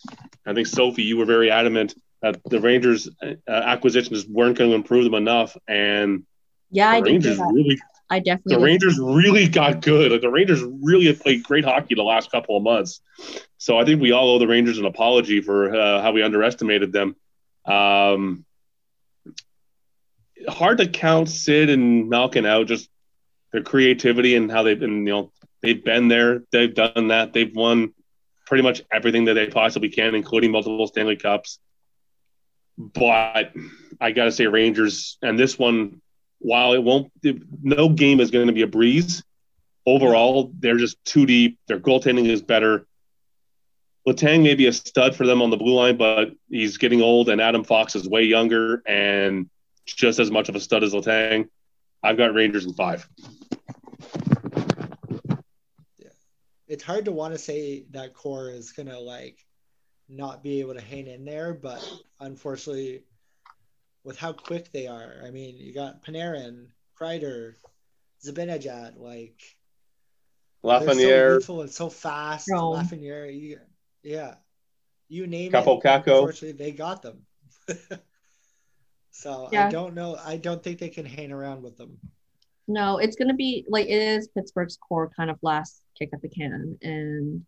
[0.44, 4.76] I think Sophie, you were very adamant that the Rangers' uh, acquisitions weren't going to
[4.76, 6.24] improve them enough, and
[6.70, 7.12] Yeah, the did.
[7.12, 7.78] Rangers really
[8.08, 8.56] I definitely.
[8.56, 8.64] the.
[8.64, 10.12] Rangers really got good.
[10.12, 13.00] Like the Rangers really have played great hockey the last couple of months.
[13.58, 16.92] So I think we all owe the Rangers an apology for uh, how we underestimated
[16.92, 17.16] them.
[17.64, 18.44] Um,
[20.48, 22.88] hard to count Sid and Malkin out, just
[23.52, 27.54] their creativity and how they've been, you know, they've been there, they've done that, they've
[27.54, 27.92] won
[28.46, 31.58] pretty much everything that they possibly can, including multiple Stanley Cups.
[32.78, 33.52] But
[34.00, 36.00] I got to say, Rangers, and this one,
[36.38, 37.10] while it won't,
[37.62, 39.22] no game is going to be a breeze.
[39.86, 41.58] Overall, they're just too deep.
[41.68, 42.86] Their goaltending is better.
[44.06, 47.28] Letang may be a stud for them on the blue line, but he's getting old,
[47.28, 49.50] and Adam Fox is way younger and
[49.84, 51.48] just as much of a stud as Letang.
[52.02, 53.08] I've got Rangers in five.
[55.98, 56.08] Yeah.
[56.68, 59.44] It's hard to want to say that core is gonna like
[60.08, 61.84] not be able to hang in there, but
[62.20, 63.02] unfortunately,
[64.06, 66.68] with how quick they are, I mean, you got Panarin,
[66.98, 67.56] Kreider,
[68.24, 69.42] Zibanejad, like
[70.62, 72.46] they're so Lafreniere, and so fast.
[72.48, 72.70] No.
[72.70, 73.58] Lafreniere, you,
[74.04, 74.36] yeah,
[75.08, 75.82] you name Capo it.
[75.82, 76.18] Kakko.
[76.18, 77.26] Unfortunately, they got them.
[79.10, 80.16] so I don't know.
[80.24, 81.98] I don't think they can hang around with them.
[82.68, 86.28] No, it's gonna be like it is Pittsburgh's core kind of last kick at the
[86.28, 87.44] can, and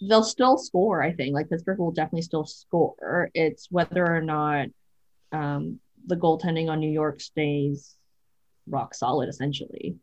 [0.00, 1.02] they'll still score.
[1.02, 3.28] I think like Pittsburgh will definitely still score.
[3.34, 4.68] It's whether or not
[5.32, 7.94] um, the goaltending on New York stays
[8.66, 9.96] rock solid, essentially.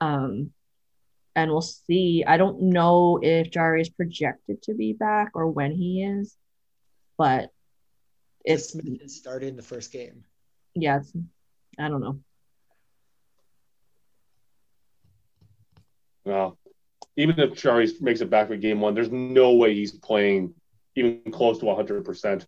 [0.00, 0.50] Um,
[1.34, 2.24] and we'll see.
[2.26, 6.36] I don't know if Jarry is projected to be back or when he is,
[7.16, 7.50] but
[8.44, 10.24] it's Smith didn't in the first game.
[10.74, 11.12] yeah, it's,
[11.78, 12.18] I don't know.
[16.24, 16.58] Well,
[17.16, 20.54] even if Jarry makes it back for game one, there's no way he's playing
[20.94, 22.46] even close to 100%.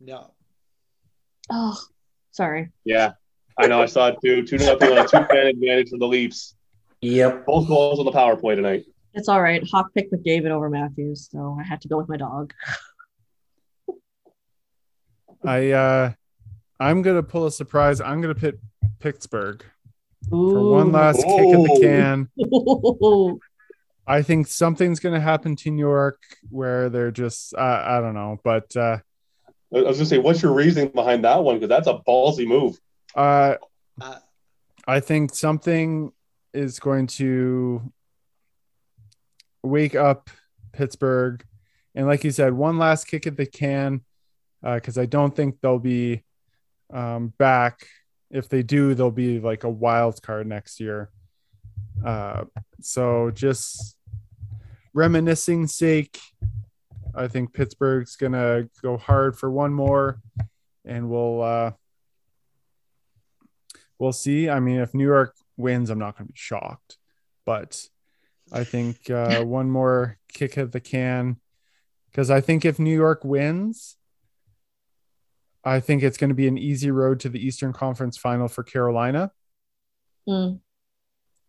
[0.00, 0.32] No,
[1.50, 1.78] Oh,
[2.30, 2.70] sorry.
[2.84, 3.12] Yeah,
[3.58, 3.82] I know.
[3.82, 4.44] I saw it too.
[4.46, 6.54] 2 nothing on a two man advantage for the Leafs.
[7.00, 7.46] Yep.
[7.46, 8.84] Both goals on the power play tonight.
[9.12, 9.62] It's all right.
[9.70, 12.52] Hawk picked McDavid over Matthews, so I had to go with my dog.
[15.44, 16.12] I uh
[16.80, 18.00] I'm gonna pull a surprise.
[18.00, 18.58] I'm gonna pit
[18.98, 19.64] Pittsburgh
[20.30, 22.28] for one last kick in the can.
[22.40, 23.38] Ooh.
[24.06, 28.40] I think something's gonna happen to New York where they're just I I don't know,
[28.42, 28.98] but uh
[29.72, 31.56] I was going to say, what's your reasoning behind that one?
[31.56, 32.78] Because that's a ballsy move.
[33.14, 33.56] uh
[34.00, 34.18] uh,
[34.86, 36.12] I think something
[36.52, 37.92] is going to
[39.62, 40.30] wake up
[40.72, 41.44] Pittsburgh.
[41.94, 44.02] And like you said, one last kick at the can,
[44.62, 46.24] because I don't think they'll be
[46.92, 47.86] um, back.
[48.30, 51.10] If they do, they'll be like a wild card next year.
[52.04, 52.44] Uh,
[52.80, 53.96] so just
[54.92, 56.18] reminiscing sake,
[57.16, 60.20] I think Pittsburgh's gonna go hard for one more,
[60.84, 61.72] and we'll uh,
[63.98, 64.48] we'll see.
[64.48, 66.98] I mean, if New York wins, I'm not going to be shocked,
[67.46, 67.88] but
[68.52, 71.38] I think uh, one more kick at the can
[72.10, 73.96] because I think if New York wins,
[75.64, 78.62] I think it's going to be an easy road to the Eastern Conference Final for
[78.62, 79.30] Carolina,
[80.28, 80.60] Mm.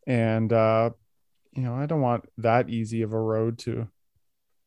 [0.05, 0.89] and uh,
[1.53, 3.87] you know I don't want that easy of a road to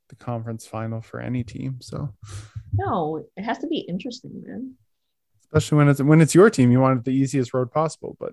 [0.09, 1.79] the conference final for any team.
[1.81, 2.15] So
[2.73, 4.75] No, it has to be interesting, man.
[5.45, 8.33] especially when it's when it's your team, you want it the easiest road possible, but.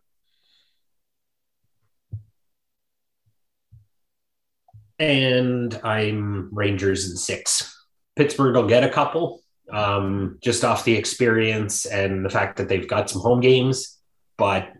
[4.97, 7.71] And I'm Rangers in six.
[8.15, 9.41] Pittsburgh will get a couple,
[9.71, 13.99] um, just off the experience and the fact that they've got some home games.
[14.37, 14.71] But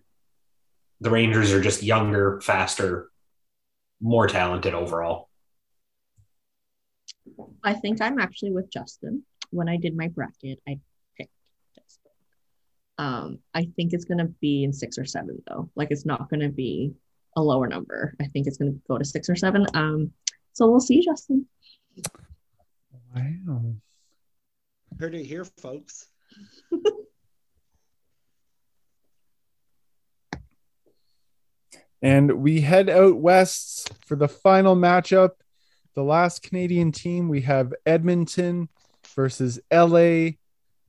[1.02, 3.10] the Rangers are just younger, faster,
[4.02, 5.30] more talented overall.
[7.64, 9.24] I think I'm actually with Justin.
[9.52, 10.80] When I did my bracket, I
[11.18, 11.32] picked
[11.76, 12.12] Pittsburgh.
[12.98, 15.70] Um, I think it's gonna be in six or seven though.
[15.76, 16.94] Like it's not gonna be
[17.36, 18.16] a lower number.
[18.22, 19.66] I think it's gonna go to six or seven.
[19.74, 20.12] Um,
[20.54, 21.48] so we'll see, Justin.
[23.16, 23.76] Wow.
[25.00, 26.08] heard it here, folks.
[32.06, 35.32] And we head out west for the final matchup.
[35.96, 38.68] The last Canadian team, we have Edmonton
[39.16, 40.32] versus LA,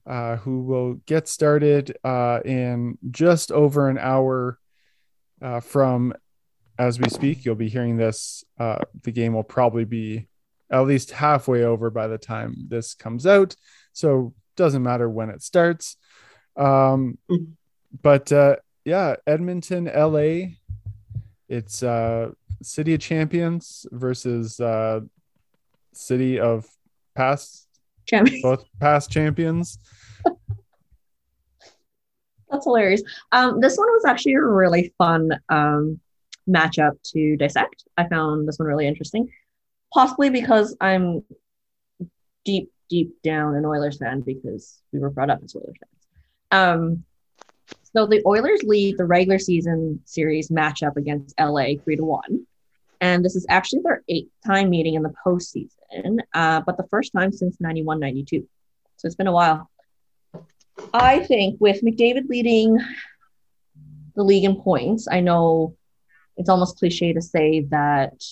[0.04, 4.58] uh, who will get started uh, in just over an hour
[5.40, 6.12] uh, from
[6.78, 7.44] as we speak.
[7.44, 8.44] You'll be hearing this.
[8.58, 10.26] Uh, the game will probably be
[10.70, 13.54] at least halfway over by the time this comes out.
[13.92, 15.96] So doesn't matter when it starts.
[16.56, 17.18] Um,
[18.02, 20.56] but uh, yeah, Edmonton, LA.
[21.48, 22.32] It's uh,
[22.62, 25.00] City of Champions versus uh,
[25.92, 26.66] City of
[27.14, 27.66] Past
[28.06, 28.42] Champions.
[28.42, 29.78] both past champions.
[32.50, 33.02] That's hilarious.
[33.32, 35.98] Um, this one was actually a really fun um,
[36.48, 37.84] matchup to dissect.
[37.96, 39.28] I found this one really interesting,
[39.92, 41.24] possibly because I'm
[42.44, 46.06] deep, deep down an Oilers fan because we were brought up as Oilers fans.
[46.52, 47.04] Um,
[47.96, 52.46] so the Oilers lead the regular season series matchup against LA three to one,
[53.00, 57.12] and this is actually their eighth time meeting in the postseason, uh, but the first
[57.12, 58.46] time since 91-92.
[58.98, 59.70] So it's been a while.
[60.92, 62.78] I think with McDavid leading
[64.14, 65.74] the league in points, I know
[66.36, 68.22] it's almost cliche to say that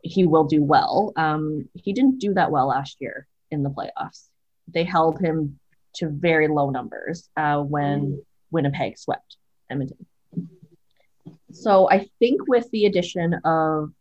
[0.00, 1.12] he will do well.
[1.16, 4.28] Um, he didn't do that well last year in the playoffs.
[4.66, 5.58] They held him
[5.96, 9.36] to very low numbers uh, when Winnipeg swept
[9.70, 10.06] Edmonton.
[11.52, 13.92] So I think with the addition of,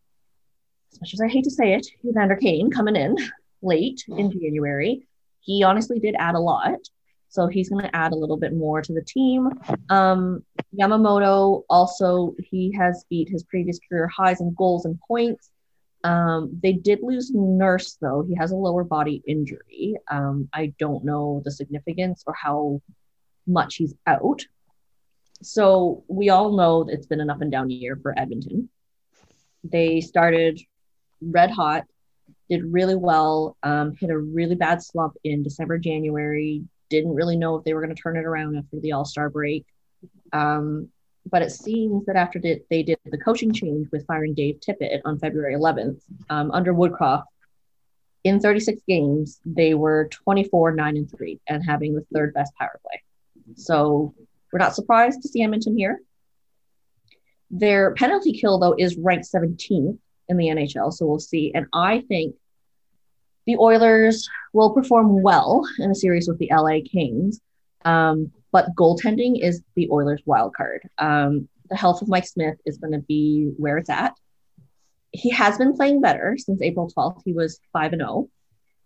[0.92, 3.16] as much as I hate to say it, Evander Kane coming in
[3.62, 5.08] late in January,
[5.42, 6.80] he honestly did add a lot.
[7.30, 9.50] So he's going to add a little bit more to the team.
[9.90, 10.46] Um,
[10.78, 15.52] Yamamoto also he has beat his previous career highs in goals and points.
[16.06, 19.96] Um, they did lose Nurse though; he has a lower body injury.
[20.10, 22.82] Um, I don't know the significance or how
[23.48, 24.42] much he's out.
[25.42, 28.70] So we all know it's been an up and down year for Edmonton.
[29.64, 30.62] They started
[31.22, 31.86] red hot,
[32.50, 37.56] did really well, um, hit a really bad slump in December, January, didn't really know
[37.56, 39.66] if they were going to turn it around after the All Star break.
[40.32, 40.90] Um,
[41.30, 45.02] but it seems that after the, they did the coaching change with firing Dave Tippett
[45.06, 47.24] on February 11th um, under Woodcroft,
[48.24, 52.80] in 36 games they were 24 9 and 3 and having the third best power
[52.84, 53.02] play.
[53.56, 54.14] So
[54.52, 56.00] we're not surprised to see Edmonton here.
[57.52, 59.98] Their penalty kill though is ranked 17th
[60.28, 61.52] in the NHL, so we'll see.
[61.54, 62.36] And I think
[63.46, 67.40] the Oilers will perform well in a series with the LA Kings,
[67.84, 70.90] um, but goaltending is the Oilers' wild card.
[70.98, 74.16] Um, the health of Mike Smith is going to be where it's at.
[75.12, 77.22] He has been playing better since April 12th.
[77.24, 78.30] He was 5 and 0.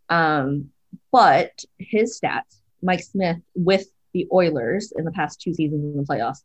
[0.10, 0.69] Um,
[1.11, 6.03] but his stats, Mike Smith with the Oilers in the past two seasons in the
[6.03, 6.44] playoffs,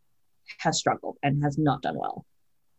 [0.59, 2.25] has struggled and has not done well.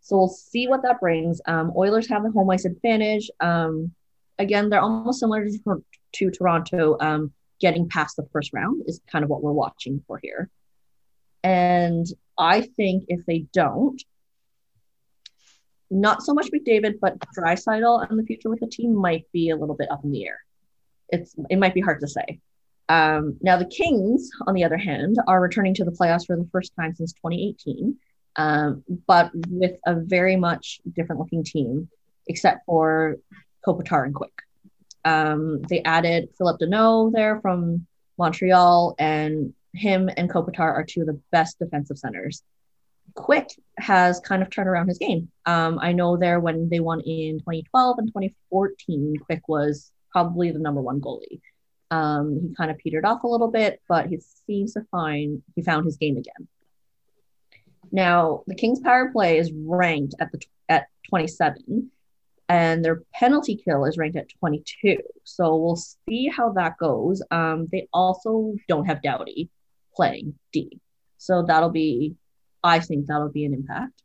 [0.02, 1.42] So we'll see what that brings.
[1.48, 3.30] Um, Oilers have the home ice advantage.
[3.40, 3.92] Um,
[4.38, 5.84] again, they're almost similar to,
[6.14, 6.98] to Toronto.
[7.00, 10.50] Um, getting past the first round is kind of what we're watching for here.
[11.44, 12.06] And
[12.38, 14.02] I think if they don't,
[15.90, 19.56] not so much McDavid, but Draisaitl and the future with the team might be a
[19.56, 20.40] little bit up in the air.
[21.10, 22.40] It's it might be hard to say.
[22.88, 26.48] Um, now the Kings, on the other hand, are returning to the playoffs for the
[26.52, 27.96] first time since 2018,
[28.36, 31.90] um, but with a very much different looking team,
[32.28, 33.18] except for
[33.66, 34.34] Kopitar and Quick.
[35.04, 37.86] Um, they added Phillip Danault there from
[38.18, 42.44] Montreal, and him and Kopitar are two of the best defensive centers.
[43.16, 43.48] Quick
[43.78, 45.32] has kind of turned around his game.
[45.46, 50.60] Um, I know there when they won in 2012 and 2014, Quick was probably the
[50.60, 51.40] number one goalie.
[51.96, 55.62] Um, he kind of petered off a little bit, but he seems to find he
[55.62, 56.48] found his game again.
[57.92, 61.92] Now the Kings power play is ranked at the at 27,
[62.50, 64.98] and their penalty kill is ranked at 22.
[65.24, 67.22] So we'll see how that goes.
[67.32, 69.50] Um, they also don't have Doughty
[69.96, 70.80] playing D.
[71.18, 72.16] So that'll be,
[72.64, 74.04] I think that'll be an impact.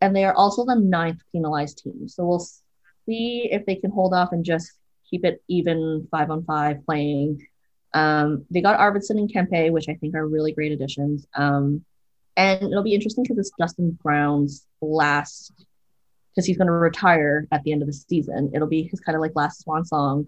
[0.00, 2.08] And they are also the ninth penalized team.
[2.08, 2.46] So we'll
[3.06, 4.72] see if they can hold off and just
[5.10, 7.46] keep it even five on five playing.
[7.92, 11.26] Um, they got Arvidsson and Kempe, which I think are really great additions.
[11.34, 11.84] Um,
[12.36, 15.52] and it'll be interesting because it's Dustin Brown's last
[16.30, 18.52] because he's going to retire at the end of the season.
[18.54, 20.26] It'll be his kind of like last swan song.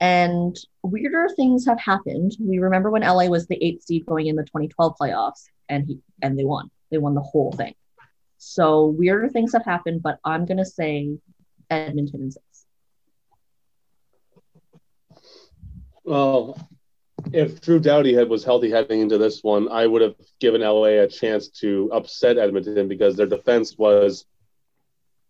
[0.00, 2.36] And weirder things have happened.
[2.40, 5.98] We remember when LA was the eighth seed going in the 2012 playoffs, and he
[6.22, 6.70] and they won.
[6.90, 7.74] They won the whole thing.
[8.38, 11.18] So weirder things have happened, but I'm gonna say
[11.68, 12.44] Edmonton six.
[16.08, 16.58] Well,
[17.34, 21.02] if Drew Doughty had was healthy heading into this one, I would have given LA
[21.02, 24.24] a chance to upset Edmonton because their defense was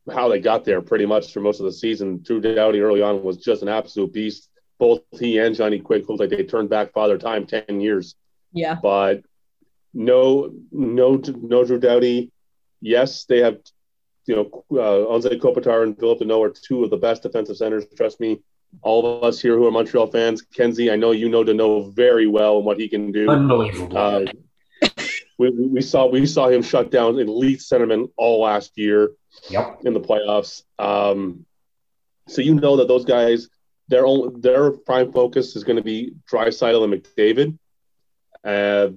[0.08, 2.22] how they got there pretty much for most of the season.
[2.22, 4.50] Drew Doughty early on was just an absolute beast.
[4.78, 8.14] Both he and Johnny Quick looked like they turned back father time ten years.
[8.52, 8.76] Yeah.
[8.80, 9.24] But
[9.92, 12.30] no, no, no Drew Doughty.
[12.80, 13.58] Yes, they have,
[14.26, 17.84] you know, uh, Anze Kopitar and Phillip Danault are two of the best defensive centers.
[17.96, 18.40] Trust me,
[18.82, 22.26] all of us here who are Montreal fans, Kenzie, I know you know Danault very
[22.26, 23.28] well and what he can do.
[23.28, 23.96] Unbelievable.
[23.96, 24.24] Uh,
[25.38, 29.12] we, we saw we saw him shut down elite centermen all last year
[29.48, 29.78] yep.
[29.84, 30.62] in the playoffs.
[30.78, 31.46] Um,
[32.26, 33.48] so you know that those guys,
[33.88, 37.58] their own their prime focus is going to be Draisaitl and McDavid.
[38.44, 38.94] Uh,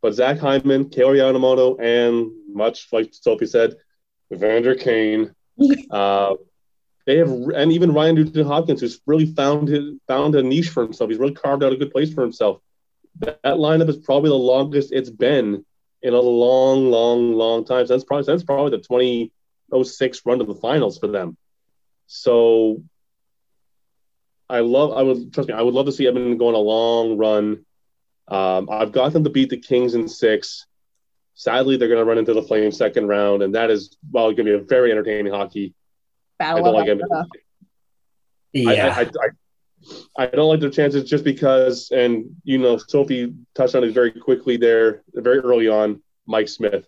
[0.00, 3.74] but Zach Hyman, Kailer Yamamoto, and much like Sophie said,
[4.32, 5.34] Evander Kane,
[5.90, 6.34] uh,
[7.08, 10.82] they have, and even Ryan Nugent Hopkins, who's really found his found a niche for
[10.82, 11.08] himself.
[11.08, 12.60] He's really carved out a good place for himself.
[13.20, 15.64] That, lineup is probably the longest it's been
[16.02, 17.86] in a long, long, long time.
[17.86, 21.38] Since probably since probably the 2006 run to the finals for them.
[22.08, 22.82] So
[24.50, 24.92] I love.
[24.92, 25.54] I would trust me.
[25.54, 27.64] I would love to see Edmonton go on a long run.
[28.28, 30.66] Um, I've got them to beat the Kings in six.
[31.32, 34.44] Sadly, they're going to run into the Flames second round, and that is well going
[34.44, 35.72] to be a very entertaining hockey.
[36.38, 37.16] Battle I don't like Edmonton.
[37.16, 37.38] Alberta.
[38.52, 38.94] Yeah.
[38.96, 43.74] I, I, I, I don't like their chances just because, and you know, Sophie touched
[43.74, 46.02] on it very quickly there, very early on.
[46.26, 46.86] Mike Smith,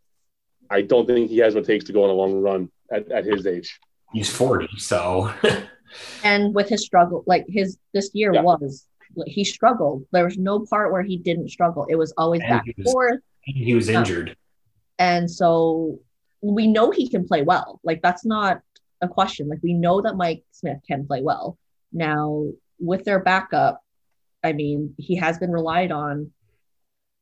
[0.70, 3.10] I don't think he has what it takes to go on a long run at,
[3.10, 3.78] at his age.
[4.12, 5.32] He's 40, so
[6.24, 8.42] and with his struggle like his this year Yeah.
[8.42, 8.86] was
[9.26, 12.62] he struggled there was no part where he didn't struggle it was always And back
[12.66, 14.36] and was- forth he was injured.
[15.00, 15.98] and so
[16.42, 18.60] we know he can play well like that's not
[19.02, 21.58] a question like we know that mike smith can play well
[21.92, 22.46] now
[22.78, 23.82] with their backup
[24.44, 26.30] i mean he has been relied on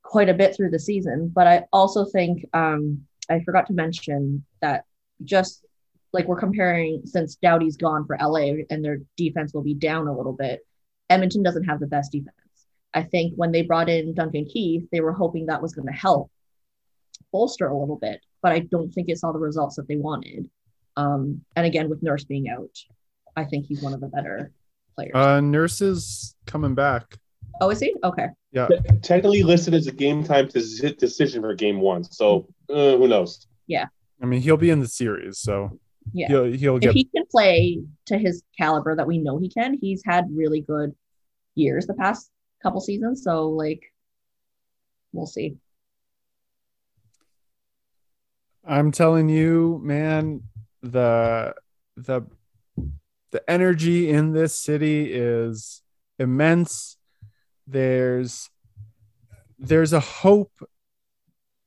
[0.02, 3.00] quite a bit through the season but i also think um
[3.30, 4.84] i forgot to mention that
[5.24, 5.64] just
[6.12, 10.16] like we're comparing since Doughty's gone for LA and their defense will be down a
[10.16, 10.60] little bit.
[11.10, 12.34] Edmonton doesn't have the best defense.
[12.94, 15.92] I think when they brought in Duncan Keith, they were hoping that was going to
[15.92, 16.30] help
[17.30, 20.48] bolster a little bit, but I don't think it saw the results that they wanted.
[20.98, 22.76] Um, and again, with Nurse being out,
[23.36, 24.50] I think he's one of the better
[24.96, 25.12] players.
[25.14, 27.16] Uh, nurses coming back.
[27.60, 27.94] oh, is he?
[28.02, 28.26] Okay.
[28.52, 28.66] Yeah.
[29.02, 33.46] Technically listed as a game time deci- decision for game one, so uh, who knows?
[33.68, 33.86] Yeah.
[34.20, 35.78] I mean, he'll be in the series, so
[36.12, 36.26] Yeah.
[36.28, 40.02] he'll he'll if he can play to his caliber that we know he can, he's
[40.04, 40.94] had really good
[41.54, 42.28] years the past
[42.62, 43.22] couple seasons.
[43.22, 43.82] So like,
[45.12, 45.58] we'll see.
[48.66, 50.42] I'm telling you, man,
[50.82, 51.54] the
[51.96, 52.22] the
[53.30, 55.82] the energy in this city is
[56.18, 56.96] immense.
[57.66, 58.48] There's
[59.58, 60.52] there's a hope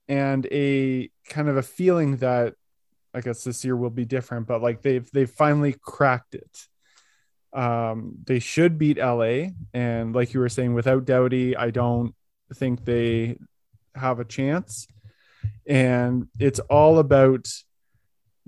[0.08, 2.56] and a kind of a feeling that
[3.14, 6.68] I guess this year will be different, but like they've they've finally cracked it.
[7.54, 12.16] Um, they should beat LA, and like you were saying, without Doughty, I don't
[12.54, 13.38] think they
[13.94, 14.88] have a chance
[15.68, 17.48] and it's all about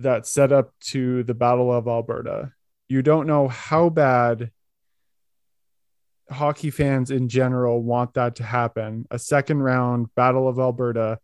[0.04, 2.54] that set up to the Battle of Alberta.
[2.88, 4.52] You don't know how bad
[6.30, 11.20] hockey fans in general want that to happen a second round Battle of Alberta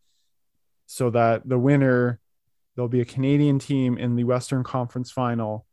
[0.86, 2.20] so that the winner,
[2.76, 5.66] there'll be a Canadian team in the Western Conference final.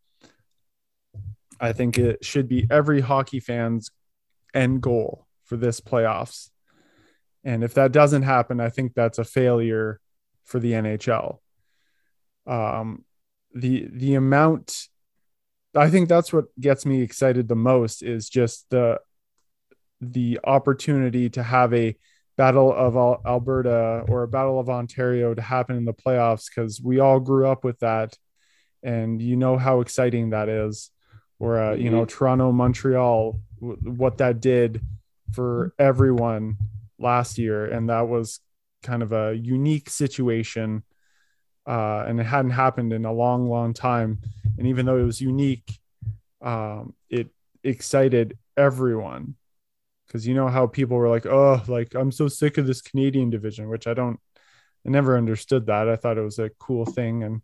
[1.58, 3.90] I think it should be every hockey fan's
[4.54, 6.50] end goal for this playoffs.
[7.44, 10.00] And if that doesn't happen, I think that's a failure
[10.44, 11.38] for the NHL.
[12.46, 13.04] Um,
[13.54, 14.88] the the amount,
[15.74, 19.00] I think that's what gets me excited the most is just the
[20.00, 21.96] the opportunity to have a
[22.36, 26.80] battle of Al- Alberta or a battle of Ontario to happen in the playoffs because
[26.82, 28.16] we all grew up with that,
[28.82, 30.90] and you know how exciting that is.
[31.38, 34.80] Or uh, you know Toronto, Montreal, w- what that did
[35.32, 36.56] for everyone
[36.98, 38.40] last year, and that was
[38.82, 40.82] kind of a unique situation.
[41.66, 44.20] Uh, and it hadn't happened in a long, long time.
[44.56, 45.80] And even though it was unique,
[46.40, 47.28] um, it
[47.64, 49.34] excited everyone
[50.06, 53.30] because you know how people were like, "Oh, like I'm so sick of this Canadian
[53.30, 54.20] division," which I don't,
[54.86, 55.88] I never understood that.
[55.88, 57.42] I thought it was a cool thing, and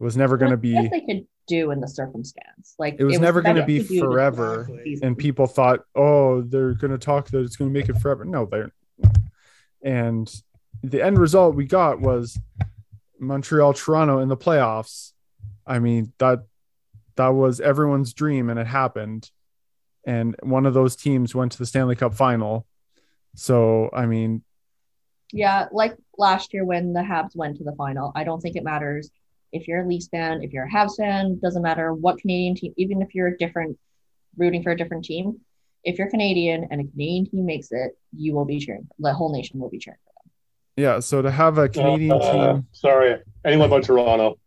[0.00, 0.72] it was never going to be.
[0.88, 2.74] they could do in the circumstance.
[2.78, 4.62] Like It was never going to be forever.
[4.62, 4.98] Exactly.
[5.02, 8.24] And people thought, "Oh, they're going to talk that it's going to make it forever."
[8.24, 8.72] No, they're.
[9.82, 10.32] And
[10.82, 12.38] the end result we got was
[13.18, 15.12] Montreal, Toronto in the playoffs.
[15.66, 16.40] I mean that
[17.16, 19.30] that was everyone's dream, and it happened.
[20.06, 22.66] and one of those teams went to the Stanley Cup final.
[23.36, 24.44] So, I mean,
[25.32, 28.64] Yeah, like last year when the Habs went to the final, I don't think it
[28.64, 29.10] matters
[29.52, 32.72] if you're a Leafs fan, if you're a Habs fan, doesn't matter what Canadian team,
[32.76, 33.78] even if you're a different,
[34.36, 35.40] rooting for a different team.
[35.84, 38.88] If you're Canadian and a Canadian team makes it, you will be cheering.
[38.98, 39.98] The whole nation will be cheering.
[40.76, 41.00] Yeah.
[41.00, 44.38] So to have a Canadian Uh, team, Sorry, anyone but Toronto.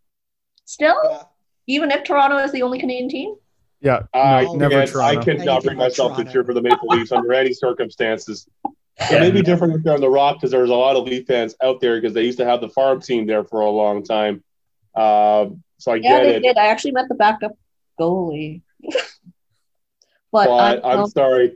[0.66, 1.24] Still, Yeah.
[1.68, 3.36] even if Toronto is the only Canadian team,
[3.82, 6.88] yeah, I, No, never can't- I cannot bring but myself to cheer for the Maple
[6.90, 8.48] Leafs under any circumstances.
[8.66, 8.74] It
[9.12, 9.20] Yeah.
[9.22, 11.56] may be different if they're on the Rock because there's a lot of Leaf fans
[11.64, 14.44] out there because they used to have the farm team there for a long time.
[14.96, 16.58] Um, so I yeah, get they it, did.
[16.58, 17.54] I actually met the backup
[17.98, 18.62] goalie,
[20.32, 21.56] but, but um, I'm sorry.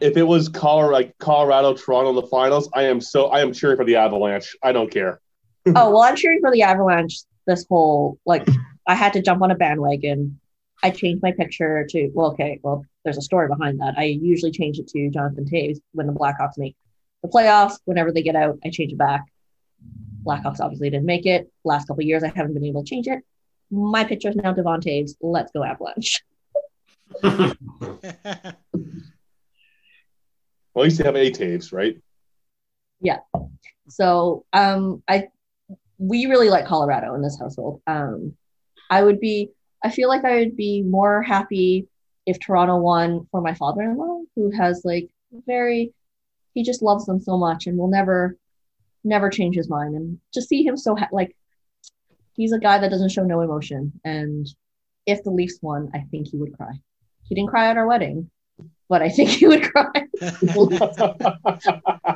[0.00, 3.52] If it was Colorado, like Colorado, Toronto in the finals, I am so I am
[3.52, 4.56] cheering for the Avalanche.
[4.62, 5.20] I don't care.
[5.66, 7.20] oh well, I'm cheering for the Avalanche.
[7.46, 8.46] This whole like,
[8.86, 10.40] I had to jump on a bandwagon.
[10.82, 13.94] I changed my picture to well, okay, well, there's a story behind that.
[13.98, 16.76] I usually change it to Jonathan Toews when the Blackhawks make
[17.22, 17.78] the playoffs.
[17.84, 19.24] Whenever they get out, I change it back.
[20.24, 21.50] Blackhawks obviously didn't make it.
[21.64, 23.20] Last couple of years, I haven't been able to change it.
[23.70, 25.12] My picture is now Devon Toews.
[25.20, 26.22] Let's go Avalanche.
[30.74, 31.96] Well, at least they have A Toews, right?
[33.00, 33.18] Yeah.
[33.88, 35.28] So um I
[35.98, 37.82] we really like Colorado in this household.
[37.86, 38.34] Um
[38.90, 39.50] I would be
[39.84, 41.88] I feel like I would be more happy
[42.26, 45.08] if Toronto won for my father-in-law who has like
[45.46, 45.92] very
[46.54, 48.36] he just loves them so much and will never
[49.04, 51.34] never change his mind and to see him so ha- like
[52.34, 54.46] he's a guy that doesn't show no emotion and
[55.06, 56.72] if the Leafs won I think he would cry.
[57.28, 58.30] He didn't cry at our wedding,
[58.90, 59.86] but I think he would cry.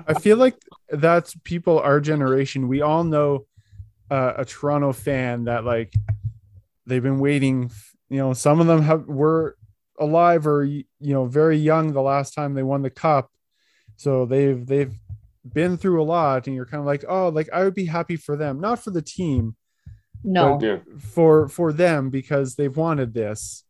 [0.06, 0.56] I feel like
[0.90, 2.66] that's people our generation.
[2.66, 3.46] We all know
[4.10, 5.94] uh, a Toronto fan that like
[6.84, 7.70] they've been waiting.
[8.10, 9.56] You know, some of them have were
[10.01, 13.30] alive or you know very young the last time they won the cup,
[13.96, 14.92] so they've they've
[15.51, 18.16] been through a lot, and you're kind of like, oh, like I would be happy
[18.16, 19.55] for them, not for the team,
[20.24, 20.59] No.
[20.98, 23.62] for for them because they've wanted this.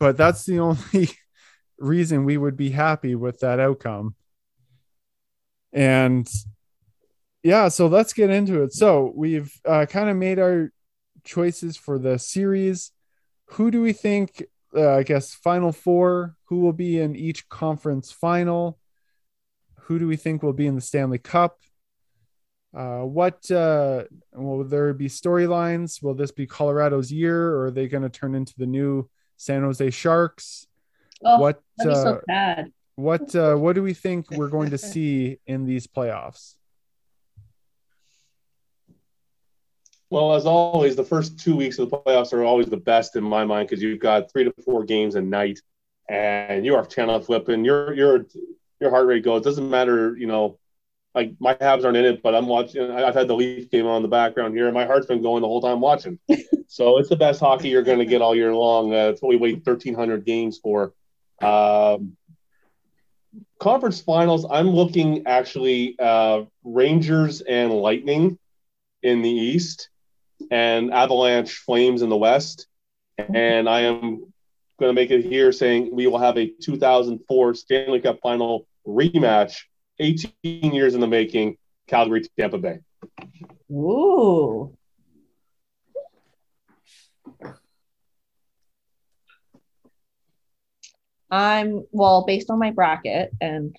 [0.00, 1.10] But that's the only
[1.78, 4.14] reason we would be happy with that outcome.
[5.72, 6.28] And
[7.42, 8.72] yeah, so let's get into it.
[8.72, 10.72] So we've uh, kind of made our
[11.24, 12.92] choices for the series.
[13.52, 14.44] Who do we think?
[14.76, 16.36] Uh, I guess final four.
[16.46, 18.78] Who will be in each conference final?
[19.82, 21.58] Who do we think will be in the Stanley Cup?
[22.76, 26.02] Uh, what uh, will there be storylines?
[26.02, 29.62] Will this be Colorado's year, or are they going to turn into the new San
[29.62, 30.67] Jose Sharks?
[31.24, 32.72] Oh, what uh, so sad.
[32.94, 36.54] what uh, what do we think we're going to see in these playoffs?
[40.10, 43.24] Well, as always, the first two weeks of the playoffs are always the best in
[43.24, 45.60] my mind because you've got three to four games a night,
[46.08, 47.64] and you are channel flipping.
[47.64, 48.26] Your your
[48.80, 49.42] your heart rate goes.
[49.42, 50.58] Doesn't matter, you know.
[51.14, 52.90] Like my Habs aren't in it, but I'm watching.
[52.90, 55.22] I- I've had the Leaf game on in the background here, and my heart's been
[55.22, 56.18] going the whole time watching.
[56.68, 58.94] so it's the best hockey you're going to get all year long.
[58.94, 60.92] Uh, it's what we wait 1,300 games for.
[61.40, 62.16] Um,
[63.58, 68.38] conference finals, I'm looking actually uh, Rangers and Lightning
[69.02, 69.90] in the East
[70.50, 72.66] and Avalanche Flames in the West.
[73.18, 74.32] And I am
[74.78, 79.62] going to make it here saying we will have a 2004 Stanley Cup final rematch,
[79.98, 80.32] 18
[80.72, 81.56] years in the making,
[81.88, 82.78] Calgary Tampa Bay.
[83.70, 84.77] Ooh.
[91.30, 93.76] I'm well based on my bracket and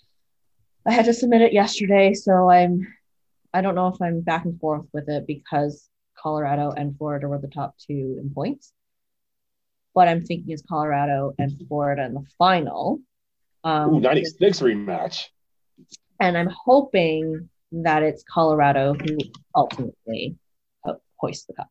[0.86, 2.88] I had to submit it yesterday, so I'm
[3.54, 7.40] I don't know if I'm back and forth with it because Colorado and Florida were
[7.40, 8.72] the top two in points.
[9.94, 13.00] What I'm thinking is Colorado and Florida in the final.
[13.64, 15.26] Um, Ooh, 96 rematch.
[16.20, 19.18] and I'm hoping that it's Colorado who
[19.56, 20.38] ultimately
[20.84, 21.68] ho- hoists the cup.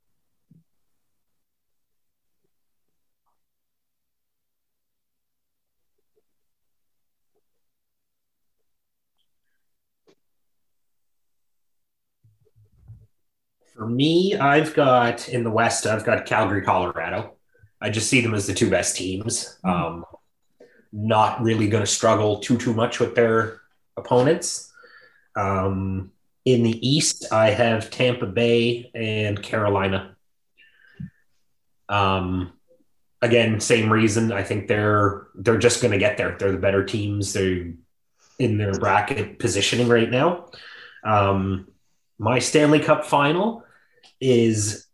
[13.78, 17.36] For me, I've got in the West, I've got Calgary, Colorado.
[17.80, 19.56] I just see them as the two best teams.
[19.62, 20.05] Um,
[20.92, 23.60] not really going to struggle too too much with their
[23.96, 24.72] opponents.
[25.36, 26.10] Um,
[26.44, 30.16] in the East, I have Tampa Bay and Carolina.
[31.88, 32.55] Um,
[33.22, 34.32] again, same reason.
[34.32, 36.36] I think they're they're just going to get there.
[36.36, 37.32] They're the better teams.
[37.32, 37.74] They're
[38.40, 40.50] in their bracket positioning right now.
[41.05, 41.68] Um,
[42.18, 43.64] my Stanley Cup final
[44.20, 44.86] is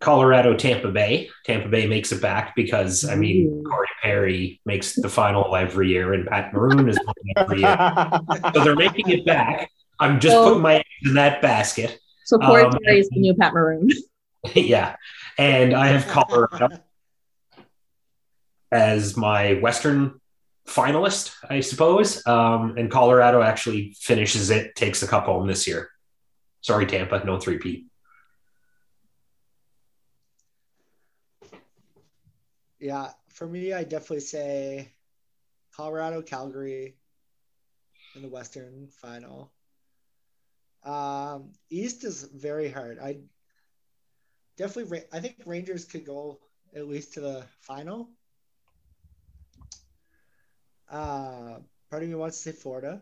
[0.00, 1.30] Colorado, Tampa Bay.
[1.44, 3.64] Tampa Bay makes it back because I mean.
[3.64, 6.98] Corey Perry makes the final every year, and Pat Maroon is
[7.38, 8.10] every year.
[8.52, 9.70] So they're making it back.
[9.98, 11.98] I'm just So- putting my eggs in that basket.
[12.26, 13.88] So Corey Um, Perry is the new Pat Maroon.
[14.54, 14.96] yeah,
[15.38, 16.68] and I have Colorado
[18.70, 20.20] as my Western
[20.66, 22.26] finalist, I suppose.
[22.26, 25.90] Um, and Colorado actually finishes it, takes the cup home this year.
[26.60, 27.86] Sorry, Tampa, no three P.
[32.84, 34.92] Yeah, for me, I definitely say
[35.74, 36.98] Colorado, Calgary
[38.14, 39.50] in the Western final.
[40.82, 42.98] Um, East is very hard.
[42.98, 43.20] I
[44.58, 46.40] definitely, I think Rangers could go
[46.76, 48.10] at least to the final.
[50.90, 53.00] Uh, part of me wants to say Florida.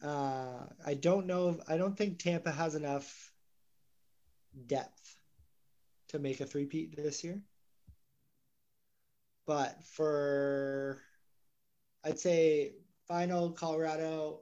[0.00, 1.58] Uh, I don't know.
[1.66, 3.32] I don't think Tampa has enough
[4.68, 4.97] depth
[6.08, 7.40] to make a three-peat this year.
[9.46, 11.02] But for,
[12.04, 12.72] I'd say
[13.06, 14.40] final Colorado.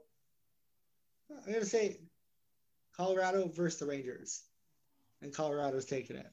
[1.29, 1.99] I'm gonna say
[2.95, 4.43] Colorado versus the Rangers,
[5.21, 6.31] and Colorado's taking it.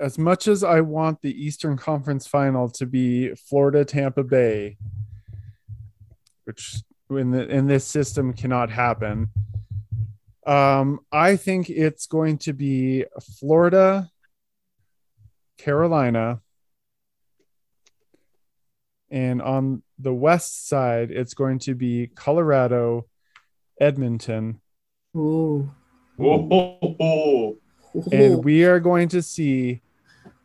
[0.00, 4.78] As much as I want the Eastern Conference final to be Florida Tampa Bay,
[6.44, 9.28] which in the in this system cannot happen.
[10.46, 13.04] Um, I think it's going to be
[13.38, 14.10] Florida,
[15.58, 16.40] Carolina,
[19.10, 23.06] and on the west side, it's going to be Colorado,
[23.80, 24.60] Edmonton,
[25.16, 25.70] Ooh.
[26.16, 27.56] Whoa.
[28.10, 29.82] and we are going to see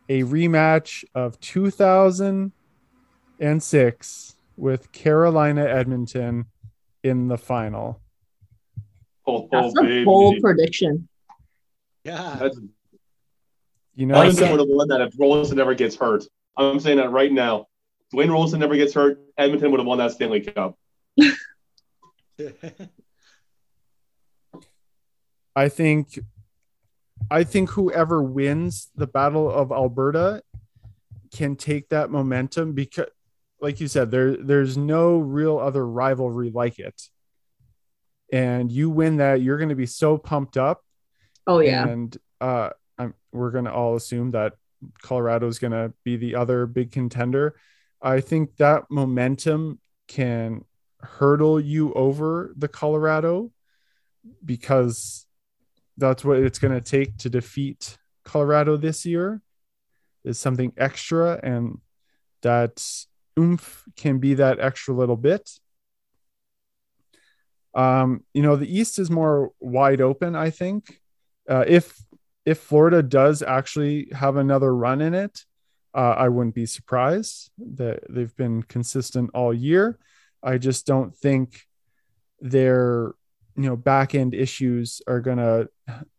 [0.08, 6.46] a rematch of 2006 with Carolina Edmonton
[7.02, 8.00] in the final.
[9.28, 10.04] Oh, That's a baby.
[10.04, 11.06] bold prediction.
[12.04, 12.58] Yeah, That's,
[13.94, 16.24] You know, Like so- Edmonton would have won that if Roloson never gets hurt.
[16.56, 17.66] I'm saying that right now.
[18.14, 19.20] Dwayne Roloson never gets hurt.
[19.36, 20.78] Edmonton would have won that Stanley Cup.
[25.56, 26.18] I think
[27.30, 30.42] I think whoever wins the Battle of Alberta
[31.34, 33.08] can take that momentum because
[33.60, 37.02] like you said there there's no real other rivalry like it.
[38.32, 40.82] And you win that you're going to be so pumped up
[41.46, 41.86] Oh yeah.
[41.86, 44.54] and uh I'm, we're going to all assume that
[45.02, 47.56] Colorado is going to be the other big contender.
[48.02, 50.64] I think that momentum can
[51.00, 53.52] hurdle you over the Colorado
[54.44, 55.26] because
[55.96, 59.40] that's what it's going to take to defeat Colorado this year
[60.24, 61.78] is something extra and
[62.42, 62.84] that
[63.38, 65.50] oomph can be that extra little bit.
[67.74, 71.00] Um, you know, the East is more wide open, I think.
[71.48, 71.98] Uh, if
[72.44, 75.44] if Florida does actually have another run in it,
[75.94, 79.98] uh, I wouldn't be surprised that they've been consistent all year.
[80.42, 81.62] I just don't think
[82.40, 83.12] their
[83.56, 85.66] you know back end issues are gonna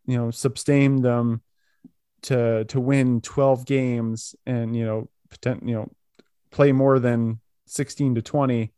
[0.06, 1.42] you know sustain them
[2.22, 5.90] to to win 12 games and you know potent, you know
[6.50, 8.72] play more than 16 to 20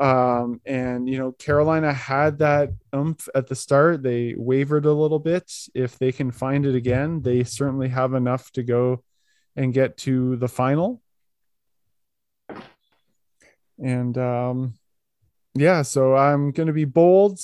[0.00, 4.02] um and you know carolina had that oomph at the start.
[4.02, 5.52] They wavered a little bit.
[5.74, 9.02] If they can find it again they certainly have enough to go
[9.56, 11.02] and get to the final.
[13.82, 14.74] And um
[15.54, 17.40] yeah so i'm gonna be bold.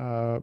[0.00, 0.40] Uh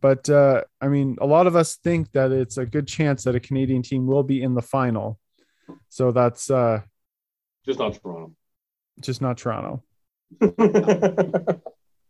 [0.00, 3.36] but uh i mean a lot of us think that it's a good chance that
[3.36, 5.20] a canadian team will be in the final.
[5.88, 6.82] So that's uh
[7.64, 8.32] Just not Toronto.
[9.00, 9.82] Just not toronto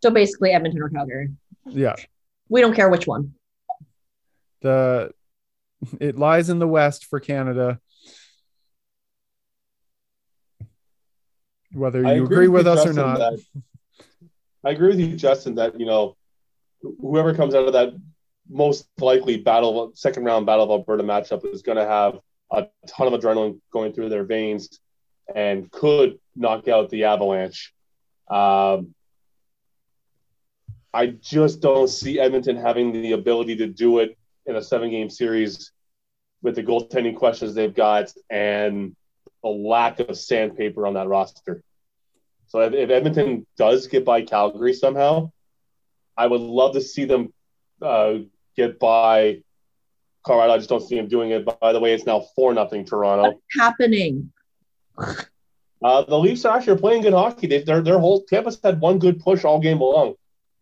[0.03, 1.29] So basically Edmonton or Calgary.
[1.67, 1.95] yeah
[2.49, 3.35] We don't care which one.
[4.61, 5.11] the
[6.01, 7.81] it lies in the west for canada
[11.73, 13.41] whether I you agree with us or not that-
[14.67, 16.17] I agree with you, Justin, that you know
[17.01, 17.91] whoever comes out of that
[18.49, 22.19] most likely battle second round battle of Alberta matchup is going to have
[22.51, 24.81] a ton of adrenaline going through their veins
[25.35, 27.73] and could knock out the Avalanche.
[28.29, 28.95] Um,
[30.93, 34.17] I just don't see Edmonton having the ability to do it
[34.47, 35.73] in a seven game series
[36.43, 38.95] with the goaltending questions they've got and
[39.43, 41.63] a lack of sandpaper on that roster.
[42.47, 45.33] So if, if Edmonton does get by Calgary somehow,
[46.17, 47.33] I would love to see them
[47.83, 48.19] uh,
[48.57, 49.43] get by
[50.25, 50.53] Colorado.
[50.53, 51.45] I just don't see them doing it.
[51.61, 53.25] By the way, it's now four nothing Toronto.
[53.25, 54.33] What's happening?
[55.85, 57.47] Uh, the Leafs are actually playing good hockey.
[57.47, 60.15] They, their their whole Tampa's had one good push all game long.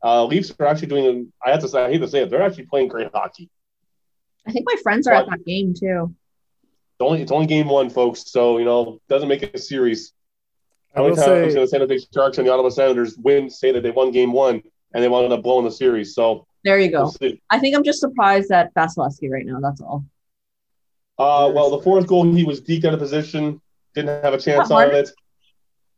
[0.03, 1.33] Uh, Leafs are actually doing.
[1.47, 3.49] I have to say, I hate to say it, they're actually playing great hockey.
[4.45, 6.13] I think my friends are at that game too.
[6.65, 8.33] It's only it's only game one, folks.
[8.33, 10.13] So you know, doesn't make it a series.
[10.93, 13.49] I How will many times say, the San Jose Sharks and the Ottawa Senators win
[13.49, 14.61] say that they won game one
[14.93, 16.17] and they wound up blowing the series?
[16.17, 17.33] So There you we'll go.
[17.49, 19.61] I think I'm just surprised at Vasilevskiy right now.
[19.61, 20.05] That's all.
[21.17, 23.61] Uh, well, the fourth goal, he was deked out of position,
[23.95, 25.11] didn't have a chance on it.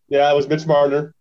[0.08, 1.14] Yeah, it was Mitch Marner.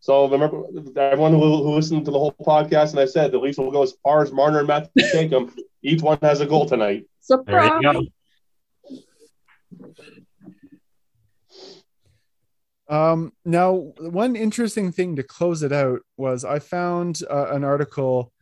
[0.00, 0.62] So remember,
[0.96, 3.82] everyone who, who listened to the whole podcast, and I said the Leafs will go
[3.82, 5.52] as far as Marner and Matthew Stakem.
[5.82, 7.06] Each one has a goal tonight.
[7.28, 7.70] There Surprise!
[7.82, 8.06] you go.
[12.88, 18.32] Um, now, one interesting thing to close it out was I found uh, an article.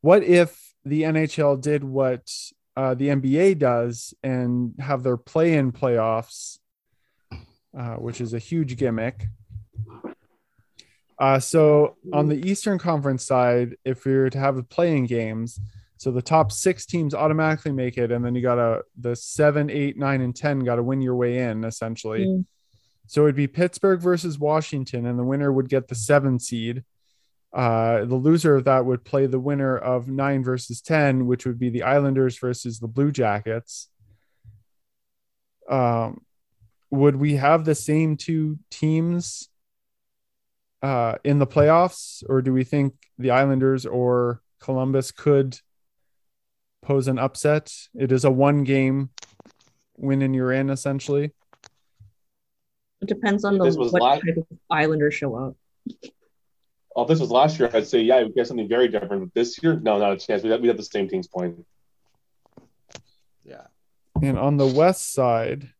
[0.00, 2.26] What if the NHL did what
[2.76, 6.58] uh, the NBA does and have their play-in playoffs,
[7.76, 9.26] uh, which is a huge gimmick?
[11.18, 15.60] Uh, so on the Eastern Conference side, if we were to have the playing games,
[15.98, 19.98] so the top six teams automatically make it, and then you gotta the seven, eight,
[19.98, 22.24] nine, and ten gotta win your way in essentially.
[22.24, 22.46] Mm.
[23.06, 26.84] So it'd be Pittsburgh versus Washington, and the winner would get the seven seed.
[27.52, 31.58] Uh, the loser of that would play the winner of nine versus 10, which would
[31.58, 33.90] be the Islanders versus the Blue Jackets.
[35.68, 36.22] Um,
[36.90, 39.48] would we have the same two teams
[40.82, 45.58] uh, in the playoffs, or do we think the Islanders or Columbus could
[46.82, 47.72] pose an upset?
[47.94, 49.10] It is a one game
[49.96, 51.32] win and you're in essentially.
[53.02, 55.56] It depends on the This was what live- type of Islanders show up.
[56.94, 59.22] Well, if this was last year, I'd say, yeah, we get something very different.
[59.22, 60.42] But this year, no, not a chance.
[60.42, 61.64] We have, we have the same teams playing.
[63.44, 63.66] Yeah.
[64.20, 65.70] And on the west side,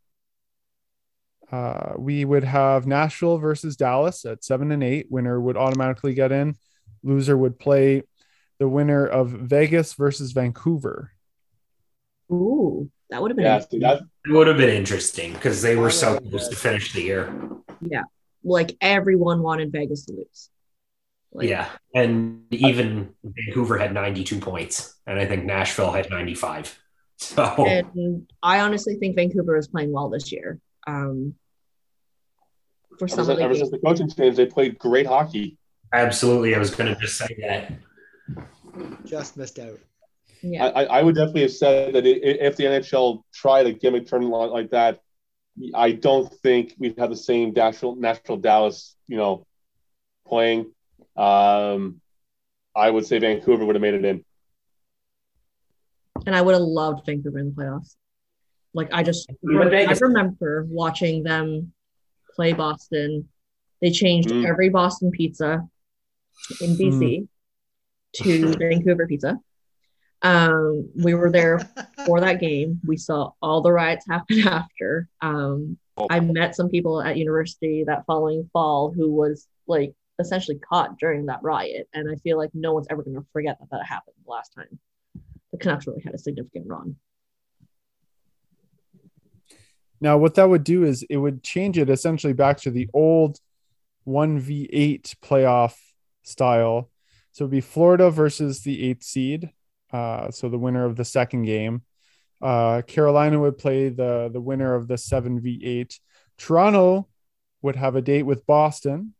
[1.50, 5.06] uh, we would have Nashville versus Dallas at seven and eight.
[5.10, 6.56] Winner would automatically get in.
[7.02, 8.02] Loser would play
[8.58, 11.12] the winner of Vegas versus Vancouver.
[12.30, 15.76] Ooh, that would have been Yeah, see, that, It would have been interesting because they
[15.76, 16.54] were so close that.
[16.54, 17.32] to finish the year.
[17.80, 18.02] Yeah,
[18.44, 20.50] like everyone wanted Vegas to lose.
[21.32, 21.68] Like, yeah.
[21.94, 26.78] And even Vancouver had 92 points, and I think Nashville had 95.
[27.22, 30.58] So, And I honestly think Vancouver is playing well this year.
[30.86, 31.34] Um,
[33.00, 33.58] for ever, some of since, the ever games.
[33.58, 35.56] since the coaching change, they played great hockey.
[35.92, 37.72] absolutely, I was going to just say that.
[39.04, 39.78] Just missed out.
[40.42, 40.66] Yeah.
[40.66, 43.72] I, I I would definitely have said that i- i- if the NHL tried a
[43.72, 45.00] gimmick tournament like that,
[45.74, 49.46] I don't think we'd have the same Nashville Nashville Dallas, you know,
[50.26, 50.72] playing.
[51.16, 52.00] Um,
[52.74, 54.24] I would say Vancouver would have made it in.
[56.26, 57.96] and I would have loved Vancouver in the playoffs.
[58.72, 59.34] Like I just I
[60.00, 61.72] remember watching them
[62.40, 63.28] play Boston.
[63.82, 64.46] They changed Mm.
[64.46, 65.62] every Boston pizza
[66.62, 67.28] in BC
[68.22, 69.38] to Vancouver pizza.
[70.22, 71.58] Um, we were there
[72.06, 72.80] for that game.
[72.86, 75.06] We saw all the riots happen after.
[75.20, 75.76] Um,
[76.10, 81.26] I met some people at university that following fall who was like essentially caught during
[81.26, 84.16] that riot, and I feel like no one's ever going to forget that that happened
[84.24, 84.78] the last time.
[85.52, 86.96] The Canucks really had a significant run.
[90.00, 93.38] Now, what that would do is it would change it essentially back to the old
[94.06, 95.76] 1v8 playoff
[96.22, 96.90] style.
[97.32, 99.50] So it'd be Florida versus the eighth seed.
[99.92, 101.82] Uh, so the winner of the second game.
[102.40, 105.98] Uh, Carolina would play the, the winner of the 7v8.
[106.38, 107.08] Toronto
[107.60, 109.14] would have a date with Boston.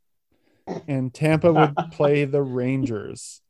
[0.89, 3.43] And Tampa would play the Rangers.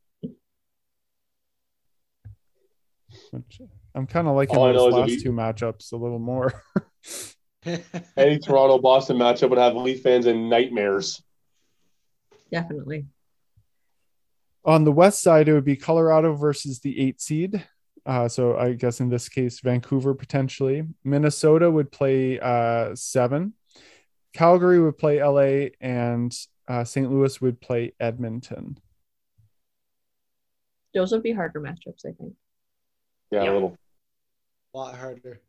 [3.31, 3.61] Which
[3.95, 6.63] I'm kind of liking All I those last you- two matchups a little more.
[8.17, 11.21] Any Toronto Boston matchup would have Leaf fans in nightmares.
[12.51, 13.05] Definitely.
[14.65, 17.63] On the west side, it would be Colorado versus the eight seed.
[18.05, 20.83] Uh, so I guess in this case, Vancouver potentially.
[21.03, 23.53] Minnesota would play uh, seven.
[24.33, 26.35] Calgary would play LA, and
[26.67, 27.11] uh, St.
[27.11, 28.77] Louis would play Edmonton.
[30.93, 32.33] Those would be harder matchups, I think.
[33.31, 33.51] Yeah, Yeah.
[33.51, 33.77] a little.
[34.73, 35.41] A lot harder.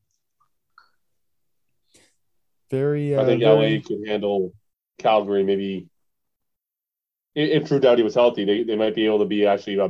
[2.70, 3.14] Very.
[3.14, 4.52] Uh, I think very- LA could handle
[4.98, 5.42] Calgary.
[5.44, 5.88] Maybe
[7.34, 9.88] if, if Drew Doughty was healthy, they, they might be able to be actually uh,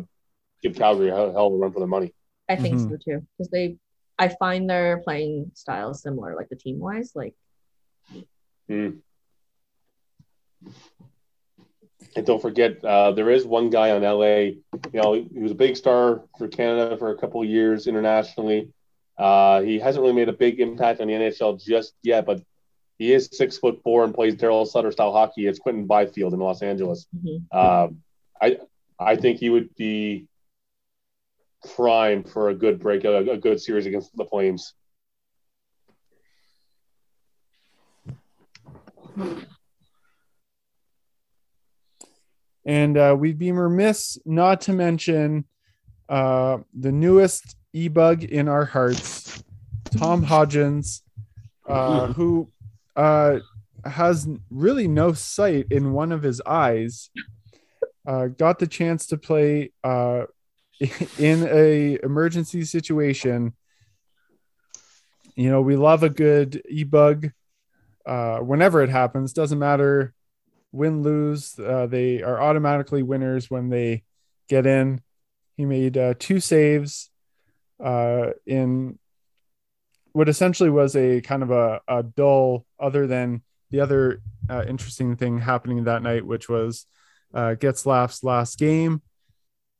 [0.62, 2.12] give Calgary a hell hell of a run for their money.
[2.48, 2.90] I think Mhm.
[2.90, 3.26] so too.
[3.38, 3.76] Because they
[4.18, 7.12] I find their playing styles similar, like the team wise.
[7.14, 7.34] Like
[12.16, 14.26] And don't forget, uh, there is one guy on LA.
[14.92, 18.70] You know, he was a big star for Canada for a couple of years internationally.
[19.18, 22.42] Uh, he hasn't really made a big impact on the NHL just yet, but
[22.98, 25.46] he is six foot four and plays Darryl Sutter style hockey.
[25.46, 27.06] It's Quinton Byfield in Los Angeles.
[27.16, 27.42] Mhm.
[27.52, 28.02] Um,
[28.40, 28.58] I
[28.98, 30.26] I think he would be
[31.76, 34.74] prime for a good breakout, a, a good series against the Flames.
[42.64, 45.44] And uh, we'd be remiss not to mention
[46.08, 49.42] uh, the newest e bug in our hearts,
[49.96, 51.02] Tom Hodges,
[51.66, 52.48] uh, who
[52.96, 53.38] uh,
[53.84, 57.10] has really no sight in one of his eyes.
[58.06, 60.24] Uh, got the chance to play uh,
[61.18, 63.54] in a emergency situation.
[65.34, 67.30] You know, we love a good e bug
[68.04, 69.32] uh, whenever it happens.
[69.32, 70.14] Doesn't matter
[70.72, 74.02] win lose uh, they are automatically winners when they
[74.48, 75.00] get in.
[75.56, 77.10] He made uh, two saves
[77.82, 78.98] uh, in
[80.12, 84.20] what essentially was a kind of a, a dull other than the other
[84.50, 86.86] uh, interesting thing happening that night which was
[87.34, 89.02] uh, Getzlaff's last game.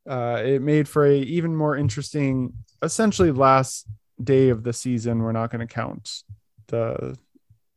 [0.09, 2.53] Uh, it made for a even more interesting
[2.83, 3.87] essentially last
[4.23, 5.23] day of the season.
[5.23, 6.23] We're not going to count
[6.69, 7.17] the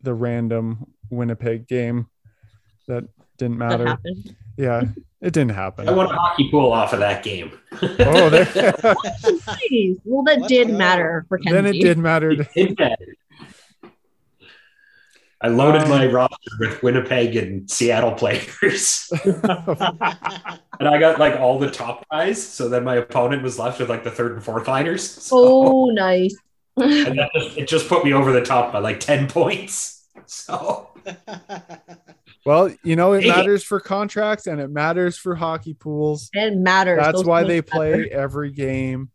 [0.02, 2.08] the random winnipeg game
[2.88, 3.04] that
[3.38, 3.86] didn't matter.
[3.88, 4.36] happened.
[4.58, 4.84] Yeah,
[5.22, 5.88] it didn't happen.
[5.90, 7.52] I won a hockey pool off of that game.
[7.82, 8.46] oh, there,
[9.70, 9.98] Please.
[10.06, 10.78] Well, that Let's did go.
[10.78, 11.54] matter for Kenzie.
[11.54, 12.36] then it did matter.
[12.36, 12.98] to- It did.
[15.42, 21.60] I loaded um, my roster with Winnipeg and Seattle players, and I got like all
[21.60, 22.42] the top guys.
[22.42, 25.08] So then my opponent was left with like the third and fourth liners.
[25.08, 26.36] So, Oh, nice.
[26.78, 30.08] and that just, it just put me over the top by like ten points.
[30.26, 30.90] So
[32.46, 36.30] well, you know, it matters for contracts and it matters for hockey pools.
[36.34, 37.00] It matters.
[37.02, 37.64] That's Those why they matter.
[37.64, 39.10] play every game.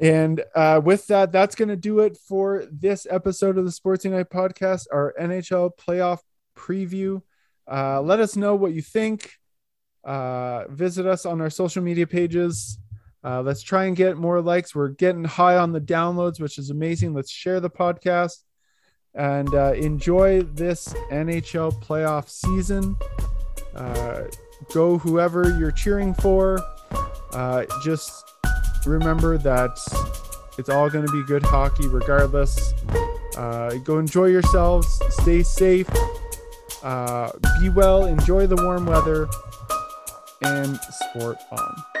[0.00, 4.04] And uh, with that, that's going to do it for this episode of the Sports
[4.04, 6.18] Unite podcast, our NHL playoff
[6.56, 7.22] preview.
[7.70, 9.32] Uh, let us know what you think.
[10.04, 12.78] Uh, visit us on our social media pages.
[13.24, 14.74] Uh, let's try and get more likes.
[14.74, 17.14] We're getting high on the downloads, which is amazing.
[17.14, 18.42] Let's share the podcast
[19.16, 22.96] and uh, enjoy this NHL playoff season.
[23.74, 24.24] Uh,
[24.72, 26.60] go whoever you're cheering for.
[27.32, 28.24] Uh, just
[28.86, 29.70] remember that
[30.58, 32.72] it's all going to be good hockey regardless.
[33.36, 35.00] Uh, go enjoy yourselves.
[35.10, 35.88] Stay safe.
[36.82, 37.30] Uh,
[37.60, 38.04] be well.
[38.04, 39.28] Enjoy the warm weather.
[40.42, 41.95] And sport on.